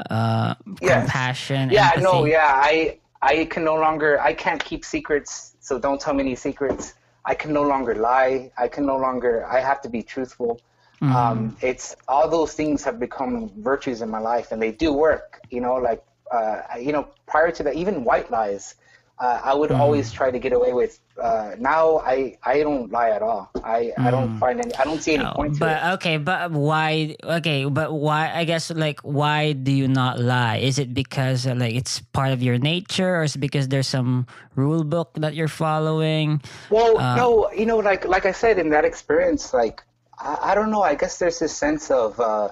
uh 0.09 0.53
yes. 0.81 1.01
compassion 1.01 1.69
yeah 1.71 1.87
empathy. 1.95 2.03
no 2.03 2.25
yeah 2.25 2.51
i 2.53 2.97
i 3.21 3.45
can 3.45 3.63
no 3.63 3.75
longer 3.75 4.19
i 4.21 4.33
can't 4.33 4.63
keep 4.63 4.85
secrets 4.85 5.55
so 5.59 5.79
don't 5.79 5.99
tell 5.99 6.13
me 6.13 6.21
any 6.21 6.35
secrets 6.35 6.93
i 7.25 7.33
can 7.33 7.51
no 7.51 7.63
longer 7.63 7.95
lie 7.95 8.51
i 8.57 8.67
can 8.67 8.85
no 8.85 8.97
longer 8.97 9.45
i 9.47 9.59
have 9.59 9.81
to 9.81 9.89
be 9.89 10.03
truthful 10.03 10.59
mm-hmm. 11.01 11.15
um 11.15 11.57
it's 11.61 11.95
all 12.07 12.29
those 12.29 12.53
things 12.53 12.83
have 12.83 12.99
become 12.99 13.51
virtues 13.57 14.01
in 14.01 14.09
my 14.09 14.19
life 14.19 14.51
and 14.51 14.61
they 14.61 14.71
do 14.71 14.93
work 14.93 15.41
you 15.49 15.61
know 15.61 15.75
like 15.75 16.03
uh 16.31 16.61
you 16.79 16.91
know 16.91 17.07
prior 17.27 17.51
to 17.51 17.63
that 17.63 17.75
even 17.75 18.03
white 18.03 18.29
lies 18.31 18.75
uh, 19.17 19.39
I 19.43 19.53
would 19.53 19.69
mm. 19.69 19.79
always 19.79 20.11
try 20.11 20.29
to 20.29 20.39
get 20.39 20.51
away 20.51 20.73
with. 20.73 20.99
Uh, 21.15 21.55
now 21.57 21.99
I 21.99 22.37
I 22.43 22.59
don't 22.59 22.91
lie 22.91 23.11
at 23.11 23.21
all. 23.21 23.49
I, 23.63 23.93
mm. 23.95 24.05
I 24.05 24.11
don't 24.11 24.35
mm. 24.35 24.39
find 24.39 24.59
any. 24.59 24.75
I 24.75 24.83
don't 24.83 25.01
see 25.01 25.13
any 25.13 25.23
no, 25.23 25.31
point. 25.31 25.57
But 25.57 25.71
it. 25.71 25.79
But 25.79 25.93
okay, 25.93 26.17
but 26.17 26.51
why? 26.51 27.15
Okay, 27.23 27.63
but 27.63 27.93
why? 27.93 28.29
I 28.35 28.43
guess 28.43 28.69
like 28.71 28.99
why 29.01 29.53
do 29.53 29.71
you 29.71 29.87
not 29.87 30.19
lie? 30.19 30.57
Is 30.57 30.79
it 30.79 30.93
because 30.93 31.47
uh, 31.47 31.55
like 31.55 31.75
it's 31.75 32.01
part 32.11 32.33
of 32.33 32.43
your 32.43 32.57
nature, 32.57 33.15
or 33.15 33.23
is 33.23 33.35
it 33.35 33.39
because 33.39 33.69
there's 33.69 33.87
some 33.87 34.27
rule 34.55 34.83
book 34.83 35.15
that 35.15 35.33
you're 35.33 35.47
following? 35.47 36.41
Well, 36.69 36.99
uh, 36.99 37.15
no, 37.15 37.49
you 37.55 37.65
know, 37.65 37.77
like 37.77 38.03
like 38.03 38.25
I 38.25 38.33
said 38.33 38.59
in 38.59 38.69
that 38.71 38.83
experience, 38.83 39.53
like 39.53 39.81
I, 40.25 40.51
I 40.51 40.55
don't 40.55 40.71
know. 40.71 40.81
I 40.81 40.95
guess 40.95 41.17
there's 41.17 41.39
this 41.39 41.55
sense 41.55 41.91
of. 41.91 42.19
Uh, 42.19 42.49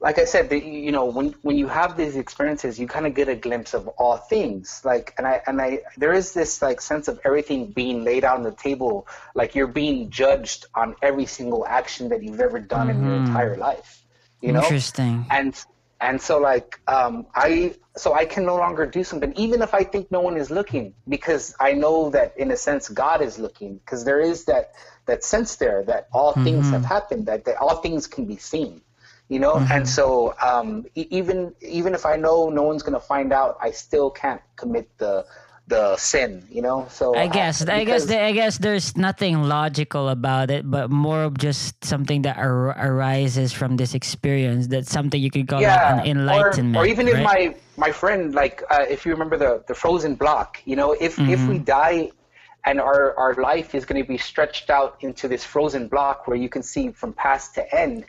like 0.00 0.18
I 0.18 0.24
said, 0.24 0.50
you 0.52 0.90
know, 0.90 1.04
when 1.04 1.32
when 1.42 1.56
you 1.56 1.68
have 1.68 1.96
these 1.96 2.16
experiences, 2.16 2.78
you 2.78 2.88
kind 2.88 3.06
of 3.06 3.14
get 3.14 3.28
a 3.28 3.36
glimpse 3.36 3.72
of 3.72 3.86
all 3.86 4.16
things. 4.16 4.82
Like, 4.84 5.14
and 5.16 5.28
I 5.28 5.40
and 5.46 5.62
I, 5.62 5.82
there 5.96 6.12
is 6.12 6.34
this 6.34 6.60
like 6.60 6.80
sense 6.80 7.06
of 7.06 7.20
everything 7.24 7.70
being 7.70 8.02
laid 8.02 8.24
out 8.24 8.36
on 8.36 8.42
the 8.42 8.50
table, 8.50 9.06
like 9.36 9.54
you're 9.54 9.68
being 9.68 10.10
judged 10.10 10.66
on 10.74 10.96
every 11.02 11.26
single 11.26 11.64
action 11.64 12.08
that 12.08 12.24
you've 12.24 12.40
ever 12.40 12.58
done 12.58 12.88
mm-hmm. 12.88 12.98
in 12.98 13.04
your 13.04 13.16
mm-hmm. 13.18 13.26
entire 13.26 13.56
life. 13.56 14.02
You 14.40 14.50
know, 14.50 14.62
Interesting. 14.62 15.24
and 15.30 15.54
and 16.00 16.20
so 16.20 16.38
like 16.38 16.80
um, 16.88 17.26
I 17.32 17.76
so 17.96 18.12
I 18.12 18.24
can 18.24 18.44
no 18.44 18.56
longer 18.56 18.86
do 18.86 19.04
something 19.04 19.32
even 19.36 19.62
if 19.62 19.72
I 19.72 19.84
think 19.84 20.10
no 20.10 20.20
one 20.20 20.36
is 20.36 20.50
looking 20.50 20.94
because 21.08 21.54
I 21.60 21.74
know 21.74 22.10
that 22.10 22.36
in 22.36 22.50
a 22.50 22.56
sense 22.56 22.88
God 22.88 23.22
is 23.22 23.38
looking 23.38 23.76
because 23.76 24.04
there 24.04 24.20
is 24.20 24.46
that 24.46 24.72
that 25.06 25.24
sense 25.24 25.56
there 25.56 25.82
that 25.84 26.08
all 26.12 26.32
things 26.32 26.70
have 26.70 26.84
happened 26.84 27.26
that, 27.26 27.44
that 27.44 27.56
all 27.58 27.76
things 27.76 28.06
can 28.06 28.24
be 28.24 28.36
seen 28.36 28.80
you 29.28 29.38
know 29.38 29.64
and 29.70 29.86
so 29.88 30.34
um, 30.42 30.84
e- 30.94 31.06
even 31.10 31.54
even 31.60 31.94
if 31.94 32.04
I 32.06 32.16
know 32.16 32.48
no 32.50 32.62
one's 32.62 32.82
gonna 32.82 33.00
find 33.00 33.32
out 33.32 33.56
I 33.60 33.70
still 33.70 34.10
can't 34.10 34.42
commit 34.56 34.88
the 34.98 35.24
the 35.68 35.96
sin 35.96 36.46
you 36.50 36.62
know 36.62 36.86
so 36.90 37.14
I 37.14 37.28
guess 37.28 37.66
I 37.68 37.84
guess 37.84 38.04
the- 38.06 38.20
I 38.20 38.32
guess 38.32 38.58
there's 38.58 38.96
nothing 38.96 39.42
logical 39.42 40.08
about 40.08 40.50
it, 40.50 40.68
but 40.70 40.90
more 40.90 41.24
of 41.24 41.36
just 41.38 41.84
something 41.84 42.22
that 42.22 42.36
ar- 42.38 42.76
arises 42.78 43.52
from 43.52 43.76
this 43.76 43.94
experience. 43.94 44.66
That's 44.68 44.90
something 44.90 45.20
you 45.20 45.30
could 45.30 45.46
call 45.46 45.60
yeah, 45.60 45.92
an 45.92 46.06
enlightenment. 46.06 46.76
Or, 46.76 46.82
or 46.82 46.86
even 46.86 47.08
if 47.08 47.20
my 47.20 47.54
my 47.76 47.90
friend, 47.92 48.34
like 48.34 48.62
uh, 48.70 48.86
if 48.88 49.04
you 49.04 49.12
remember 49.12 49.36
the 49.36 49.62
the 49.68 49.74
frozen 49.74 50.14
block, 50.14 50.58
you 50.64 50.74
know, 50.76 50.92
if 50.92 51.20
if 51.28 51.48
we 51.48 51.58
Mm-hmm. 51.58 51.64
die 51.64 52.10
and 52.64 52.80
our 52.80 53.16
our 53.18 53.34
life 53.34 53.74
is 53.74 53.84
going 53.84 54.00
to 54.00 54.06
be 54.06 54.18
stretched 54.18 54.70
out 54.70 54.96
into 55.00 55.28
this 55.28 55.44
frozen 55.44 55.88
block 55.88 56.26
where 56.26 56.36
you 56.36 56.48
can 56.48 56.62
see 56.62 56.90
from 56.92 57.12
past 57.12 57.54
to 57.54 57.74
end. 57.74 58.04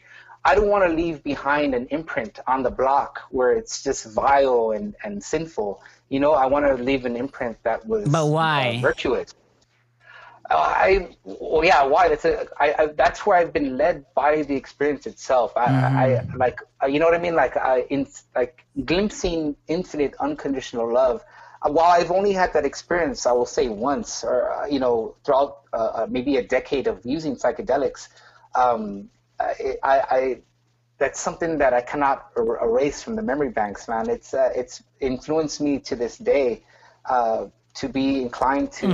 I 0.46 0.56
don't 0.56 0.68
want 0.68 0.84
to 0.90 0.94
leave 0.94 1.24
behind 1.24 1.74
an 1.74 1.88
imprint 1.90 2.40
on 2.48 2.64
the 2.64 2.72
block 2.72 3.22
where 3.32 3.54
it's 3.54 3.82
just 3.82 4.06
vile 4.14 4.72
and, 4.72 4.94
and 5.04 5.24
sinful. 5.24 5.82
You 6.10 6.20
know, 6.20 6.34
I 6.34 6.48
want 6.48 6.66
to 6.66 6.74
leave 6.76 7.06
an 7.06 7.16
imprint 7.16 7.58
that 7.64 7.86
was 7.88 8.10
But 8.10 8.28
why? 8.28 8.76
uh, 8.78 8.82
virtuous. 8.82 9.34
Uh, 10.50 10.56
I 10.56 11.16
well, 11.24 11.64
yeah, 11.64 11.84
why? 11.84 12.10
That's 12.10 12.26
a, 12.26 12.46
I, 12.60 12.76
I, 12.78 12.86
that's 12.88 13.26
where 13.26 13.38
I've 13.38 13.54
been 13.54 13.78
led 13.78 14.06
by 14.14 14.42
the 14.44 14.56
experience 14.56 15.08
itself. 15.08 15.56
I, 15.56 15.64
I 15.64 16.36
like 16.36 16.60
uh, 16.84 16.88
you 16.88 17.00
know 17.00 17.06
what 17.06 17.16
I 17.16 17.20
mean, 17.20 17.36
like 17.36 17.56
I 17.56 17.82
in 17.90 18.06
like 18.36 18.66
glimpsing 18.84 19.56
infinite 19.68 20.14
unconditional 20.20 20.92
love. 20.92 21.24
While 21.66 21.92
I've 21.92 22.12
only 22.12 22.34
had 22.34 22.52
that 22.54 22.66
experience, 22.66 23.26
I 23.26 23.32
will 23.32 23.46
say 23.46 23.70
once, 23.70 24.24
or 24.24 24.52
uh, 24.52 24.66
you 24.68 24.80
know, 24.80 25.16
throughout 25.24 25.62
uh, 25.72 25.78
uh, 25.78 26.08
maybe 26.10 26.38
a 26.38 26.44
decade 26.44 26.88
of 26.88 27.00
using 27.06 27.36
psychedelics, 27.36 28.10
um, 28.56 29.10
I, 29.40 29.78
I, 29.82 30.00
I 30.18 30.42
that's 30.98 31.20
something 31.20 31.58
that 31.58 31.74
I 31.74 31.82
cannot 31.82 32.32
er- 32.38 32.60
erase 32.62 33.02
from 33.02 33.16
the 33.16 33.22
memory 33.22 33.50
banks, 33.50 33.88
man. 33.88 34.10
It's 34.10 34.34
uh, 34.34 34.52
it's 34.56 34.84
influenced 35.00 35.62
me 35.62 35.80
to 35.80 35.96
this 35.96 36.18
day 36.18 36.64
uh, 37.06 37.48
to 37.76 37.90
be 37.90 38.22
inclined 38.22 38.72
to. 38.74 38.88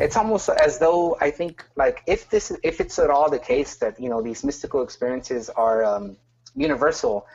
It's 0.00 0.16
almost 0.16 0.48
as 0.48 0.78
though 0.78 1.16
I 1.20 1.30
think 1.30 1.64
like 1.76 2.02
if 2.06 2.28
this 2.28 2.52
if 2.62 2.80
it's 2.80 2.98
at 2.98 3.10
all 3.10 3.30
the 3.30 3.38
case 3.38 3.76
that 3.76 4.00
you 4.00 4.08
know 4.10 4.20
these 4.20 4.42
mystical 4.44 4.82
experiences 4.82 5.48
are 5.50 5.84
um, 5.84 6.16
universal. 6.56 7.26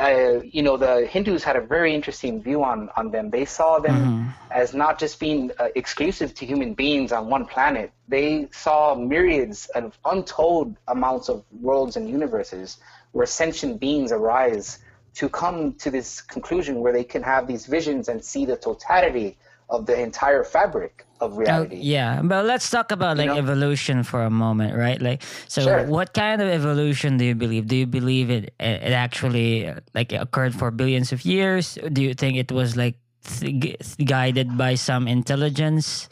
Uh, 0.00 0.40
you 0.42 0.60
know 0.60 0.76
the 0.76 1.06
Hindus 1.06 1.44
had 1.44 1.54
a 1.54 1.60
very 1.60 1.94
interesting 1.94 2.42
view 2.42 2.64
on 2.64 2.90
on 2.96 3.12
them. 3.12 3.30
They 3.30 3.44
saw 3.44 3.78
them 3.78 4.34
as 4.50 4.74
not 4.74 4.98
just 4.98 5.20
being 5.20 5.52
uh, 5.58 5.68
exclusive 5.76 6.34
to 6.34 6.46
human 6.46 6.74
beings 6.74 7.12
on 7.12 7.28
one 7.28 7.46
planet. 7.46 7.92
They 8.08 8.48
saw 8.50 8.96
myriads 8.96 9.66
of 9.74 9.96
untold 10.04 10.76
amounts 10.88 11.28
of 11.28 11.44
worlds 11.60 11.96
and 11.96 12.08
universes 12.08 12.78
where 13.12 13.26
sentient 13.26 13.78
beings 13.78 14.10
arise 14.10 14.80
to 15.14 15.28
come 15.28 15.74
to 15.74 15.92
this 15.92 16.20
conclusion 16.20 16.80
where 16.80 16.92
they 16.92 17.04
can 17.04 17.22
have 17.22 17.46
these 17.46 17.66
visions 17.66 18.08
and 18.08 18.24
see 18.24 18.44
the 18.44 18.56
totality 18.56 19.36
of 19.70 19.86
the 19.86 19.98
entire 19.98 20.44
fabric 20.44 21.06
of 21.20 21.32
Oh, 21.34 21.36
reality. 21.36 21.76
yeah, 21.80 22.20
but 22.22 22.44
let's 22.44 22.68
talk 22.68 22.92
about 22.92 23.16
like 23.16 23.28
know? 23.28 23.36
evolution 23.38 24.02
for 24.02 24.22
a 24.24 24.30
moment, 24.30 24.76
right? 24.76 25.00
Like, 25.00 25.22
so 25.48 25.62
Sure. 25.62 25.84
what 25.84 26.12
kind 26.12 26.42
of 26.42 26.48
evolution 26.48 27.16
do 27.16 27.24
you 27.24 27.34
believe? 27.34 27.66
Do 27.66 27.76
you 27.76 27.86
believe 27.86 28.28
it 28.30 28.52
it 28.60 28.92
actually 28.92 29.68
uh, 29.68 29.80
like 29.94 30.12
occurred 30.12 30.54
for 30.54 30.70
billions 30.70 31.12
of 31.12 31.24
years? 31.24 31.78
Do 31.92 32.02
you 32.02 32.12
think 32.14 32.36
it 32.36 32.52
was 32.52 32.76
like 32.76 32.96
th- 33.24 33.78
guided 34.04 34.58
by 34.58 34.74
some 34.76 35.08
intelligence? 35.08 36.08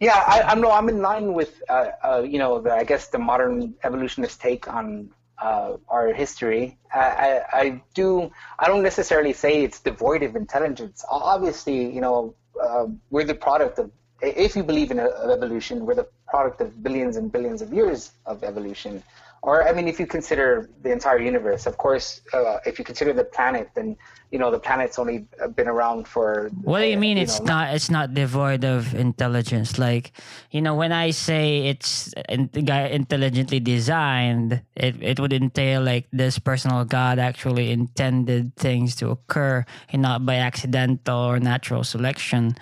Yeah, 0.00 0.18
I, 0.26 0.42
I'm 0.42 0.60
no, 0.60 0.70
I'm 0.70 0.88
in 0.88 1.00
line 1.00 1.32
with 1.32 1.62
uh, 1.68 1.94
uh, 2.02 2.22
you 2.26 2.38
know 2.38 2.60
the, 2.60 2.72
I 2.74 2.84
guess 2.84 3.08
the 3.08 3.18
modern 3.18 3.74
evolutionist 3.84 4.40
take 4.40 4.66
on 4.66 5.10
uh, 5.42 5.76
our 5.88 6.12
history. 6.12 6.78
I, 6.94 7.00
I, 7.26 7.60
I 7.60 7.82
do 7.94 8.30
I 8.58 8.66
don't 8.68 8.82
necessarily 8.82 9.32
say 9.32 9.64
it's 9.64 9.80
devoid 9.80 10.22
of 10.22 10.36
intelligence. 10.36 11.04
Obviously, 11.08 11.92
you 11.96 12.00
know 12.00 12.34
uh, 12.62 12.86
we're 13.10 13.24
the 13.24 13.40
product 13.48 13.78
of 13.78 13.90
if 14.22 14.54
you 14.54 14.62
believe 14.62 14.90
in 14.92 15.00
a, 15.00 15.08
evolution, 15.36 15.84
we're 15.84 15.96
the 15.96 16.08
product 16.28 16.60
of 16.60 16.82
billions 16.82 17.16
and 17.16 17.32
billions 17.32 17.60
of 17.60 17.72
years 17.72 18.12
of 18.24 18.44
evolution. 18.44 19.02
Or 19.42 19.66
I 19.66 19.72
mean, 19.72 19.88
if 19.88 19.98
you 19.98 20.06
consider 20.06 20.70
the 20.82 20.92
entire 20.92 21.18
universe, 21.18 21.66
of 21.66 21.76
course, 21.76 22.22
uh, 22.32 22.58
if 22.64 22.78
you 22.78 22.84
consider 22.84 23.12
the 23.12 23.24
planet, 23.24 23.70
then 23.74 23.96
you 24.30 24.38
know 24.38 24.52
the 24.52 24.62
planet's 24.62 25.00
only 25.00 25.26
been 25.56 25.66
around 25.66 26.06
for. 26.06 26.48
What 26.62 26.78
do 26.78 26.86
you 26.86 26.96
uh, 26.96 27.00
mean 27.00 27.18
it's 27.18 27.40
know, 27.40 27.58
not 27.58 27.74
it's 27.74 27.90
not 27.90 28.14
devoid 28.14 28.64
of 28.64 28.94
intelligence? 28.94 29.80
Like, 29.82 30.12
you 30.52 30.62
know, 30.62 30.76
when 30.76 30.92
I 30.92 31.10
say 31.10 31.66
it's 31.66 32.14
intelligently 32.28 33.58
designed, 33.58 34.62
it, 34.76 34.94
it 35.02 35.18
would 35.18 35.32
entail 35.32 35.82
like 35.82 36.06
this 36.12 36.38
personal 36.38 36.84
God 36.84 37.18
actually 37.18 37.72
intended 37.72 38.54
things 38.54 38.94
to 39.02 39.10
occur 39.10 39.66
and 39.90 40.02
not 40.02 40.24
by 40.24 40.36
accidental 40.36 41.18
or 41.18 41.40
natural 41.40 41.82
selection. 41.82 42.54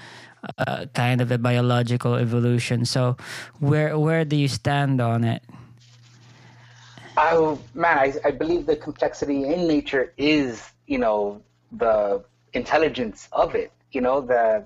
Uh, 0.57 0.87
kind 0.95 1.21
of 1.21 1.31
a 1.31 1.37
biological 1.37 2.15
evolution. 2.15 2.87
So, 2.87 3.19
where 3.59 3.99
where 3.99 4.25
do 4.25 4.37
you 4.37 4.49
stand 4.49 4.99
on 4.99 5.25
it? 5.25 5.45
I 7.21 7.59
man, 7.75 7.99
I, 7.99 8.15
I 8.25 8.31
believe 8.31 8.65
the 8.65 8.77
complexity 8.77 9.45
in 9.45 9.69
nature 9.69 10.13
is, 10.17 10.65
you 10.87 10.99
know, 10.99 11.43
the 11.73 12.25
intelligence 12.55 13.29
of 13.33 13.55
it. 13.55 13.73
You 13.93 14.01
know, 14.01 14.23
the, 14.23 14.65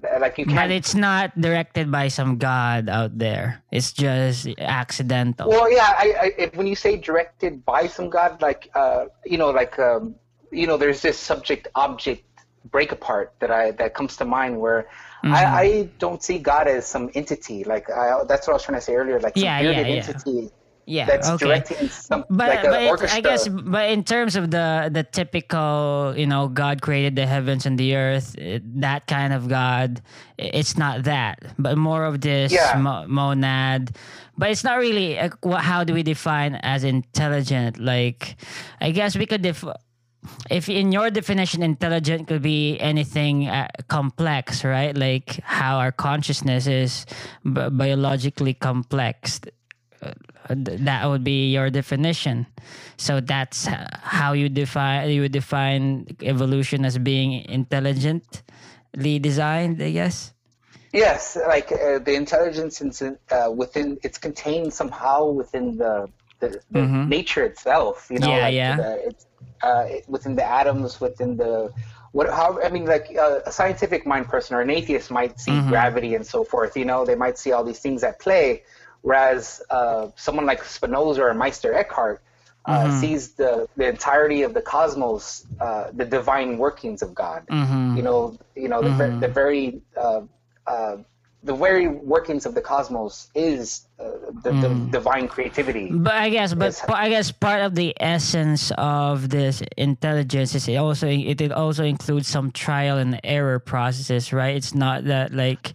the 0.00 0.18
like 0.20 0.38
you 0.38 0.46
can't. 0.46 0.56
But 0.56 0.70
it's 0.70 0.94
not 0.94 1.38
directed 1.40 1.90
by 1.90 2.06
some 2.08 2.38
god 2.38 2.88
out 2.88 3.18
there. 3.18 3.62
It's 3.72 3.92
just 3.92 4.46
accidental. 4.58 5.48
well, 5.48 5.70
yeah, 5.70 5.92
I, 5.98 6.14
I 6.20 6.32
if, 6.38 6.54
when 6.54 6.68
you 6.68 6.76
say 6.76 6.96
directed 6.96 7.64
by 7.64 7.88
some 7.88 8.10
god, 8.10 8.40
like 8.40 8.70
uh, 8.74 9.06
you 9.26 9.38
know, 9.38 9.50
like 9.50 9.76
um, 9.78 10.14
you 10.52 10.68
know, 10.68 10.76
there's 10.76 11.02
this 11.02 11.18
subject 11.18 11.66
object 11.74 12.24
break 12.70 12.92
apart 12.92 13.34
that 13.40 13.50
I 13.50 13.72
that 13.72 13.94
comes 13.94 14.16
to 14.18 14.24
mind 14.24 14.60
where. 14.60 14.88
Mm-hmm. 15.24 15.34
I, 15.34 15.44
I 15.44 15.88
don't 15.98 16.22
see 16.22 16.38
God 16.38 16.68
as 16.68 16.86
some 16.86 17.10
entity. 17.12 17.64
Like 17.64 17.90
I, 17.90 18.22
that's 18.28 18.46
what 18.46 18.52
I 18.52 18.54
was 18.54 18.62
trying 18.62 18.78
to 18.78 18.80
say 18.80 18.94
earlier. 18.94 19.18
Like 19.18 19.34
some 19.34 19.42
Yeah, 19.42 19.58
yeah, 19.58 19.72
bearded 19.72 19.86
yeah. 19.88 20.06
entity 20.06 20.50
yeah, 20.88 21.04
that's 21.04 21.28
okay. 21.28 21.44
directing 21.44 21.88
some 21.88 22.24
but, 22.30 22.48
like 22.48 22.62
but 22.64 22.82
it-. 23.04 23.12
I 23.12 23.20
guess, 23.20 23.46
but 23.46 23.90
in 23.90 24.02
terms 24.04 24.36
of 24.36 24.50
the 24.50 24.88
the 24.90 25.04
typical, 25.04 26.14
you 26.16 26.26
know, 26.26 26.48
God 26.48 26.80
created 26.80 27.14
the 27.14 27.26
heavens 27.26 27.66
and 27.66 27.76
the 27.78 27.94
earth, 27.94 28.32
it, 28.38 28.64
that 28.80 29.06
kind 29.06 29.32
of 29.36 29.48
God, 29.48 30.00
it's 30.38 30.78
not 30.80 31.04
that, 31.04 31.44
but 31.58 31.76
more 31.76 32.04
of 32.08 32.20
this 32.22 32.50
Yeah. 32.52 32.80
mo- 32.80 33.04
monad. 33.06 33.92
But 34.38 34.50
it's 34.50 34.64
not 34.64 34.78
really. 34.78 35.18
Uh, 35.18 35.28
how 35.60 35.84
do 35.84 35.92
we 35.92 36.02
define 36.02 36.54
as 36.62 36.84
intelligent? 36.84 37.78
Like, 37.78 38.36
I 38.80 38.90
guess 38.90 39.14
we 39.16 39.26
could 39.26 39.42
def. 39.42 39.64
If 40.50 40.68
in 40.68 40.92
your 40.92 41.10
definition, 41.10 41.62
intelligent 41.62 42.28
could 42.28 42.42
be 42.42 42.78
anything 42.80 43.46
uh, 43.48 43.68
complex, 43.88 44.64
right? 44.64 44.96
Like 44.96 45.40
how 45.44 45.78
our 45.78 45.92
consciousness 45.92 46.66
is 46.66 47.06
bi- 47.44 47.68
biologically 47.70 48.54
complex 48.54 49.38
th- 49.40 49.54
that 50.56 51.06
would 51.06 51.24
be 51.24 51.50
your 51.52 51.70
definition 51.70 52.46
so 52.96 53.20
that's 53.20 53.66
how 54.02 54.32
you 54.32 54.48
define 54.48 55.10
you 55.10 55.22
would 55.22 55.32
define 55.32 56.06
evolution 56.22 56.84
as 56.84 56.98
being 56.98 57.44
intelligently 57.48 59.18
designed 59.18 59.82
i 59.82 59.90
guess 59.90 60.32
Yes, 60.92 61.36
like 61.46 61.70
uh, 61.72 61.98
the 61.98 62.14
intelligence 62.14 62.80
is 62.80 63.02
uh, 63.02 63.50
within 63.54 63.98
it's 64.02 64.18
contained 64.18 64.72
somehow 64.72 65.26
within 65.30 65.76
the 65.76 66.10
the, 66.40 66.60
the 66.70 66.90
nature 67.04 67.44
itself. 67.44 68.06
You 68.10 68.18
know, 68.20 68.28
Mm-hmm. 68.28 68.38
Yeah, 68.38 68.48
like 68.48 68.54
yeah. 68.54 68.76
The, 68.76 69.02
it's 69.08 69.26
uh, 69.62 69.84
within 70.06 70.36
the 70.36 70.44
atoms, 70.44 71.00
within 71.00 71.36
the 71.36 71.72
what? 72.12 72.28
How? 72.30 72.60
I 72.62 72.70
mean, 72.70 72.86
like 72.86 73.14
uh, 73.18 73.40
a 73.44 73.52
scientific 73.52 74.06
mind 74.06 74.28
person 74.28 74.56
or 74.56 74.60
an 74.62 74.70
atheist 74.70 75.10
might 75.10 75.38
see 75.38 75.60
Mm-hmm. 75.60 75.68
gravity 75.68 76.14
and 76.14 76.26
so 76.26 76.42
forth. 76.44 76.76
You 76.76 76.84
know, 76.86 77.04
they 77.04 77.16
might 77.16 77.38
see 77.38 77.52
all 77.52 77.64
these 77.64 77.80
things 77.80 78.02
at 78.02 78.18
play, 78.18 78.62
whereas 79.08 79.62
uh, 79.70 80.08
someone 80.16 80.44
like 80.44 80.62
Spinoza 80.64 81.22
or 81.22 81.34
Meister 81.34 81.72
Eckhart. 81.74 82.20
Uh, 82.66 82.84
Mm-hmm. 82.84 83.00
Sees 83.00 83.22
the, 83.32 83.66
the 83.78 83.88
entirety 83.88 84.42
of 84.42 84.52
the 84.52 84.60
cosmos, 84.60 85.46
uh, 85.58 85.90
the 86.00 86.04
divine 86.04 86.58
workings 86.58 87.00
of 87.00 87.14
God. 87.14 87.46
Mm-hmm. 87.46 87.96
You 87.96 88.02
know, 88.02 88.36
you 88.54 88.68
know 88.68 88.82
the, 88.82 88.90
ver- 88.90 89.16
the 89.24 89.28
very 89.28 89.80
uh, 89.96 90.22
uh, 90.66 90.96
the 91.44 91.54
very 91.54 91.88
workings 91.88 92.44
of 92.44 92.52
the 92.54 92.60
cosmos 92.60 93.30
is 93.34 93.86
uh, 93.98 94.10
the, 94.44 94.52
the 94.64 94.68
divine 94.90 95.28
creativity. 95.28 95.88
but 95.90 96.12
i 96.12 96.28
guess 96.28 96.52
but 96.52 96.74
pa- 96.86 97.02
i 97.06 97.08
guess 97.08 97.30
part 97.30 97.62
of 97.62 97.74
the 97.74 97.94
essence 98.00 98.72
of 98.76 99.30
this 99.30 99.62
intelligence 99.78 100.54
is 100.54 100.68
it 100.68 100.76
also 100.76 101.06
it 101.08 101.40
it 101.40 101.52
also 101.52 101.84
includes 101.84 102.26
some 102.28 102.50
trial 102.50 102.98
and 102.98 103.18
error 103.24 103.58
processes 103.60 104.32
right 104.32 104.56
it's 104.56 104.74
not 104.74 105.04
that 105.04 105.32
like 105.32 105.72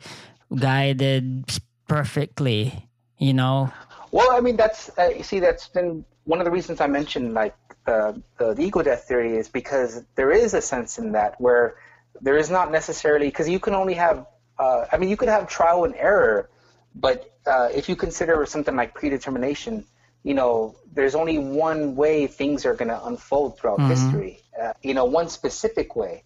guided 0.54 1.48
perfectly 1.88 2.88
you 3.18 3.34
know 3.34 3.72
Well, 4.14 4.32
I 4.32 4.42
mean, 4.42 4.58
that's 4.58 4.92
uh, 5.00 5.10
you 5.18 5.24
see, 5.24 5.40
that's 5.40 5.68
been 5.70 6.06
one 6.26 6.40
of 6.40 6.46
the 6.46 6.52
reasons 6.52 6.80
I 6.80 6.86
mentioned 6.86 7.34
like 7.34 7.56
uh, 7.88 8.14
the, 8.38 8.54
the 8.54 8.62
ego 8.62 8.84
death 8.84 9.06
theory 9.06 9.38
is 9.38 9.50
because 9.50 10.04
there 10.14 10.30
is 10.32 10.54
a 10.54 10.62
sense 10.62 11.00
in 11.00 11.14
that 11.14 11.42
where 11.42 11.78
there 12.22 12.38
is 12.38 12.52
not 12.52 12.72
necessarily 12.72 13.26
because 13.26 13.50
you 13.50 13.60
can 13.60 13.74
only 13.74 13.96
have. 13.96 14.28
Uh, 14.60 14.86
I 14.92 14.98
mean, 14.98 15.10
you 15.10 15.18
could 15.18 15.30
have 15.30 15.48
trial 15.48 15.84
and 15.84 15.96
error, 15.96 16.52
but 16.94 17.34
uh, 17.48 17.70
if 17.74 17.90
you 17.90 17.96
consider 17.96 18.46
something 18.46 18.76
like 18.76 18.94
predetermination, 18.94 19.84
you 20.22 20.36
know, 20.36 20.76
there's 20.94 21.16
only 21.16 21.40
one 21.40 21.96
way 21.96 22.28
things 22.28 22.68
are 22.68 22.76
going 22.76 22.90
to 22.90 23.06
unfold 23.06 23.58
throughout 23.58 23.80
mm-hmm. 23.80 23.90
history. 23.90 24.44
Uh, 24.62 24.74
you 24.84 24.94
know, 24.94 25.06
one 25.06 25.28
specific 25.28 25.96
way, 25.96 26.24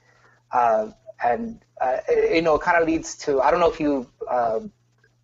uh, 0.51 0.89
and 1.23 1.63
uh, 1.79 1.99
you 2.09 2.41
know, 2.41 2.55
it 2.55 2.61
kind 2.63 2.81
of 2.81 2.85
leads 2.85 3.15
to. 3.19 3.39
I 3.39 3.49
don't 3.49 3.61
know 3.61 3.71
if 3.71 3.79
you. 3.79 4.11
Uh, 4.29 4.59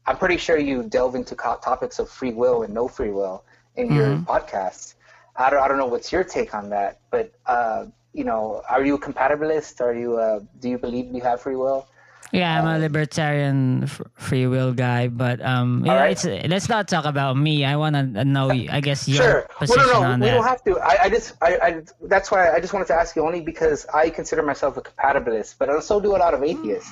I'm 0.06 0.18
pretty 0.18 0.38
sure 0.38 0.58
you 0.58 0.84
delve 0.84 1.16
into 1.16 1.36
topics 1.36 2.00
of 2.00 2.10
free 2.10 2.32
will 2.32 2.64
and 2.64 2.74
no 2.74 2.88
free 2.88 3.12
will 3.12 3.44
in 3.76 3.88
mm-hmm. 3.88 3.96
your 3.96 4.18
podcasts. 4.20 4.96
I 5.36 5.50
don't. 5.50 5.62
I 5.62 5.68
don't 5.68 5.78
know 5.78 5.88
what's 5.88 6.12
your 6.12 6.24
take 6.24 6.54
on 6.54 6.70
that, 6.70 7.00
but 7.10 7.32
uh, 7.46 7.86
you 8.14 8.24
know, 8.24 8.62
are 8.70 8.86
you 8.86 8.96
a 8.96 9.00
compatibilist? 9.00 9.82
Are 9.82 9.94
you? 9.94 10.18
Uh, 10.18 10.42
do 10.60 10.70
you 10.70 10.78
believe 10.78 11.14
you 11.14 11.22
have 11.22 11.42
free 11.42 11.56
will? 11.56 11.88
Yeah, 12.34 12.60
I'm 12.60 12.66
a 12.68 12.80
libertarian 12.80 13.86
free 14.16 14.48
will 14.48 14.74
guy, 14.74 15.08
but 15.08 15.40
um, 15.46 15.86
yeah, 15.86 15.94
right. 15.94 16.50
let's 16.50 16.68
not 16.68 16.88
talk 16.88 17.06
about 17.06 17.38
me. 17.38 17.64
I 17.64 17.76
want 17.76 17.96
to 17.96 18.26
know, 18.26 18.50
I 18.50 18.82
guess, 18.82 19.08
your 19.08 19.24
sure. 19.24 19.50
position 19.56 19.84
well, 19.86 20.02
no, 20.02 20.08
no, 20.08 20.14
on 20.14 20.20
we 20.20 20.26
that. 20.26 20.34
don't 20.34 20.44
have 20.44 20.64
to. 20.64 20.80
I, 20.80 21.04
I 21.04 21.10
just, 21.10 21.36
I, 21.44 21.58
I, 21.62 21.82
that's 22.02 22.32
why 22.32 22.52
I 22.52 22.60
just 22.60 22.74
wanted 22.74 22.88
to 22.88 22.96
ask 22.96 23.16
you 23.16 23.24
only 23.24 23.42
because 23.42 23.86
I 23.94 24.10
consider 24.10 24.42
myself 24.42 24.78
a 24.78 24.82
compatibilist, 24.82 25.58
but 25.60 25.70
I 25.70 25.76
also 25.76 26.00
do 26.00 26.16
a 26.16 26.18
lot 26.18 26.34
of 26.34 26.42
atheists, 26.42 26.92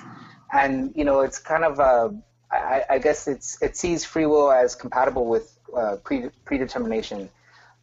and 0.53 0.93
you 0.95 1.05
know, 1.05 1.21
it's 1.21 1.39
kind 1.39 1.63
of, 1.63 1.79
uh, 1.79 2.09
I, 2.51 2.83
I 2.89 2.99
guess 2.99 3.27
it's 3.27 3.61
it 3.61 3.77
sees 3.77 4.03
free 4.03 4.25
will 4.25 4.51
as 4.51 4.75
compatible 4.75 5.25
with 5.25 5.57
uh, 5.75 5.97
pre, 6.03 6.29
predetermination, 6.45 7.29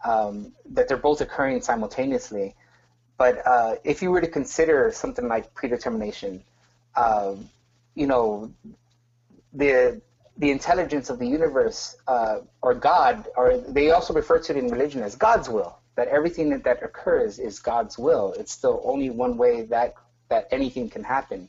um, 0.05 0.53
that 0.71 0.89
they're 0.89 0.97
both 0.97 1.21
occurring 1.21 1.61
simultaneously. 1.63 2.55
But 3.17 3.45
uh, 3.47 3.77
if 3.85 4.03
you 4.03 4.11
were 4.11 4.21
to 4.21 4.29
consider 4.29 4.93
something 4.93 5.27
like 5.27 5.53
predetermination 5.55 6.45
um, 6.99 7.49
you 7.95 8.07
know, 8.07 8.53
the 9.53 10.01
the 10.37 10.51
intelligence 10.51 11.11
of 11.11 11.19
the 11.19 11.27
universe 11.27 11.97
uh, 12.07 12.39
or 12.63 12.75
God, 12.75 13.27
or 13.37 13.59
they 13.59 13.91
also 13.91 14.15
refer 14.15 14.39
to 14.39 14.57
it 14.57 14.59
in 14.63 14.71
religion 14.71 15.03
as 15.03 15.17
God's 15.17 15.49
will. 15.49 15.79
That 15.97 16.07
everything 16.09 16.49
that, 16.51 16.63
that 16.63 16.81
occurs 16.85 17.41
is 17.41 17.59
God's 17.59 17.99
will. 17.99 18.33
It's 18.39 18.53
still 18.53 18.81
only 18.85 19.11
one 19.11 19.37
way 19.37 19.63
that 19.63 19.95
that 20.29 20.47
anything 20.51 20.89
can 20.91 21.03
happen. 21.03 21.49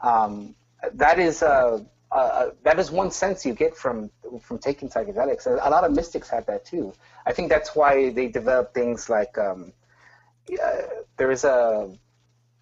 Um, 0.00 0.54
that 0.94 1.18
is 1.18 1.42
uh, 2.10 2.14
uh, 2.14 2.50
that 2.62 2.78
is 2.78 2.90
one 2.90 3.10
sense 3.10 3.44
you 3.44 3.52
get 3.52 3.76
from 3.76 4.10
from 4.40 4.58
taking 4.58 4.88
psychedelics. 4.88 5.46
A, 5.46 5.68
lot 5.68 5.84
of 5.84 5.92
mystics 5.92 6.28
had 6.28 6.46
that 6.46 6.64
too. 6.64 6.92
I 7.26 7.32
think 7.32 7.50
that's 7.50 7.76
why 7.76 8.10
they 8.10 8.28
developed 8.28 8.74
things 8.74 9.10
like 9.10 9.36
um, 9.36 9.72
uh, 10.62 10.82
there 11.18 11.30
is 11.30 11.44
a 11.44 11.90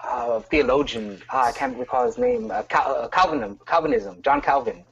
uh, 0.00 0.40
theologian, 0.40 1.22
uh, 1.32 1.38
I 1.38 1.52
can't 1.52 1.76
recall 1.78 2.06
his 2.06 2.18
name, 2.18 2.50
uh, 2.50 2.62
Cal- 2.64 3.04
uh, 3.04 3.08
Calvinism, 3.08 4.20
John 4.22 4.40
Calvin. 4.40 4.84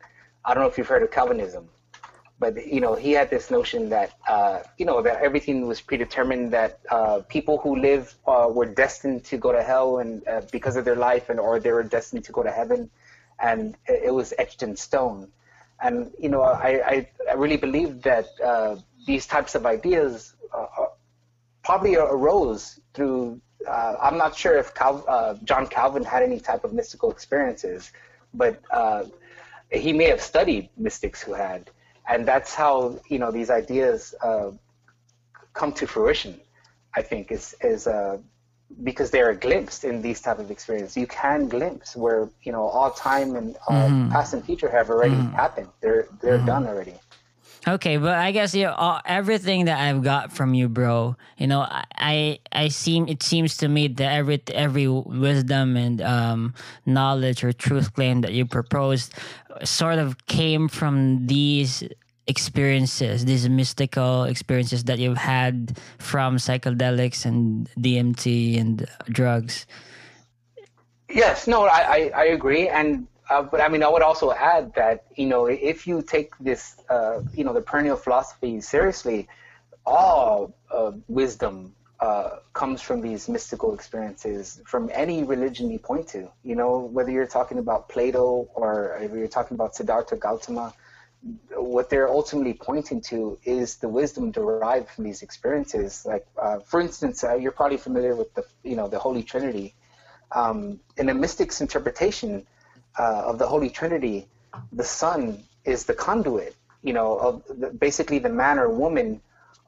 I 0.44 0.54
don't 0.54 0.62
know 0.62 0.68
if 0.68 0.78
you've 0.78 0.88
heard 0.88 1.02
of 1.02 1.10
Calvinism, 1.10 1.68
but 2.38 2.66
you 2.66 2.80
know 2.80 2.94
he 2.94 3.12
had 3.12 3.30
this 3.30 3.50
notion 3.50 3.88
that 3.90 4.12
uh, 4.28 4.60
you 4.78 4.86
know 4.86 5.02
that 5.02 5.20
everything 5.22 5.66
was 5.66 5.80
predetermined, 5.80 6.52
that 6.52 6.80
people 7.28 7.58
who 7.58 7.76
live 7.76 8.14
were 8.26 8.66
destined 8.66 9.24
to 9.24 9.36
go 9.36 9.52
to 9.52 9.62
hell 9.62 9.98
and 9.98 10.22
because 10.52 10.76
of 10.76 10.84
their 10.84 10.96
life, 10.96 11.28
and 11.28 11.40
or 11.40 11.58
they 11.58 11.72
were 11.72 11.82
destined 11.82 12.24
to 12.24 12.32
go 12.32 12.42
to 12.42 12.50
heaven, 12.50 12.90
and 13.40 13.76
it, 13.86 14.12
was 14.12 14.32
etched 14.38 14.62
in 14.62 14.76
stone. 14.76 15.30
And 15.82 16.12
you 16.18 16.28
know, 16.28 16.42
I, 16.42 17.06
I, 17.28 17.32
really 17.34 17.56
believe 17.56 18.02
that 18.02 18.26
these 19.06 19.26
types 19.26 19.54
of 19.54 19.66
ideas 19.66 20.34
probably 21.62 21.96
arose 21.96 22.80
through 22.92 23.40
uh, 23.66 23.96
I'm 24.00 24.18
not 24.18 24.36
sure 24.36 24.56
if 24.56 24.74
Cal- 24.74 25.04
uh, 25.08 25.34
John 25.44 25.66
Calvin 25.66 26.04
had 26.04 26.22
any 26.22 26.40
type 26.40 26.64
of 26.64 26.72
mystical 26.72 27.10
experiences, 27.10 27.92
but 28.32 28.60
uh, 28.70 29.04
he 29.70 29.92
may 29.92 30.04
have 30.04 30.20
studied 30.20 30.68
mystics 30.76 31.22
who 31.22 31.32
had, 31.32 31.70
and 32.08 32.26
that's 32.26 32.54
how 32.54 32.98
you 33.08 33.18
know 33.18 33.30
these 33.30 33.50
ideas 33.50 34.14
uh, 34.22 34.50
come 35.52 35.72
to 35.72 35.86
fruition. 35.86 36.40
I 36.94 37.02
think 37.02 37.32
is 37.32 37.54
is 37.60 37.86
uh, 37.86 38.18
because 38.82 39.10
they 39.10 39.20
are 39.20 39.34
glimpsed 39.34 39.84
in 39.84 40.02
these 40.02 40.20
type 40.20 40.38
of 40.38 40.50
experiences. 40.50 40.96
You 40.96 41.06
can 41.06 41.48
glimpse 41.48 41.96
where 41.96 42.28
you 42.42 42.52
know 42.52 42.62
all 42.62 42.90
time 42.90 43.36
and 43.36 43.56
uh, 43.68 43.72
mm-hmm. 43.72 44.10
past 44.10 44.34
and 44.34 44.44
future 44.44 44.68
have 44.68 44.90
already 44.90 45.14
mm-hmm. 45.14 45.34
happened. 45.34 45.68
They're 45.80 46.08
they're 46.20 46.38
mm-hmm. 46.38 46.46
done 46.46 46.66
already. 46.66 46.94
Okay, 47.66 47.96
but 47.96 48.14
I 48.14 48.30
guess 48.32 48.54
you 48.54 48.64
know, 48.64 48.74
all, 48.74 49.00
everything 49.06 49.64
that 49.66 49.80
I've 49.80 50.02
got 50.02 50.32
from 50.32 50.52
you, 50.52 50.68
bro. 50.68 51.16
You 51.38 51.46
know, 51.46 51.66
I 51.96 52.38
I 52.52 52.68
seem 52.68 53.08
it 53.08 53.22
seems 53.22 53.56
to 53.58 53.68
me 53.68 53.88
that 53.88 54.12
every 54.12 54.42
every 54.52 54.88
wisdom 54.88 55.76
and 55.76 56.02
um, 56.02 56.54
knowledge 56.84 57.42
or 57.42 57.52
truth 57.52 57.94
claim 57.94 58.20
that 58.20 58.32
you 58.32 58.44
proposed 58.44 59.14
sort 59.62 59.98
of 59.98 60.26
came 60.26 60.68
from 60.68 61.26
these 61.26 61.82
experiences, 62.26 63.24
these 63.24 63.48
mystical 63.48 64.24
experiences 64.24 64.84
that 64.84 64.98
you've 64.98 65.18
had 65.18 65.78
from 65.98 66.36
psychedelics 66.36 67.24
and 67.24 67.68
DMT 67.78 68.60
and 68.60 68.86
drugs. 69.08 69.66
Yes, 71.08 71.46
no, 71.46 71.66
I, 71.66 71.80
I, 71.80 72.10
I 72.14 72.24
agree, 72.26 72.68
and 72.68 73.06
uh, 73.30 73.42
but 73.42 73.60
I 73.60 73.68
mean, 73.68 73.82
I 73.82 73.88
would 73.88 74.02
also 74.02 74.32
add 74.32 74.74
that 74.74 75.04
you 75.16 75.26
know, 75.26 75.46
if 75.46 75.86
you 75.86 76.02
take 76.02 76.36
this, 76.38 76.76
uh, 76.88 77.20
you 77.34 77.44
know, 77.44 77.52
the 77.52 77.60
perennial 77.60 77.96
philosophy 77.96 78.60
seriously, 78.60 79.28
all 79.86 80.54
uh, 80.70 80.92
wisdom 81.08 81.74
uh, 82.00 82.38
comes 82.52 82.82
from 82.82 83.00
these 83.00 83.28
mystical 83.28 83.74
experiences 83.74 84.60
from 84.66 84.90
any 84.92 85.22
religion 85.22 85.70
you 85.70 85.78
point 85.78 86.08
to. 86.08 86.30
You 86.42 86.56
know, 86.56 86.78
whether 86.78 87.10
you're 87.10 87.26
talking 87.26 87.58
about 87.58 87.88
Plato 87.88 88.48
or 88.54 88.98
if 89.00 89.12
you're 89.12 89.28
talking 89.28 89.54
about 89.54 89.74
Siddhartha 89.74 90.16
Gautama, 90.16 90.74
what 91.50 91.88
they're 91.88 92.08
ultimately 92.08 92.54
pointing 92.54 93.00
to 93.00 93.38
is 93.44 93.76
the 93.76 93.88
wisdom 93.88 94.30
derived 94.30 94.90
from 94.90 95.04
these 95.04 95.22
experiences. 95.22 96.04
Like, 96.04 96.26
uh, 96.40 96.58
for 96.58 96.80
instance, 96.80 97.24
uh, 97.24 97.34
you're 97.34 97.52
probably 97.52 97.78
familiar 97.78 98.14
with 98.14 98.34
the, 98.34 98.44
you 98.62 98.76
know, 98.76 98.88
the 98.88 98.98
Holy 98.98 99.22
Trinity. 99.22 99.74
Um, 100.32 100.80
in 100.96 101.08
a 101.08 101.14
mystic's 101.14 101.60
interpretation 101.60 102.46
uh, 102.98 103.22
of 103.26 103.38
the 103.38 103.46
Holy 103.46 103.70
Trinity, 103.70 104.28
the 104.72 104.84
Son 104.84 105.42
is 105.64 105.84
the 105.84 105.94
conduit, 105.94 106.54
you 106.82 106.92
know, 106.92 107.18
of 107.18 107.42
the, 107.48 107.70
basically 107.70 108.18
the 108.18 108.28
man 108.28 108.58
or 108.58 108.68
woman 108.68 109.20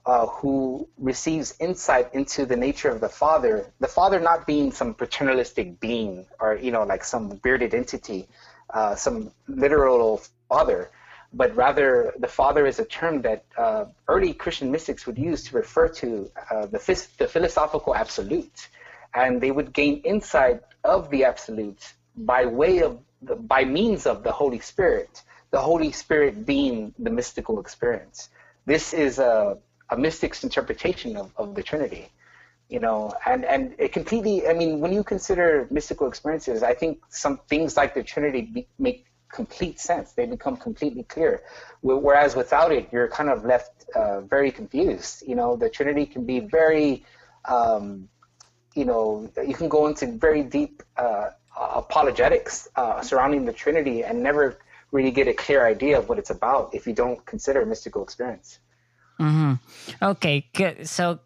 uh, 0.05 0.27
who 0.27 0.89
receives 0.99 1.55
insight 1.59 2.13
into 2.15 2.47
the 2.47 2.57
nature 2.57 2.91
of 2.91 3.01
the 3.01 3.09
Father. 3.09 3.73
The 3.81 3.89
Father 3.89 4.21
not 4.21 4.47
being 4.47 4.71
some 4.71 4.95
paternalistic 4.95 5.81
being 5.81 6.27
or, 6.39 6.57
you 6.57 6.71
know, 6.71 6.85
like 6.85 7.03
some 7.03 7.37
bearded 7.43 7.75
entity, 7.75 8.29
uh, 8.71 8.95
some 8.95 9.33
literal 9.49 10.23
father, 10.49 10.91
but 11.37 11.55
rather 11.55 12.15
the 12.19 12.33
Father 12.41 12.67
is 12.67 12.79
a 12.79 12.85
term 12.87 13.21
that 13.23 13.45
uh, 13.59 13.85
early 14.09 14.33
Christian 14.33 14.69
mystics 14.71 15.07
would 15.07 15.19
use 15.19 15.45
to 15.45 15.57
refer 15.57 15.87
to 16.03 16.31
uh, 16.51 16.67
the, 16.67 16.81
the 17.19 17.29
philosophical 17.29 17.95
absolute. 17.95 18.69
And 19.15 19.41
they 19.41 19.51
would 19.51 19.73
gain 19.73 19.95
insight 20.13 20.61
of 20.83 21.11
the 21.11 21.25
absolute 21.25 21.83
by 22.17 22.47
way 22.47 22.83
of 22.83 22.99
by 23.57 23.65
means 23.65 24.07
of 24.07 24.23
the 24.23 24.33
Holy 24.33 24.61
Spirit, 24.61 25.23
the 25.51 25.61
Holy 25.61 25.91
Spirit 25.93 26.47
being 26.47 26.95
the 26.99 27.11
mystical 27.11 27.61
experience. 27.61 28.29
This 28.67 28.93
is 28.93 29.19
a, 29.19 29.59
a 29.91 29.97
mystic's 29.97 30.45
interpretation 30.45 31.17
of, 31.17 31.33
of 31.37 31.55
the 31.55 31.63
Trinity, 31.63 32.09
you 32.69 32.81
know, 32.81 33.13
and, 33.25 33.45
and 33.45 33.75
it 33.79 33.93
completely, 33.93 34.47
I 34.49 34.53
mean, 34.53 34.81
when 34.81 34.93
you 34.93 35.03
consider 35.03 35.67
mystical 35.71 36.09
experiences, 36.09 36.63
I 36.63 36.75
think 36.75 37.03
some 37.09 37.39
things 37.49 37.77
like 37.77 37.95
the 37.95 38.03
Trinity 38.03 38.43
be, 38.43 38.67
make 38.79 39.07
complete 39.31 39.81
sense. 39.81 40.13
They 40.13 40.27
become 40.27 40.57
completely 40.57 41.03
clear. 41.05 41.43
Whereas 41.83 42.37
without 42.37 42.73
it, 42.73 42.89
you're 42.93 43.09
kind 43.09 43.29
of 43.29 43.45
left 43.45 43.85
uh, 43.95 44.21
very 44.23 44.51
confused. 44.51 45.23
You 45.27 45.37
know, 45.37 45.57
the 45.57 45.69
Trinity 45.69 46.07
can 46.07 46.25
be 46.25 46.41
very, 46.41 47.05
um, 47.45 48.09
you 48.75 48.85
know, 48.85 49.31
you 49.47 49.55
can 49.55 49.69
go 49.69 49.87
into 49.87 50.07
very 50.07 50.43
deep 50.43 50.83
uh, 50.97 51.31
apologetics 51.57 52.69
uh, 52.77 53.01
surrounding 53.01 53.45
the 53.45 53.53
Trinity 53.53 54.05
and 54.05 54.23
never 54.23 54.59
really 54.93 55.11
get 55.11 55.29
a 55.29 55.35
clear 55.35 55.67
idea 55.67 55.99
of 55.99 56.09
what 56.09 56.19
it's 56.19 56.31
about 56.31 56.75
if 56.75 56.87
you 56.87 56.93
don't 56.93 57.25
consider 57.27 57.65
mystical 57.67 58.03
experience. 58.03 58.59
Mm-hmm. 59.21 59.55
Okay, 60.03 60.47
good. 60.55 60.89
So 60.89 61.21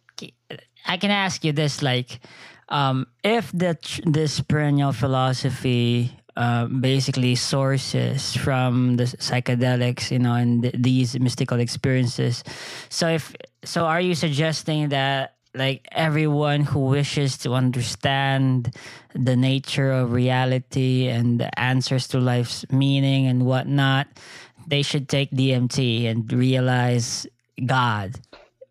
I 0.86 0.96
can 0.96 1.10
ask 1.10 1.44
you 1.44 1.52
this: 1.52 1.82
like, 1.82 2.20
um, 2.68 3.06
if 3.24 3.50
the 3.52 3.76
this 4.04 4.40
perennial 4.40 4.92
philosophy 4.92 6.16
uh, 6.36 6.66
basically 6.66 7.34
sources 7.34 8.36
from 8.36 8.96
the 8.96 9.04
psychedelics, 9.04 10.10
you 10.10 10.18
know, 10.18 10.34
and 10.34 10.62
th- 10.62 10.74
these 10.78 11.18
mystical 11.18 11.60
experiences. 11.60 12.44
So 12.88 13.08
if 13.08 13.34
so, 13.64 13.84
are 13.84 14.00
you 14.00 14.14
suggesting 14.14 14.90
that 14.90 15.34
like 15.54 15.88
everyone 15.90 16.62
who 16.62 16.86
wishes 16.86 17.36
to 17.38 17.54
understand 17.54 18.74
the 19.14 19.34
nature 19.34 19.90
of 19.90 20.12
reality 20.12 21.08
and 21.08 21.40
the 21.40 21.50
answers 21.58 22.06
to 22.06 22.20
life's 22.20 22.64
meaning 22.70 23.26
and 23.26 23.44
whatnot 23.44 24.06
they 24.70 24.82
should 24.82 25.08
take 25.08 25.30
DMT 25.32 26.06
and 26.06 26.32
realize 26.32 27.26
God. 27.66 28.18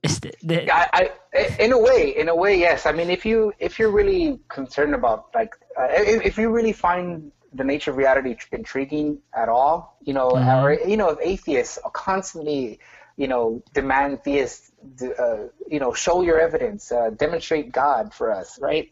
The, 0.02 0.34
the, 0.42 0.74
I, 0.74 1.12
I, 1.34 1.56
in 1.60 1.74
a 1.74 1.78
way, 1.78 2.16
in 2.18 2.30
a 2.30 2.36
way, 2.36 2.58
yes. 2.58 2.86
I 2.86 2.94
mean, 2.94 3.10
if 3.10 3.26
you 3.26 3.54
if 3.60 3.78
you're 3.78 3.92
really 3.92 4.40
concerned 4.48 4.96
about 4.96 5.28
like, 5.36 5.54
uh, 5.78 5.88
if, 5.92 6.26
if 6.26 6.38
you 6.38 6.50
really 6.50 6.72
find 6.72 7.32
the 7.54 7.64
nature 7.64 7.92
of 7.92 7.98
reality 7.98 8.36
intriguing 8.52 9.20
at 9.36 9.50
all, 9.50 9.98
you 10.04 10.14
know, 10.14 10.32
mm-hmm. 10.32 10.66
or 10.66 10.74
you 10.88 10.98
know, 10.98 11.10
if 11.10 11.20
atheists 11.22 11.78
are 11.80 11.92
constantly, 11.92 12.80
you 13.18 13.28
know, 13.28 13.62
demand 13.74 14.24
theists, 14.24 14.72
uh, 15.02 15.48
you 15.68 15.80
know, 15.80 15.94
show 15.94 16.22
your 16.22 16.40
evidence, 16.40 16.92
uh, 16.92 17.10
demonstrate 17.12 17.72
God 17.72 18.14
for 18.14 18.32
us, 18.32 18.60
right? 18.62 18.92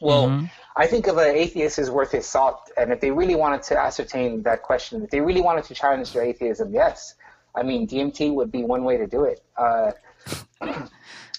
Well, 0.00 0.28
mm-hmm. 0.28 0.46
I 0.76 0.86
think 0.86 1.08
of 1.08 1.18
an 1.18 1.34
atheist 1.34 1.78
is 1.78 1.90
worth 1.90 2.12
his 2.12 2.26
salt, 2.26 2.70
and 2.76 2.92
if 2.92 3.00
they 3.00 3.10
really 3.10 3.34
wanted 3.34 3.64
to 3.64 3.78
ascertain 3.78 4.42
that 4.44 4.62
question, 4.62 5.02
if 5.02 5.10
they 5.10 5.20
really 5.20 5.40
wanted 5.40 5.64
to 5.64 5.74
challenge 5.74 6.12
their 6.12 6.22
atheism, 6.22 6.72
yes, 6.72 7.14
I 7.54 7.64
mean 7.64 7.88
DMT 7.88 8.32
would 8.34 8.52
be 8.52 8.62
one 8.62 8.84
way 8.84 8.96
to 8.96 9.06
do 9.06 9.24
it. 9.24 9.40
Uh, 9.56 9.92
it, 10.62 10.90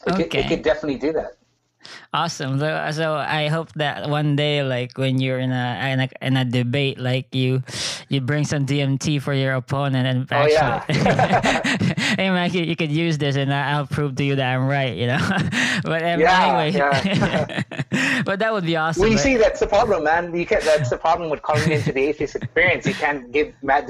okay. 0.08 0.24
could, 0.24 0.36
it 0.36 0.48
could 0.50 0.62
definitely 0.62 1.00
do 1.00 1.14
that. 1.14 1.39
Awesome. 2.14 2.60
So, 2.60 2.92
so 2.92 3.14
I 3.14 3.48
hope 3.48 3.72
that 3.74 4.10
one 4.10 4.36
day, 4.36 4.64
like 4.64 4.98
when 4.98 5.20
you're 5.20 5.40
in 5.40 5.52
a, 5.52 5.94
in 5.94 6.00
a 6.00 6.10
in 6.22 6.38
a 6.38 6.46
debate, 6.46 6.98
like 6.98 7.34
you 7.34 7.62
you 8.10 8.22
bring 8.22 8.46
some 8.46 8.66
DMT 8.66 9.22
for 9.22 9.34
your 9.34 9.54
opponent 9.54 10.08
and 10.08 10.32
actually, 10.32 10.58
oh, 10.58 11.04
yeah. 11.04 11.64
hey 12.18 12.30
man, 12.30 12.52
you, 12.52 12.64
you, 12.64 12.76
could 12.76 12.92
use 12.92 13.18
this 13.18 13.36
and 13.36 13.54
I'll 13.54 13.88
prove 13.88 14.16
to 14.16 14.24
you 14.24 14.36
that 14.36 14.56
I'm 14.56 14.68
right. 14.68 14.96
You 14.96 15.08
know. 15.08 15.20
but 15.84 16.04
um, 16.04 16.20
yeah, 16.20 16.46
anyway, 16.46 16.78
yeah. 16.78 18.24
but 18.24 18.40
that 18.40 18.52
would 18.52 18.66
be 18.66 18.76
awesome. 18.76 19.02
Well, 19.02 19.12
you 19.12 19.18
see, 19.18 19.38
that's 19.38 19.60
the 19.60 19.68
problem, 19.68 20.04
man. 20.04 20.36
You 20.36 20.46
can't. 20.46 20.64
That's 20.64 20.90
the 20.90 20.98
problem 20.98 21.30
with 21.30 21.42
coming 21.44 21.72
into 21.72 21.92
the 21.92 22.02
atheist 22.02 22.36
experience. 22.36 22.86
You 22.86 22.96
can't 22.96 23.32
give 23.32 23.54
Matt 23.62 23.88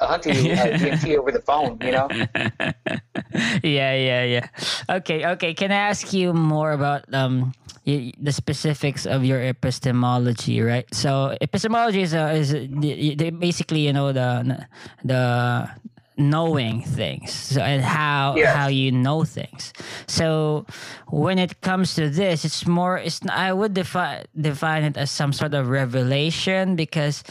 Dillahunty 0.00 0.56
uh, 0.56 0.78
DMT 0.78 1.18
over 1.18 1.32
the 1.32 1.42
phone, 1.42 1.78
you 1.82 1.92
know? 1.92 2.08
yeah, 3.62 3.94
yeah, 3.94 4.24
yeah. 4.24 4.48
Okay, 4.88 5.26
okay. 5.26 5.54
Can 5.54 5.72
I 5.72 5.76
ask 5.76 6.12
you 6.12 6.32
more 6.32 6.72
about 6.72 7.02
um 7.12 7.52
the 7.84 8.32
specifics 8.32 9.06
of 9.06 9.24
your 9.24 9.40
epistemology, 9.40 10.60
right? 10.60 10.86
So 10.92 11.36
epistemology 11.40 12.02
is 12.02 12.12
a, 12.12 12.32
is 12.32 12.52
a, 12.52 13.30
basically 13.30 13.86
you 13.86 13.92
know 13.92 14.12
the 14.12 14.66
the 15.04 15.70
knowing 16.18 16.82
things 16.82 17.32
so, 17.32 17.62
and 17.62 17.80
how 17.80 18.34
yes. 18.36 18.54
how 18.54 18.66
you 18.68 18.92
know 18.92 19.24
things. 19.24 19.72
So 20.06 20.66
when 21.08 21.38
it 21.38 21.60
comes 21.62 21.94
to 21.94 22.10
this, 22.10 22.44
it's 22.44 22.66
more. 22.66 22.98
It's 22.98 23.20
I 23.30 23.52
would 23.52 23.72
define 23.74 24.26
define 24.38 24.84
it 24.84 24.96
as 24.96 25.10
some 25.10 25.32
sort 25.32 25.54
of 25.54 25.68
revelation 25.68 26.76
because 26.76 27.24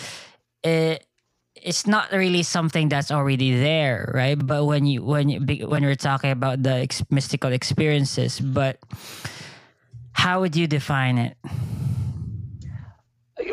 it 0.63 1.05
it's 1.64 1.88
not 1.88 2.12
really 2.12 2.43
something 2.43 2.89
that's 2.89 3.12
already 3.12 3.58
there, 3.58 4.12
right? 4.14 4.38
But 4.38 4.66
when 4.66 4.86
you 4.86 5.03
when 5.03 5.30
you 5.30 5.39
when 5.68 5.84
we're 5.84 5.95
talking 5.95 6.32
about 6.32 6.64
the 6.64 6.86
ex- 6.86 7.03
mystical 7.10 7.51
experiences, 7.51 8.39
but 8.39 8.80
how 10.14 10.41
would 10.41 10.55
you 10.55 10.68
define 10.68 11.18
it? 11.18 11.38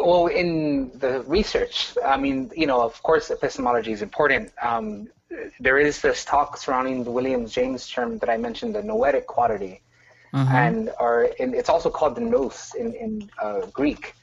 Well, 0.01 0.27
in 0.27 0.91
the 0.99 1.23
research, 1.27 1.97
I 2.05 2.17
mean, 2.17 2.51
you 2.57 2.67
know, 2.67 2.81
of 2.81 3.03
course, 3.03 3.31
epistemology 3.31 3.93
is 3.93 4.03
important. 4.03 4.53
Um, 4.61 5.09
there 5.61 5.79
is 5.79 6.01
this 6.01 6.25
talk 6.25 6.57
surrounding 6.57 7.05
the 7.05 7.11
William 7.11 7.47
James 7.47 7.89
term 7.89 8.19
that 8.19 8.29
I 8.29 8.37
mentioned, 8.37 8.75
the 8.75 8.83
noetic 8.83 9.27
quality, 9.27 9.83
mm-hmm. 10.33 10.55
and 10.55 10.91
or 11.01 11.29
it's 11.39 11.69
also 11.69 11.91
called 11.91 12.17
the 12.17 12.23
nous 12.23 12.75
in 12.75 12.95
in 12.95 13.31
uh, 13.41 13.67
Greek. 13.73 14.15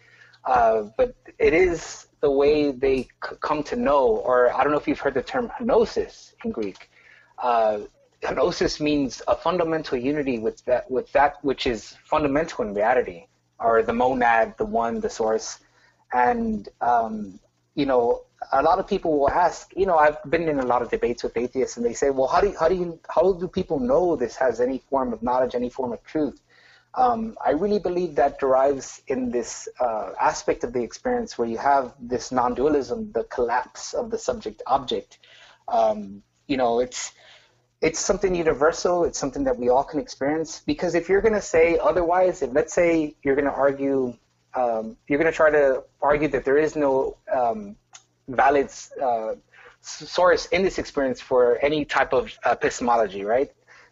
Uh, 0.46 0.90
but 0.98 1.16
it 1.38 1.54
is 1.54 2.08
the 2.22 2.30
way 2.30 2.72
they 2.72 3.08
come 3.20 3.64
to 3.64 3.76
know, 3.76 4.06
or 4.08 4.54
I 4.54 4.64
don't 4.64 4.72
know 4.72 4.78
if 4.78 4.88
you've 4.88 5.00
heard 5.00 5.16
the 5.16 5.24
term 5.24 5.52
gnosis 5.60 6.34
in 6.46 6.52
Greek. 6.52 6.90
Uh, 7.40 7.80
gnosis 8.24 8.80
means 8.80 9.22
a 9.28 9.36
fundamental 9.36 9.98
unity 9.98 10.38
with 10.38 10.64
that, 10.66 10.90
with 10.90 11.12
that 11.14 11.44
which 11.44 11.66
is 11.66 11.96
fundamental 12.06 12.66
in 12.66 12.74
reality, 12.74 13.26
or 13.60 13.82
the 13.82 13.94
monad, 13.94 14.56
the 14.58 14.66
one, 14.66 15.00
the 15.00 15.10
source. 15.10 15.60
And, 16.14 16.70
um, 16.82 17.40
you 17.74 17.86
know, 17.86 18.24
a 18.52 18.62
lot 18.62 18.80
of 18.80 18.88
people 18.88 19.18
will 19.18 19.30
ask, 19.30 19.72
you 19.76 19.86
know, 19.86 19.98
I've 19.98 20.18
been 20.30 20.48
in 20.48 20.60
a 20.60 20.66
lot 20.66 20.82
of 20.82 20.90
debates 20.90 21.24
with 21.24 21.36
atheists 21.38 21.78
and 21.78 21.86
they 21.86 21.94
say, 21.94 22.10
well, 22.10 22.28
how 22.28 22.42
do 22.42 22.48
you, 22.48 22.56
how 22.60 22.68
do 22.68 22.76
you, 22.76 23.00
how 23.10 23.34
do 23.34 23.48
people 23.48 23.80
know 23.80 24.16
this 24.16 24.36
has 24.36 24.60
any 24.60 24.80
form 24.90 25.14
of 25.14 25.24
knowledge, 25.24 25.56
any 25.56 25.70
form 25.70 25.92
of 25.94 26.04
truth? 26.04 26.42
Um, 26.96 27.38
I 27.44 27.52
really 27.52 27.80
believe 27.80 28.16
that 28.16 28.40
derives 28.40 29.02
in 29.08 29.32
this 29.32 29.70
uh, 29.80 30.12
aspect 30.20 30.64
of 30.64 30.74
the 30.74 30.84
experience 30.84 31.38
where 31.38 31.48
you 31.48 31.58
have 31.58 31.94
this 32.00 32.32
non-dualism, 32.32 33.14
the 33.14 33.24
collapse 33.26 33.94
of 33.94 34.12
the 34.12 34.18
subject-object. 34.18 35.20
Um, 35.68 36.22
you 36.48 36.58
know, 36.58 36.80
it's 36.82 37.14
it's 37.82 38.00
something 38.00 38.36
universal. 38.36 39.06
It's 39.06 39.18
something 39.18 39.44
that 39.46 39.58
we 39.58 39.70
all 39.70 39.84
can 39.84 40.00
experience. 40.00 40.62
Because 40.66 40.94
if 40.94 41.10
you're 41.10 41.22
going 41.22 41.34
to 41.34 41.42
say 41.42 41.80
otherwise, 41.80 42.42
if 42.42 42.54
let's 42.54 42.74
say 42.74 43.16
you're 43.24 43.36
going 43.36 43.46
to 43.46 43.54
argue, 43.54 44.14
um, 44.54 44.98
you're 45.08 45.18
going 45.18 45.32
to 45.32 45.36
try 45.36 45.50
to 45.50 45.84
argue 46.02 46.28
that 46.28 46.46
there 46.46 46.58
is 46.58 46.76
no 46.76 47.18
um, 47.34 47.76
valid 48.28 48.70
uh, 49.02 49.34
source 49.82 50.46
in 50.48 50.62
this 50.62 50.78
experience 50.78 51.20
for 51.20 51.58
any 51.64 51.86
type 51.86 52.14
of 52.14 52.32
epistemology, 52.46 53.24
right? 53.24 53.52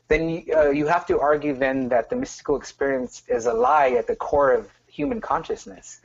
Then 0.10 0.44
uh, 0.56 0.70
you 0.72 0.88
have 0.88 1.06
to 1.06 1.20
argue 1.20 1.54
then 1.54 1.88
that 1.90 2.10
the 2.10 2.16
mystical 2.16 2.56
experience 2.58 3.24
is 3.28 3.46
a 3.46 3.54
lie 3.54 3.92
at 3.92 4.08
the 4.08 4.16
core 4.16 4.52
of 4.52 4.70
human 4.88 5.22
consciousness. 5.22 6.02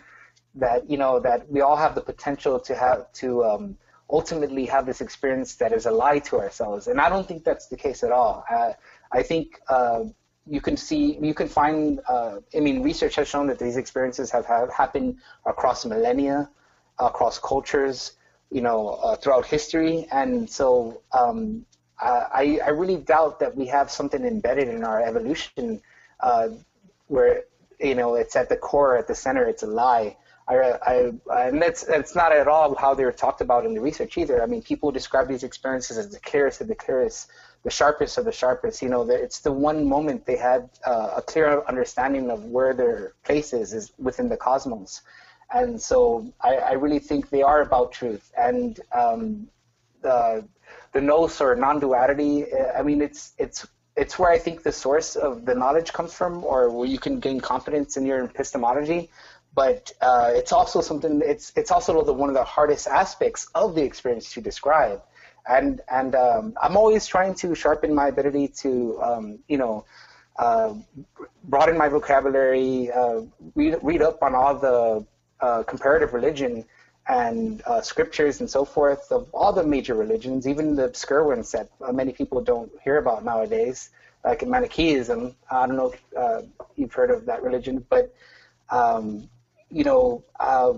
That 0.54 0.88
you 0.88 0.98
know 0.98 1.18
that 1.20 1.50
we 1.50 1.62
all 1.62 1.76
have 1.76 1.96
the 1.96 2.00
potential 2.00 2.60
to 2.60 2.74
have 2.76 3.12
to 3.14 3.44
um, 3.44 3.76
ultimately 4.08 4.66
have 4.66 4.86
this 4.86 5.00
experience 5.00 5.56
that 5.56 5.72
is 5.72 5.86
a 5.86 5.90
lie 5.90 6.20
to 6.20 6.38
ourselves, 6.38 6.86
and 6.86 7.00
I 7.00 7.08
don't 7.08 7.26
think 7.26 7.42
that's 7.42 7.66
the 7.66 7.76
case 7.76 8.04
at 8.04 8.12
all. 8.12 8.44
Uh, 8.48 8.72
I 9.10 9.22
think 9.22 9.58
uh, 9.68 10.04
you 10.46 10.60
can 10.60 10.76
see 10.76 11.18
you 11.20 11.34
can 11.34 11.48
find. 11.48 12.00
Uh, 12.06 12.40
I 12.54 12.60
mean, 12.60 12.82
research 12.82 13.16
has 13.16 13.26
shown 13.26 13.46
that 13.48 13.58
these 13.58 13.76
experiences 13.76 14.30
have, 14.30 14.46
have 14.46 14.70
happened 14.72 15.16
across 15.46 15.84
millennia, 15.84 16.50
across 16.98 17.38
cultures, 17.38 18.12
you 18.50 18.60
know, 18.60 18.90
uh, 18.90 19.16
throughout 19.16 19.46
history, 19.46 20.06
and 20.12 20.48
so 20.48 21.02
um, 21.12 21.64
I, 22.00 22.60
I 22.64 22.70
really 22.70 22.96
doubt 22.96 23.40
that 23.40 23.56
we 23.56 23.66
have 23.66 23.90
something 23.90 24.24
embedded 24.24 24.68
in 24.68 24.84
our 24.84 25.00
evolution 25.00 25.80
uh, 26.20 26.48
where 27.08 27.44
you 27.80 27.94
know 27.94 28.14
it's 28.14 28.36
at 28.36 28.48
the 28.48 28.56
core, 28.56 28.96
at 28.96 29.06
the 29.06 29.14
center, 29.14 29.44
it's 29.44 29.62
a 29.62 29.66
lie. 29.66 30.16
I, 30.46 31.12
I, 31.30 31.46
and 31.46 31.62
that's 31.62 31.84
that's 31.84 32.14
not 32.14 32.30
at 32.32 32.48
all 32.48 32.74
how 32.74 32.94
they're 32.94 33.12
talked 33.12 33.40
about 33.40 33.64
in 33.64 33.72
the 33.72 33.80
research 33.80 34.18
either. 34.18 34.42
I 34.42 34.46
mean, 34.46 34.62
people 34.62 34.90
describe 34.90 35.26
these 35.26 35.42
experiences 35.42 35.96
as 35.96 36.10
the 36.10 36.20
clearest 36.20 36.60
of 36.60 36.68
the 36.68 36.74
clearest, 36.74 37.30
the 37.62 37.70
sharpest 37.70 38.18
of 38.18 38.26
the 38.26 38.32
sharpest. 38.32 38.82
You 38.82 38.90
know, 38.90 39.08
it's 39.08 39.40
the 39.40 39.52
one 39.52 39.88
moment 39.88 40.26
they 40.26 40.36
had 40.36 40.68
uh, 40.84 41.14
a 41.16 41.22
clear 41.22 41.62
understanding 41.66 42.30
of 42.30 42.44
where 42.44 42.74
their 42.74 43.14
place 43.24 43.54
is, 43.54 43.72
is 43.72 43.92
within 43.98 44.28
the 44.28 44.36
cosmos. 44.36 45.00
And 45.54 45.80
so 45.80 46.30
I, 46.42 46.56
I 46.56 46.72
really 46.72 46.98
think 46.98 47.30
they 47.30 47.42
are 47.42 47.62
about 47.62 47.92
truth. 47.92 48.30
And 48.36 48.80
um, 48.92 49.48
the 50.02 50.46
the 50.94 51.00
nous 51.00 51.40
or 51.40 51.54
non-duality. 51.54 52.46
I 52.74 52.82
mean, 52.82 53.02
it's 53.02 53.32
it's 53.36 53.66
it's 53.96 54.18
where 54.18 54.30
I 54.30 54.38
think 54.38 54.62
the 54.62 54.72
source 54.72 55.16
of 55.16 55.44
the 55.44 55.54
knowledge 55.54 55.92
comes 55.92 56.14
from, 56.14 56.42
or 56.44 56.70
where 56.70 56.88
you 56.88 56.98
can 56.98 57.20
gain 57.20 57.40
confidence 57.40 57.96
in 57.96 58.06
your 58.06 58.24
epistemology. 58.24 59.10
But 59.54 59.92
uh, 60.00 60.30
it's 60.34 60.52
also 60.52 60.80
something. 60.80 61.20
It's 61.24 61.52
it's 61.56 61.70
also 61.70 62.02
the, 62.02 62.12
one 62.12 62.28
of 62.28 62.34
the 62.34 62.44
hardest 62.44 62.86
aspects 62.86 63.48
of 63.54 63.74
the 63.74 63.82
experience 63.82 64.32
to 64.34 64.40
describe. 64.40 65.02
And 65.46 65.80
and 65.90 66.14
um, 66.14 66.54
I'm 66.62 66.76
always 66.76 67.06
trying 67.06 67.34
to 67.42 67.54
sharpen 67.54 67.94
my 67.94 68.08
ability 68.08 68.48
to 68.62 69.00
um, 69.02 69.38
you 69.48 69.58
know 69.58 69.84
uh, 70.38 70.74
broaden 71.44 71.76
my 71.76 71.88
vocabulary, 71.88 72.90
uh, 72.90 73.22
read 73.54 73.78
read 73.82 74.02
up 74.02 74.22
on 74.22 74.34
all 74.34 74.54
the 74.58 75.04
uh, 75.40 75.62
comparative 75.64 76.14
religion 76.14 76.64
and 77.08 77.62
uh, 77.66 77.80
scriptures 77.80 78.40
and 78.40 78.48
so 78.48 78.64
forth 78.64 79.10
of 79.12 79.28
all 79.34 79.52
the 79.52 79.62
major 79.62 79.94
religions, 79.94 80.46
even 80.46 80.74
the 80.74 80.84
obscure 80.84 81.24
ones 81.24 81.52
that 81.52 81.68
uh, 81.82 81.92
many 81.92 82.12
people 82.12 82.40
don't 82.40 82.70
hear 82.82 82.98
about 82.98 83.24
nowadays, 83.24 83.90
like 84.24 84.42
in 84.42 84.50
Manichaeism. 84.50 85.36
I 85.50 85.66
don't 85.66 85.76
know 85.76 85.92
if 85.92 86.00
uh, 86.16 86.42
you've 86.76 86.92
heard 86.92 87.10
of 87.10 87.26
that 87.26 87.42
religion, 87.42 87.84
but 87.90 88.14
um, 88.70 89.28
you 89.70 89.84
know, 89.84 90.24
uh, 90.40 90.74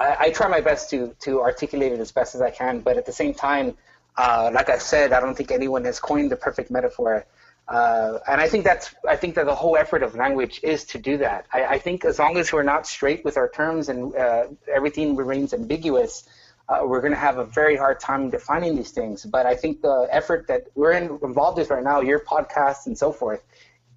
I, 0.00 0.16
I, 0.20 0.30
try 0.30 0.48
my 0.48 0.60
best 0.60 0.88
to 0.90 1.14
to 1.20 1.42
articulate 1.42 1.92
it 1.92 2.00
as 2.00 2.10
best 2.12 2.34
as 2.34 2.40
I 2.40 2.50
can. 2.50 2.80
But 2.80 2.96
at 2.96 3.04
the 3.04 3.12
same 3.12 3.34
time, 3.34 3.76
uh, 4.16 4.50
like 4.52 4.70
I 4.70 4.78
said, 4.78 5.12
I 5.12 5.20
don't 5.20 5.34
think 5.34 5.50
anyone 5.50 5.84
has 5.84 6.00
coined 6.00 6.30
the 6.30 6.36
perfect 6.36 6.70
metaphor. 6.70 7.26
Uh, 7.68 8.18
and 8.26 8.40
I 8.40 8.48
think 8.48 8.64
that's 8.64 8.94
I 9.06 9.16
think 9.16 9.34
that 9.34 9.44
the 9.44 9.54
whole 9.54 9.76
effort 9.76 10.02
of 10.02 10.14
language 10.14 10.58
is 10.62 10.84
to 10.84 10.98
do 10.98 11.18
that. 11.18 11.46
I, 11.52 11.64
I 11.64 11.78
think 11.78 12.04
as 12.06 12.18
long 12.18 12.38
as 12.38 12.50
we're 12.50 12.62
not 12.62 12.86
straight 12.86 13.24
with 13.26 13.36
our 13.36 13.48
terms 13.48 13.90
and 13.90 14.16
uh, 14.16 14.46
everything 14.74 15.16
remains 15.16 15.52
ambiguous, 15.52 16.26
uh, 16.68 16.80
we're 16.84 17.02
going 17.02 17.12
to 17.12 17.18
have 17.18 17.36
a 17.36 17.44
very 17.44 17.76
hard 17.76 18.00
time 18.00 18.30
defining 18.30 18.74
these 18.74 18.90
things. 18.90 19.24
But 19.24 19.44
I 19.44 19.54
think 19.54 19.82
the 19.82 20.08
effort 20.10 20.46
that 20.48 20.68
we're 20.74 20.92
in, 20.92 21.18
involved 21.22 21.58
with 21.58 21.68
right 21.68 21.84
now, 21.84 22.00
your 22.00 22.20
podcast 22.20 22.86
and 22.86 22.96
so 22.96 23.12
forth, 23.12 23.44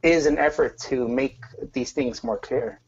is 0.03 0.26
an 0.26 0.38
effort 0.38 0.78
to 0.89 1.07
make 1.07 1.38
these 1.72 1.91
things 1.91 2.26
more 2.26 2.38
clear. 2.38 2.82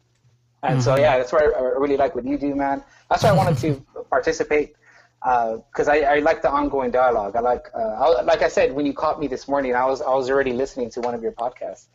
And 0.64 0.76
mm-hmm. 0.76 0.82
so 0.82 0.98
yeah, 0.98 1.18
that's 1.18 1.32
why 1.32 1.44
I 1.44 1.62
really 1.78 1.98
like 1.98 2.14
what 2.14 2.26
you 2.26 2.38
do, 2.38 2.56
man. 2.56 2.84
That's 3.10 3.24
why 3.24 3.30
I 3.30 3.34
wanted 3.34 3.58
to 3.60 4.04
participate. 4.10 4.76
Because 5.24 5.88
uh, 5.88 5.94
I, 5.94 6.16
I, 6.16 6.20
like 6.20 6.42
the 6.42 6.52
ongoing 6.52 6.92
dialogue. 6.92 7.36
I 7.36 7.40
like, 7.40 7.70
uh, 7.74 7.78
I, 7.78 8.22
like 8.24 8.42
I 8.42 8.50
said, 8.50 8.74
when 8.74 8.86
you 8.86 8.94
caught 8.94 9.20
me 9.20 9.28
this 9.28 9.48
morning, 9.48 9.74
I 9.74 9.86
was 9.86 10.02
I 10.02 10.14
was 10.14 10.30
already 10.30 10.52
listening 10.52 10.90
to 10.92 11.02
one 11.02 11.16
of 11.16 11.22
your 11.22 11.32
podcasts. 11.32 11.88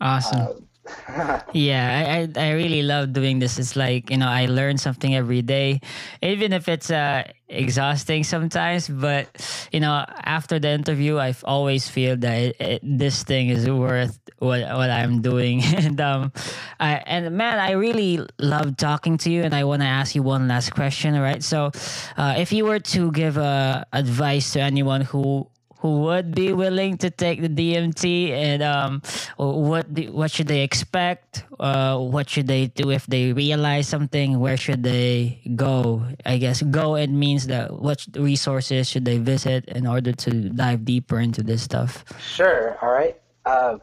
Awesome. 0.00 0.68
Yeah, 1.54 2.26
I, 2.36 2.40
I 2.40 2.50
really 2.52 2.82
love 2.82 3.12
doing 3.12 3.38
this. 3.38 3.58
It's 3.58 3.76
like 3.76 4.10
you 4.10 4.16
know 4.16 4.28
I 4.28 4.46
learn 4.46 4.76
something 4.78 5.14
every 5.14 5.42
day, 5.42 5.80
even 6.22 6.52
if 6.52 6.68
it's 6.68 6.90
uh, 6.90 7.24
exhausting 7.48 8.24
sometimes. 8.24 8.88
But 8.88 9.28
you 9.72 9.80
know 9.80 10.04
after 10.24 10.58
the 10.58 10.70
interview, 10.70 11.18
I've 11.18 11.44
always 11.46 11.88
feel 11.88 12.16
that 12.18 12.38
it, 12.38 12.56
it, 12.60 12.80
this 12.82 13.22
thing 13.22 13.48
is 13.48 13.68
worth 13.68 14.18
what 14.38 14.62
what 14.62 14.90
I'm 14.90 15.22
doing. 15.22 15.62
and 15.76 16.00
um, 16.00 16.32
I 16.80 17.02
and 17.06 17.36
man, 17.36 17.58
I 17.58 17.72
really 17.72 18.20
love 18.38 18.76
talking 18.76 19.16
to 19.18 19.30
you. 19.30 19.42
And 19.42 19.54
I 19.54 19.64
want 19.64 19.82
to 19.82 19.88
ask 19.88 20.14
you 20.14 20.22
one 20.22 20.48
last 20.48 20.74
question. 20.74 21.18
Right. 21.18 21.42
So, 21.42 21.70
uh, 22.16 22.34
if 22.36 22.52
you 22.52 22.64
were 22.66 22.80
to 22.80 23.12
give 23.12 23.38
uh, 23.38 23.84
advice 23.92 24.52
to 24.52 24.60
anyone 24.60 25.02
who 25.02 25.48
who 25.78 26.00
would 26.00 26.34
be 26.34 26.52
willing 26.52 26.96
to 26.98 27.10
take 27.10 27.40
the 27.40 27.48
DMT 27.48 28.30
and 28.30 28.62
um, 28.62 29.02
what 29.36 29.86
what 30.10 30.30
should 30.30 30.48
they 30.48 30.62
expect? 30.62 31.44
Uh, 31.60 31.98
what 31.98 32.28
should 32.28 32.46
they 32.46 32.68
do 32.68 32.90
if 32.90 33.06
they 33.06 33.32
realize 33.32 33.88
something? 33.88 34.40
Where 34.40 34.56
should 34.56 34.82
they 34.82 35.40
go? 35.56 36.02
I 36.24 36.38
guess 36.38 36.62
go 36.62 36.96
it 36.96 37.10
means 37.10 37.46
that 37.48 37.72
what 37.72 38.06
resources 38.16 38.88
should 38.88 39.04
they 39.04 39.18
visit 39.18 39.68
in 39.68 39.86
order 39.86 40.12
to 40.12 40.48
dive 40.50 40.84
deeper 40.84 41.20
into 41.20 41.42
this 41.42 41.62
stuff? 41.62 42.04
Sure. 42.18 42.78
All 42.80 42.92
right. 42.92 43.20
Uh, 43.44 43.78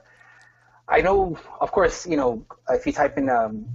I 0.88 1.02
know, 1.02 1.38
of 1.62 1.72
course, 1.72 2.06
you 2.06 2.18
know, 2.18 2.46
if 2.70 2.86
you 2.86 2.92
type 2.92 3.18
in 3.18 3.30
um, 3.30 3.66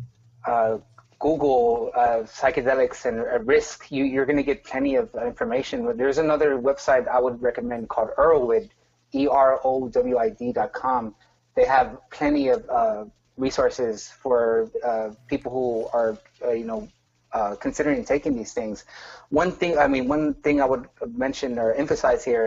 uh, 0.47 0.79
Google 1.27 1.91
uh, 1.93 2.23
psychedelics 2.41 3.05
and 3.05 3.19
uh, 3.19 3.41
risk, 3.41 3.91
you, 3.91 4.05
you're 4.05 4.27
going 4.27 4.37
to 4.45 4.49
get 4.53 4.63
plenty 4.63 4.95
of 4.95 5.13
information. 5.17 5.97
There's 5.97 6.19
another 6.19 6.51
website 6.57 7.09
I 7.09 7.19
would 7.19 7.43
recommend 7.43 7.89
called 7.89 8.11
Erowid, 8.17 8.71
E-R-O-W-I-D 9.13 10.53
dot 10.53 10.73
com. 10.73 11.17
They 11.57 11.65
have 11.65 11.99
plenty 12.11 12.47
of 12.51 12.61
uh, 12.71 13.05
resources 13.37 14.09
for 14.23 14.71
uh, 14.85 15.09
people 15.27 15.51
who 15.51 15.89
are, 15.99 16.17
uh, 16.45 16.53
you 16.53 16.65
know, 16.65 16.89
uh, 17.33 17.57
considering 17.57 18.05
taking 18.05 18.37
these 18.37 18.53
things. 18.53 18.85
One 19.31 19.51
thing, 19.51 19.79
I 19.79 19.89
mean, 19.89 20.07
one 20.07 20.35
thing 20.35 20.63
I 20.63 20.67
would 20.73 20.87
mention 21.25 21.59
or 21.59 21.73
emphasize 21.73 22.25
here 22.25 22.47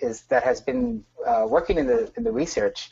is 0.00 0.22
that 0.22 0.42
has 0.42 0.60
been 0.60 1.04
working 1.46 1.78
in 1.78 1.86
the 1.86 2.10
in 2.16 2.24
the 2.24 2.32
research. 2.32 2.90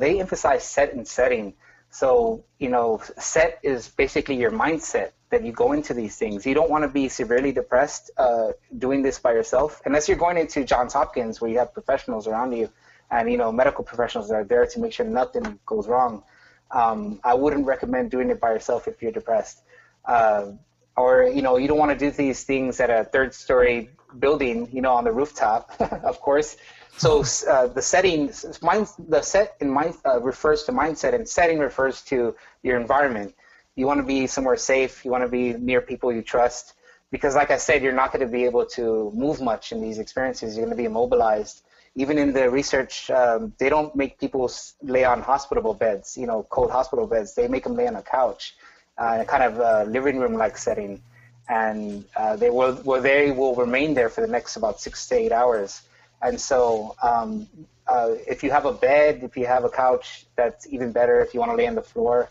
they 0.00 0.18
emphasize 0.18 0.64
set 0.64 0.94
and 0.94 1.06
setting. 1.06 1.54
So, 1.90 2.44
you 2.58 2.68
know, 2.68 3.00
set 3.18 3.58
is 3.62 3.88
basically 3.88 4.36
your 4.36 4.50
mindset 4.50 5.12
that 5.30 5.44
you 5.44 5.52
go 5.52 5.72
into 5.72 5.94
these 5.94 6.16
things. 6.16 6.46
You 6.46 6.54
don't 6.54 6.70
want 6.70 6.84
to 6.84 6.88
be 6.88 7.08
severely 7.08 7.52
depressed 7.52 8.10
uh, 8.16 8.52
doing 8.78 9.02
this 9.02 9.18
by 9.18 9.32
yourself, 9.32 9.80
unless 9.84 10.08
you're 10.08 10.18
going 10.18 10.36
into 10.36 10.64
Johns 10.64 10.92
Hopkins 10.92 11.40
where 11.40 11.50
you 11.50 11.58
have 11.58 11.72
professionals 11.72 12.26
around 12.26 12.52
you 12.52 12.70
and, 13.10 13.30
you 13.30 13.38
know, 13.38 13.50
medical 13.50 13.84
professionals 13.84 14.28
that 14.28 14.34
are 14.34 14.44
there 14.44 14.66
to 14.66 14.80
make 14.80 14.92
sure 14.92 15.06
nothing 15.06 15.58
goes 15.64 15.88
wrong. 15.88 16.22
Um, 16.70 17.20
I 17.24 17.34
wouldn't 17.34 17.66
recommend 17.66 18.10
doing 18.10 18.30
it 18.30 18.40
by 18.40 18.52
yourself 18.52 18.86
if 18.86 19.00
you're 19.02 19.12
depressed. 19.12 19.62
Uh, 20.04 20.52
or, 20.96 21.24
you 21.24 21.42
know, 21.42 21.56
you 21.56 21.68
don't 21.68 21.78
want 21.78 21.92
to 21.92 21.98
do 21.98 22.10
these 22.10 22.44
things 22.44 22.80
at 22.80 22.90
a 22.90 23.04
third 23.04 23.34
story 23.34 23.90
building, 24.18 24.68
you 24.72 24.82
know, 24.82 24.92
on 24.92 25.04
the 25.04 25.12
rooftop, 25.12 25.72
of 25.80 26.20
course. 26.20 26.56
So 26.96 27.22
uh, 27.48 27.68
the 27.68 27.82
setting, 27.82 28.32
mind, 28.62 28.88
the 29.08 29.22
set 29.22 29.56
in 29.60 29.70
mind 29.70 29.94
uh, 30.04 30.20
refers 30.20 30.64
to 30.64 30.72
mindset, 30.72 31.14
and 31.14 31.28
setting 31.28 31.58
refers 31.58 32.02
to 32.02 32.34
your 32.62 32.80
environment. 32.80 33.34
You 33.76 33.86
want 33.86 34.00
to 34.00 34.06
be 34.06 34.26
somewhere 34.26 34.56
safe. 34.56 35.04
You 35.04 35.10
want 35.12 35.22
to 35.22 35.28
be 35.28 35.52
near 35.52 35.80
people 35.80 36.12
you 36.12 36.22
trust, 36.22 36.74
because, 37.12 37.36
like 37.36 37.50
I 37.50 37.56
said, 37.56 37.82
you're 37.82 37.92
not 37.92 38.12
going 38.12 38.26
to 38.26 38.32
be 38.32 38.44
able 38.44 38.66
to 38.66 39.12
move 39.14 39.40
much 39.40 39.70
in 39.70 39.80
these 39.80 39.98
experiences. 39.98 40.56
You're 40.56 40.66
going 40.66 40.76
to 40.76 40.82
be 40.82 40.86
immobilized. 40.86 41.62
Even 41.94 42.18
in 42.18 42.32
the 42.32 42.50
research, 42.50 43.10
um, 43.10 43.52
they 43.58 43.68
don't 43.68 43.94
make 43.94 44.18
people 44.18 44.50
lay 44.82 45.04
on 45.04 45.20
hospital 45.22 45.74
beds, 45.74 46.16
you 46.16 46.26
know, 46.26 46.44
cold 46.50 46.70
hospital 46.70 47.06
beds. 47.06 47.34
They 47.34 47.48
make 47.48 47.64
them 47.64 47.76
lay 47.76 47.86
on 47.86 47.96
a 47.96 48.02
couch, 48.02 48.56
uh, 48.98 49.24
kind 49.24 49.42
of 49.42 49.58
a 49.58 49.88
living 49.90 50.18
room-like 50.18 50.56
setting, 50.58 51.02
and 51.48 52.04
uh, 52.16 52.36
they 52.36 52.50
will, 52.50 52.80
well, 52.84 53.00
they 53.00 53.30
will 53.30 53.54
remain 53.54 53.94
there 53.94 54.08
for 54.08 54.20
the 54.20 54.26
next 54.26 54.56
about 54.56 54.80
six 54.80 55.06
to 55.08 55.16
eight 55.16 55.32
hours 55.32 55.82
and 56.22 56.40
so, 56.40 56.96
um, 57.02 57.46
uh, 57.86 58.14
if 58.26 58.42
you 58.42 58.50
have 58.50 58.66
a 58.66 58.72
bed, 58.72 59.20
if 59.22 59.36
you 59.36 59.46
have 59.46 59.64
a 59.64 59.68
couch, 59.68 60.26
that's 60.36 60.66
even 60.68 60.92
better. 60.92 61.20
If 61.20 61.32
you 61.32 61.40
want 61.40 61.52
to 61.52 61.56
lay 61.56 61.66
on 61.66 61.74
the 61.74 61.82
floor, 61.82 62.28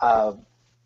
uh, 0.00 0.34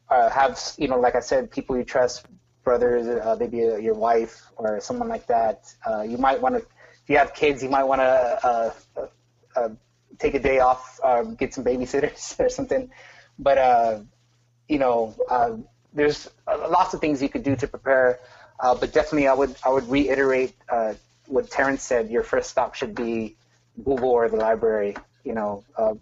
uh, 0.09 0.31
have 0.31 0.59
you 0.79 0.89
know, 0.89 0.99
like 0.99 1.17
I 1.17 1.21
said, 1.21 1.51
people 1.51 1.77
you 1.77 1.85
trust, 1.85 2.27
brothers, 2.65 3.07
uh, 3.07 3.37
maybe 3.39 3.59
your 3.59 3.95
wife 3.95 4.43
or 4.57 4.81
someone 4.81 5.09
like 5.09 5.27
that. 5.27 5.73
Uh, 5.87 6.03
you 6.03 6.19
might 6.19 6.41
want 6.41 6.55
to, 6.55 6.61
if 6.61 7.09
you 7.09 7.19
have 7.19 7.35
kids, 7.35 7.63
you 7.63 7.69
might 7.69 7.85
want 7.85 8.01
to 8.01 8.75
uh, 9.57 9.69
take 10.19 10.35
a 10.35 10.39
day 10.39 10.61
off, 10.61 10.99
get 11.37 11.53
some 11.53 11.65
babysitters 11.65 12.39
or 12.45 12.49
something. 12.49 12.91
But 13.39 14.07
you 14.69 14.79
know, 14.79 15.15
there's 15.93 16.31
lots 16.47 16.95
of 16.95 17.01
things 17.01 17.21
you 17.21 17.29
could 17.29 17.43
do 17.43 17.57
to 17.57 17.67
prepare. 17.67 18.21
but 18.63 18.93
definitely, 18.93 19.29
I 19.29 19.35
would 19.35 19.57
I 19.65 19.71
would 19.71 19.89
reiterate 19.89 20.55
what 21.27 21.51
Terence 21.51 21.83
said, 21.83 22.11
your 22.11 22.23
first 22.23 22.51
stop 22.51 22.75
should 22.75 22.95
be 22.95 23.37
Google 23.85 24.11
or 24.11 24.29
the 24.29 24.37
library. 24.37 24.97
You 25.25 25.35
know, 25.35 25.65
uh, 25.77 25.95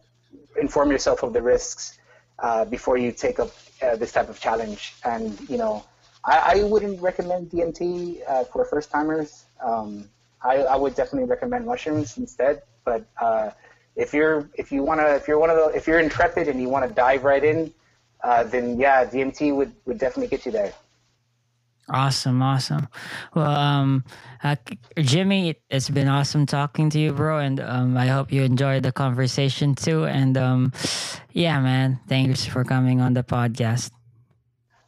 inform 0.60 0.90
yourself 0.90 1.22
of 1.22 1.32
the 1.32 1.42
risks 1.42 1.98
uh, 2.38 2.64
before 2.64 2.96
you 2.96 3.12
take 3.12 3.38
up 3.38 3.50
uh, 3.82 3.96
this 3.96 4.12
type 4.12 4.28
of 4.28 4.40
challenge. 4.40 4.94
And 5.04 5.38
you 5.48 5.56
know, 5.56 5.84
I, 6.24 6.60
I 6.60 6.62
wouldn't 6.64 7.00
recommend 7.00 7.50
DMT 7.50 8.20
uh, 8.28 8.44
for 8.44 8.64
first 8.64 8.90
timers. 8.90 9.44
Um, 9.62 10.08
I, 10.42 10.56
I, 10.58 10.76
would 10.76 10.94
definitely 10.94 11.28
recommend 11.28 11.64
mushrooms 11.64 12.18
instead. 12.18 12.62
But 12.84 13.06
uh, 13.20 13.50
if 13.96 14.12
you're 14.12 14.48
if 14.54 14.70
you 14.70 14.82
wanna 14.82 15.08
if 15.14 15.26
you're 15.26 15.38
one 15.38 15.50
of 15.50 15.56
the 15.56 15.76
if 15.76 15.86
you're 15.86 16.00
intrepid 16.00 16.48
and 16.48 16.60
you 16.60 16.68
want 16.68 16.86
to 16.88 16.94
dive 16.94 17.24
right 17.24 17.42
in, 17.42 17.72
uh, 18.22 18.44
then 18.44 18.78
yeah, 18.78 19.04
DMT 19.04 19.54
would 19.54 19.72
would 19.86 19.98
definitely 19.98 20.28
get 20.28 20.44
you 20.44 20.52
there. 20.52 20.72
Awesome, 21.90 22.40
awesome. 22.40 22.88
Well, 23.34 23.50
um, 23.50 24.04
uh, 24.42 24.56
Jimmy, 24.98 25.56
it's 25.68 25.90
been 25.90 26.08
awesome 26.08 26.46
talking 26.46 26.88
to 26.90 26.98
you, 26.98 27.12
bro, 27.12 27.38
and 27.38 27.60
um, 27.60 27.96
I 27.96 28.06
hope 28.06 28.32
you 28.32 28.42
enjoyed 28.42 28.84
the 28.84 28.92
conversation 28.92 29.74
too. 29.74 30.06
And 30.06 30.38
um, 30.38 30.72
yeah, 31.32 31.60
man, 31.60 32.00
thanks 32.08 32.46
for 32.46 32.64
coming 32.64 33.02
on 33.02 33.12
the 33.12 33.22
podcast. 33.22 33.90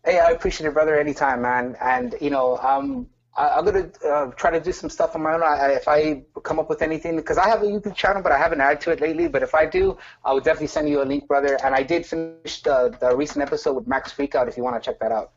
Hey, 0.07 0.20
I 0.20 0.30
appreciate 0.30 0.68
it, 0.68 0.72
brother. 0.72 0.99
Anytime, 0.99 1.42
man. 1.42 1.76
And 1.82 2.14
you 2.18 2.30
know, 2.30 2.57
um, 2.59 3.09
I, 3.36 3.59
am 3.59 3.64
gonna 3.66 3.90
uh, 4.07 4.30
try 4.32 4.51
to 4.51 4.61
do 4.61 4.72
some 4.72 4.88
stuff 4.88 5.14
on 5.14 5.22
my 5.22 5.34
own. 5.34 5.42
I, 5.42 5.72
if 5.72 5.88
I 5.88 6.22
come 6.44 6.59
up 6.59 6.70
with 6.70 6.80
anything, 6.80 7.16
because 7.16 7.36
I 7.36 7.47
have 7.47 7.62
a 7.62 7.66
YouTube 7.66 7.94
channel, 7.94 8.22
but 8.22 8.32
I 8.32 8.38
haven't 8.38 8.62
added 8.62 8.80
to 8.82 8.92
it 8.92 9.03
lately. 9.03 9.28
But 9.28 9.42
if 9.42 9.55
I 9.55 9.66
do, 9.66 9.99
I 10.24 10.32
would 10.32 10.44
definitely 10.44 10.68
send 10.68 10.88
you 10.88 11.03
a 11.03 11.05
link, 11.05 11.28
brother. 11.28 11.59
And 11.62 11.74
I 11.74 11.82
did 11.82 12.07
finish 12.07 12.62
the, 12.62 12.97
the 13.01 13.14
recent 13.14 13.42
episode 13.42 13.74
with 13.74 13.86
Max 13.86 14.14
Freakout. 14.14 14.49
If 14.49 14.57
you 14.57 14.62
want 14.62 14.82
to 14.82 14.90
check 14.90 14.99
that 15.01 15.12
out. 15.12 15.32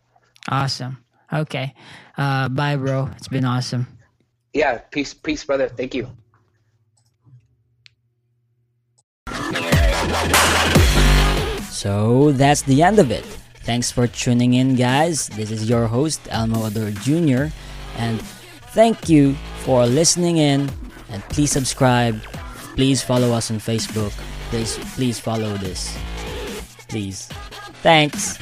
Awesome. 0.47 1.03
Okay. 1.31 1.73
Uh, 2.17 2.49
bye, 2.49 2.75
bro. 2.75 3.09
It's 3.17 3.27
been 3.27 3.45
awesome. 3.45 3.87
Yeah. 4.53 4.79
Peace, 4.91 5.13
peace, 5.13 5.43
brother. 5.43 5.69
Thank 5.69 5.93
you. 5.93 6.09
So 11.69 12.33
that's 12.33 12.63
the 12.63 12.83
end 12.83 12.99
of 12.99 13.09
it. 13.09 13.23
Thanks 13.63 13.91
for 13.91 14.07
tuning 14.07 14.55
in, 14.55 14.75
guys. 14.75 15.29
This 15.29 15.51
is 15.51 15.69
your 15.69 15.87
host, 15.87 16.19
Elmo 16.29 16.65
Ador 16.65 16.91
Jr., 16.91 17.53
and 17.97 18.19
thank 18.73 19.07
you 19.07 19.35
for 19.63 19.85
listening 19.85 20.37
in. 20.37 20.69
And 21.09 21.23
please 21.29 21.51
subscribe. 21.51 22.21
Please 22.75 23.01
follow 23.01 23.31
us 23.31 23.51
on 23.51 23.57
Facebook. 23.57 24.11
Please, 24.49 24.77
please 24.95 25.19
follow 25.19 25.55
this. 25.57 25.97
Please. 26.87 27.27
Thanks. 27.81 28.37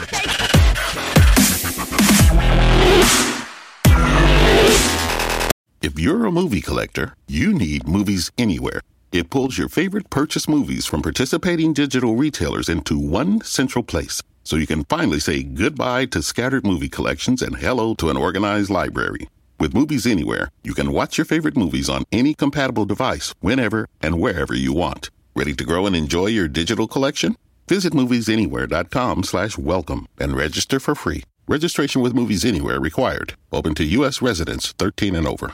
If 5.79 5.99
you're 5.99 6.25
a 6.25 6.31
movie 6.31 6.61
collector, 6.61 7.13
you 7.27 7.53
need 7.53 7.87
Movies 7.87 8.31
Anywhere. 8.35 8.81
It 9.11 9.29
pulls 9.29 9.59
your 9.59 9.69
favorite 9.69 10.09
purchase 10.09 10.47
movies 10.47 10.87
from 10.87 11.03
participating 11.03 11.71
digital 11.71 12.15
retailers 12.15 12.67
into 12.67 12.97
one 12.97 13.41
central 13.41 13.83
place 13.83 14.23
so 14.43 14.55
you 14.55 14.65
can 14.65 14.85
finally 14.85 15.19
say 15.19 15.43
goodbye 15.43 16.05
to 16.07 16.23
scattered 16.23 16.65
movie 16.65 16.89
collections 16.89 17.43
and 17.43 17.57
hello 17.57 17.93
to 17.93 18.09
an 18.09 18.17
organized 18.17 18.71
library. 18.71 19.29
With 19.59 19.75
Movies 19.75 20.07
Anywhere, 20.07 20.49
you 20.63 20.73
can 20.73 20.91
watch 20.91 21.15
your 21.17 21.25
favorite 21.25 21.55
movies 21.55 21.89
on 21.89 22.05
any 22.11 22.33
compatible 22.33 22.85
device 22.85 23.35
whenever 23.41 23.87
and 24.01 24.19
wherever 24.19 24.55
you 24.55 24.73
want. 24.73 25.11
Ready 25.35 25.53
to 25.53 25.63
grow 25.63 25.85
and 25.85 25.95
enjoy 25.95 26.27
your 26.27 26.47
digital 26.47 26.87
collection? 26.87 27.35
Visit 27.67 27.93
moviesanywhere.com 27.93 29.23
slash 29.23 29.59
welcome 29.59 30.07
and 30.19 30.35
register 30.35 30.79
for 30.79 30.95
free. 30.95 31.23
Registration 31.47 32.01
with 32.01 32.15
Movies 32.15 32.43
Anywhere 32.43 32.79
required. 32.79 33.35
Open 33.51 33.75
to 33.75 33.83
U.S. 33.83 34.23
residents 34.23 34.71
13 34.73 35.15
and 35.15 35.27
over. 35.27 35.53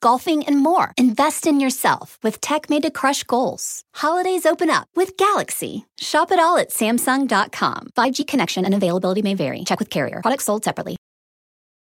golfing, 0.00 0.44
and 0.46 0.58
more. 0.58 0.92
Invest 0.96 1.46
in 1.46 1.60
yourself 1.60 2.18
with 2.22 2.40
tech 2.40 2.70
made 2.70 2.82
to 2.82 2.90
crush 2.90 3.22
goals. 3.24 3.82
Holidays 3.94 4.46
open 4.46 4.70
up 4.70 4.88
with 4.96 5.16
Galaxy. 5.16 5.86
Shop 5.98 6.32
it 6.32 6.38
all 6.38 6.56
at 6.56 6.70
Samsung.com. 6.70 7.88
5G 7.96 8.26
connection 8.26 8.64
and 8.64 8.74
availability 8.74 9.22
may 9.22 9.34
vary. 9.34 9.64
Check 9.64 9.78
with 9.78 9.90
carrier. 9.90 10.20
Products 10.22 10.44
sold 10.44 10.64
separately. 10.64 10.96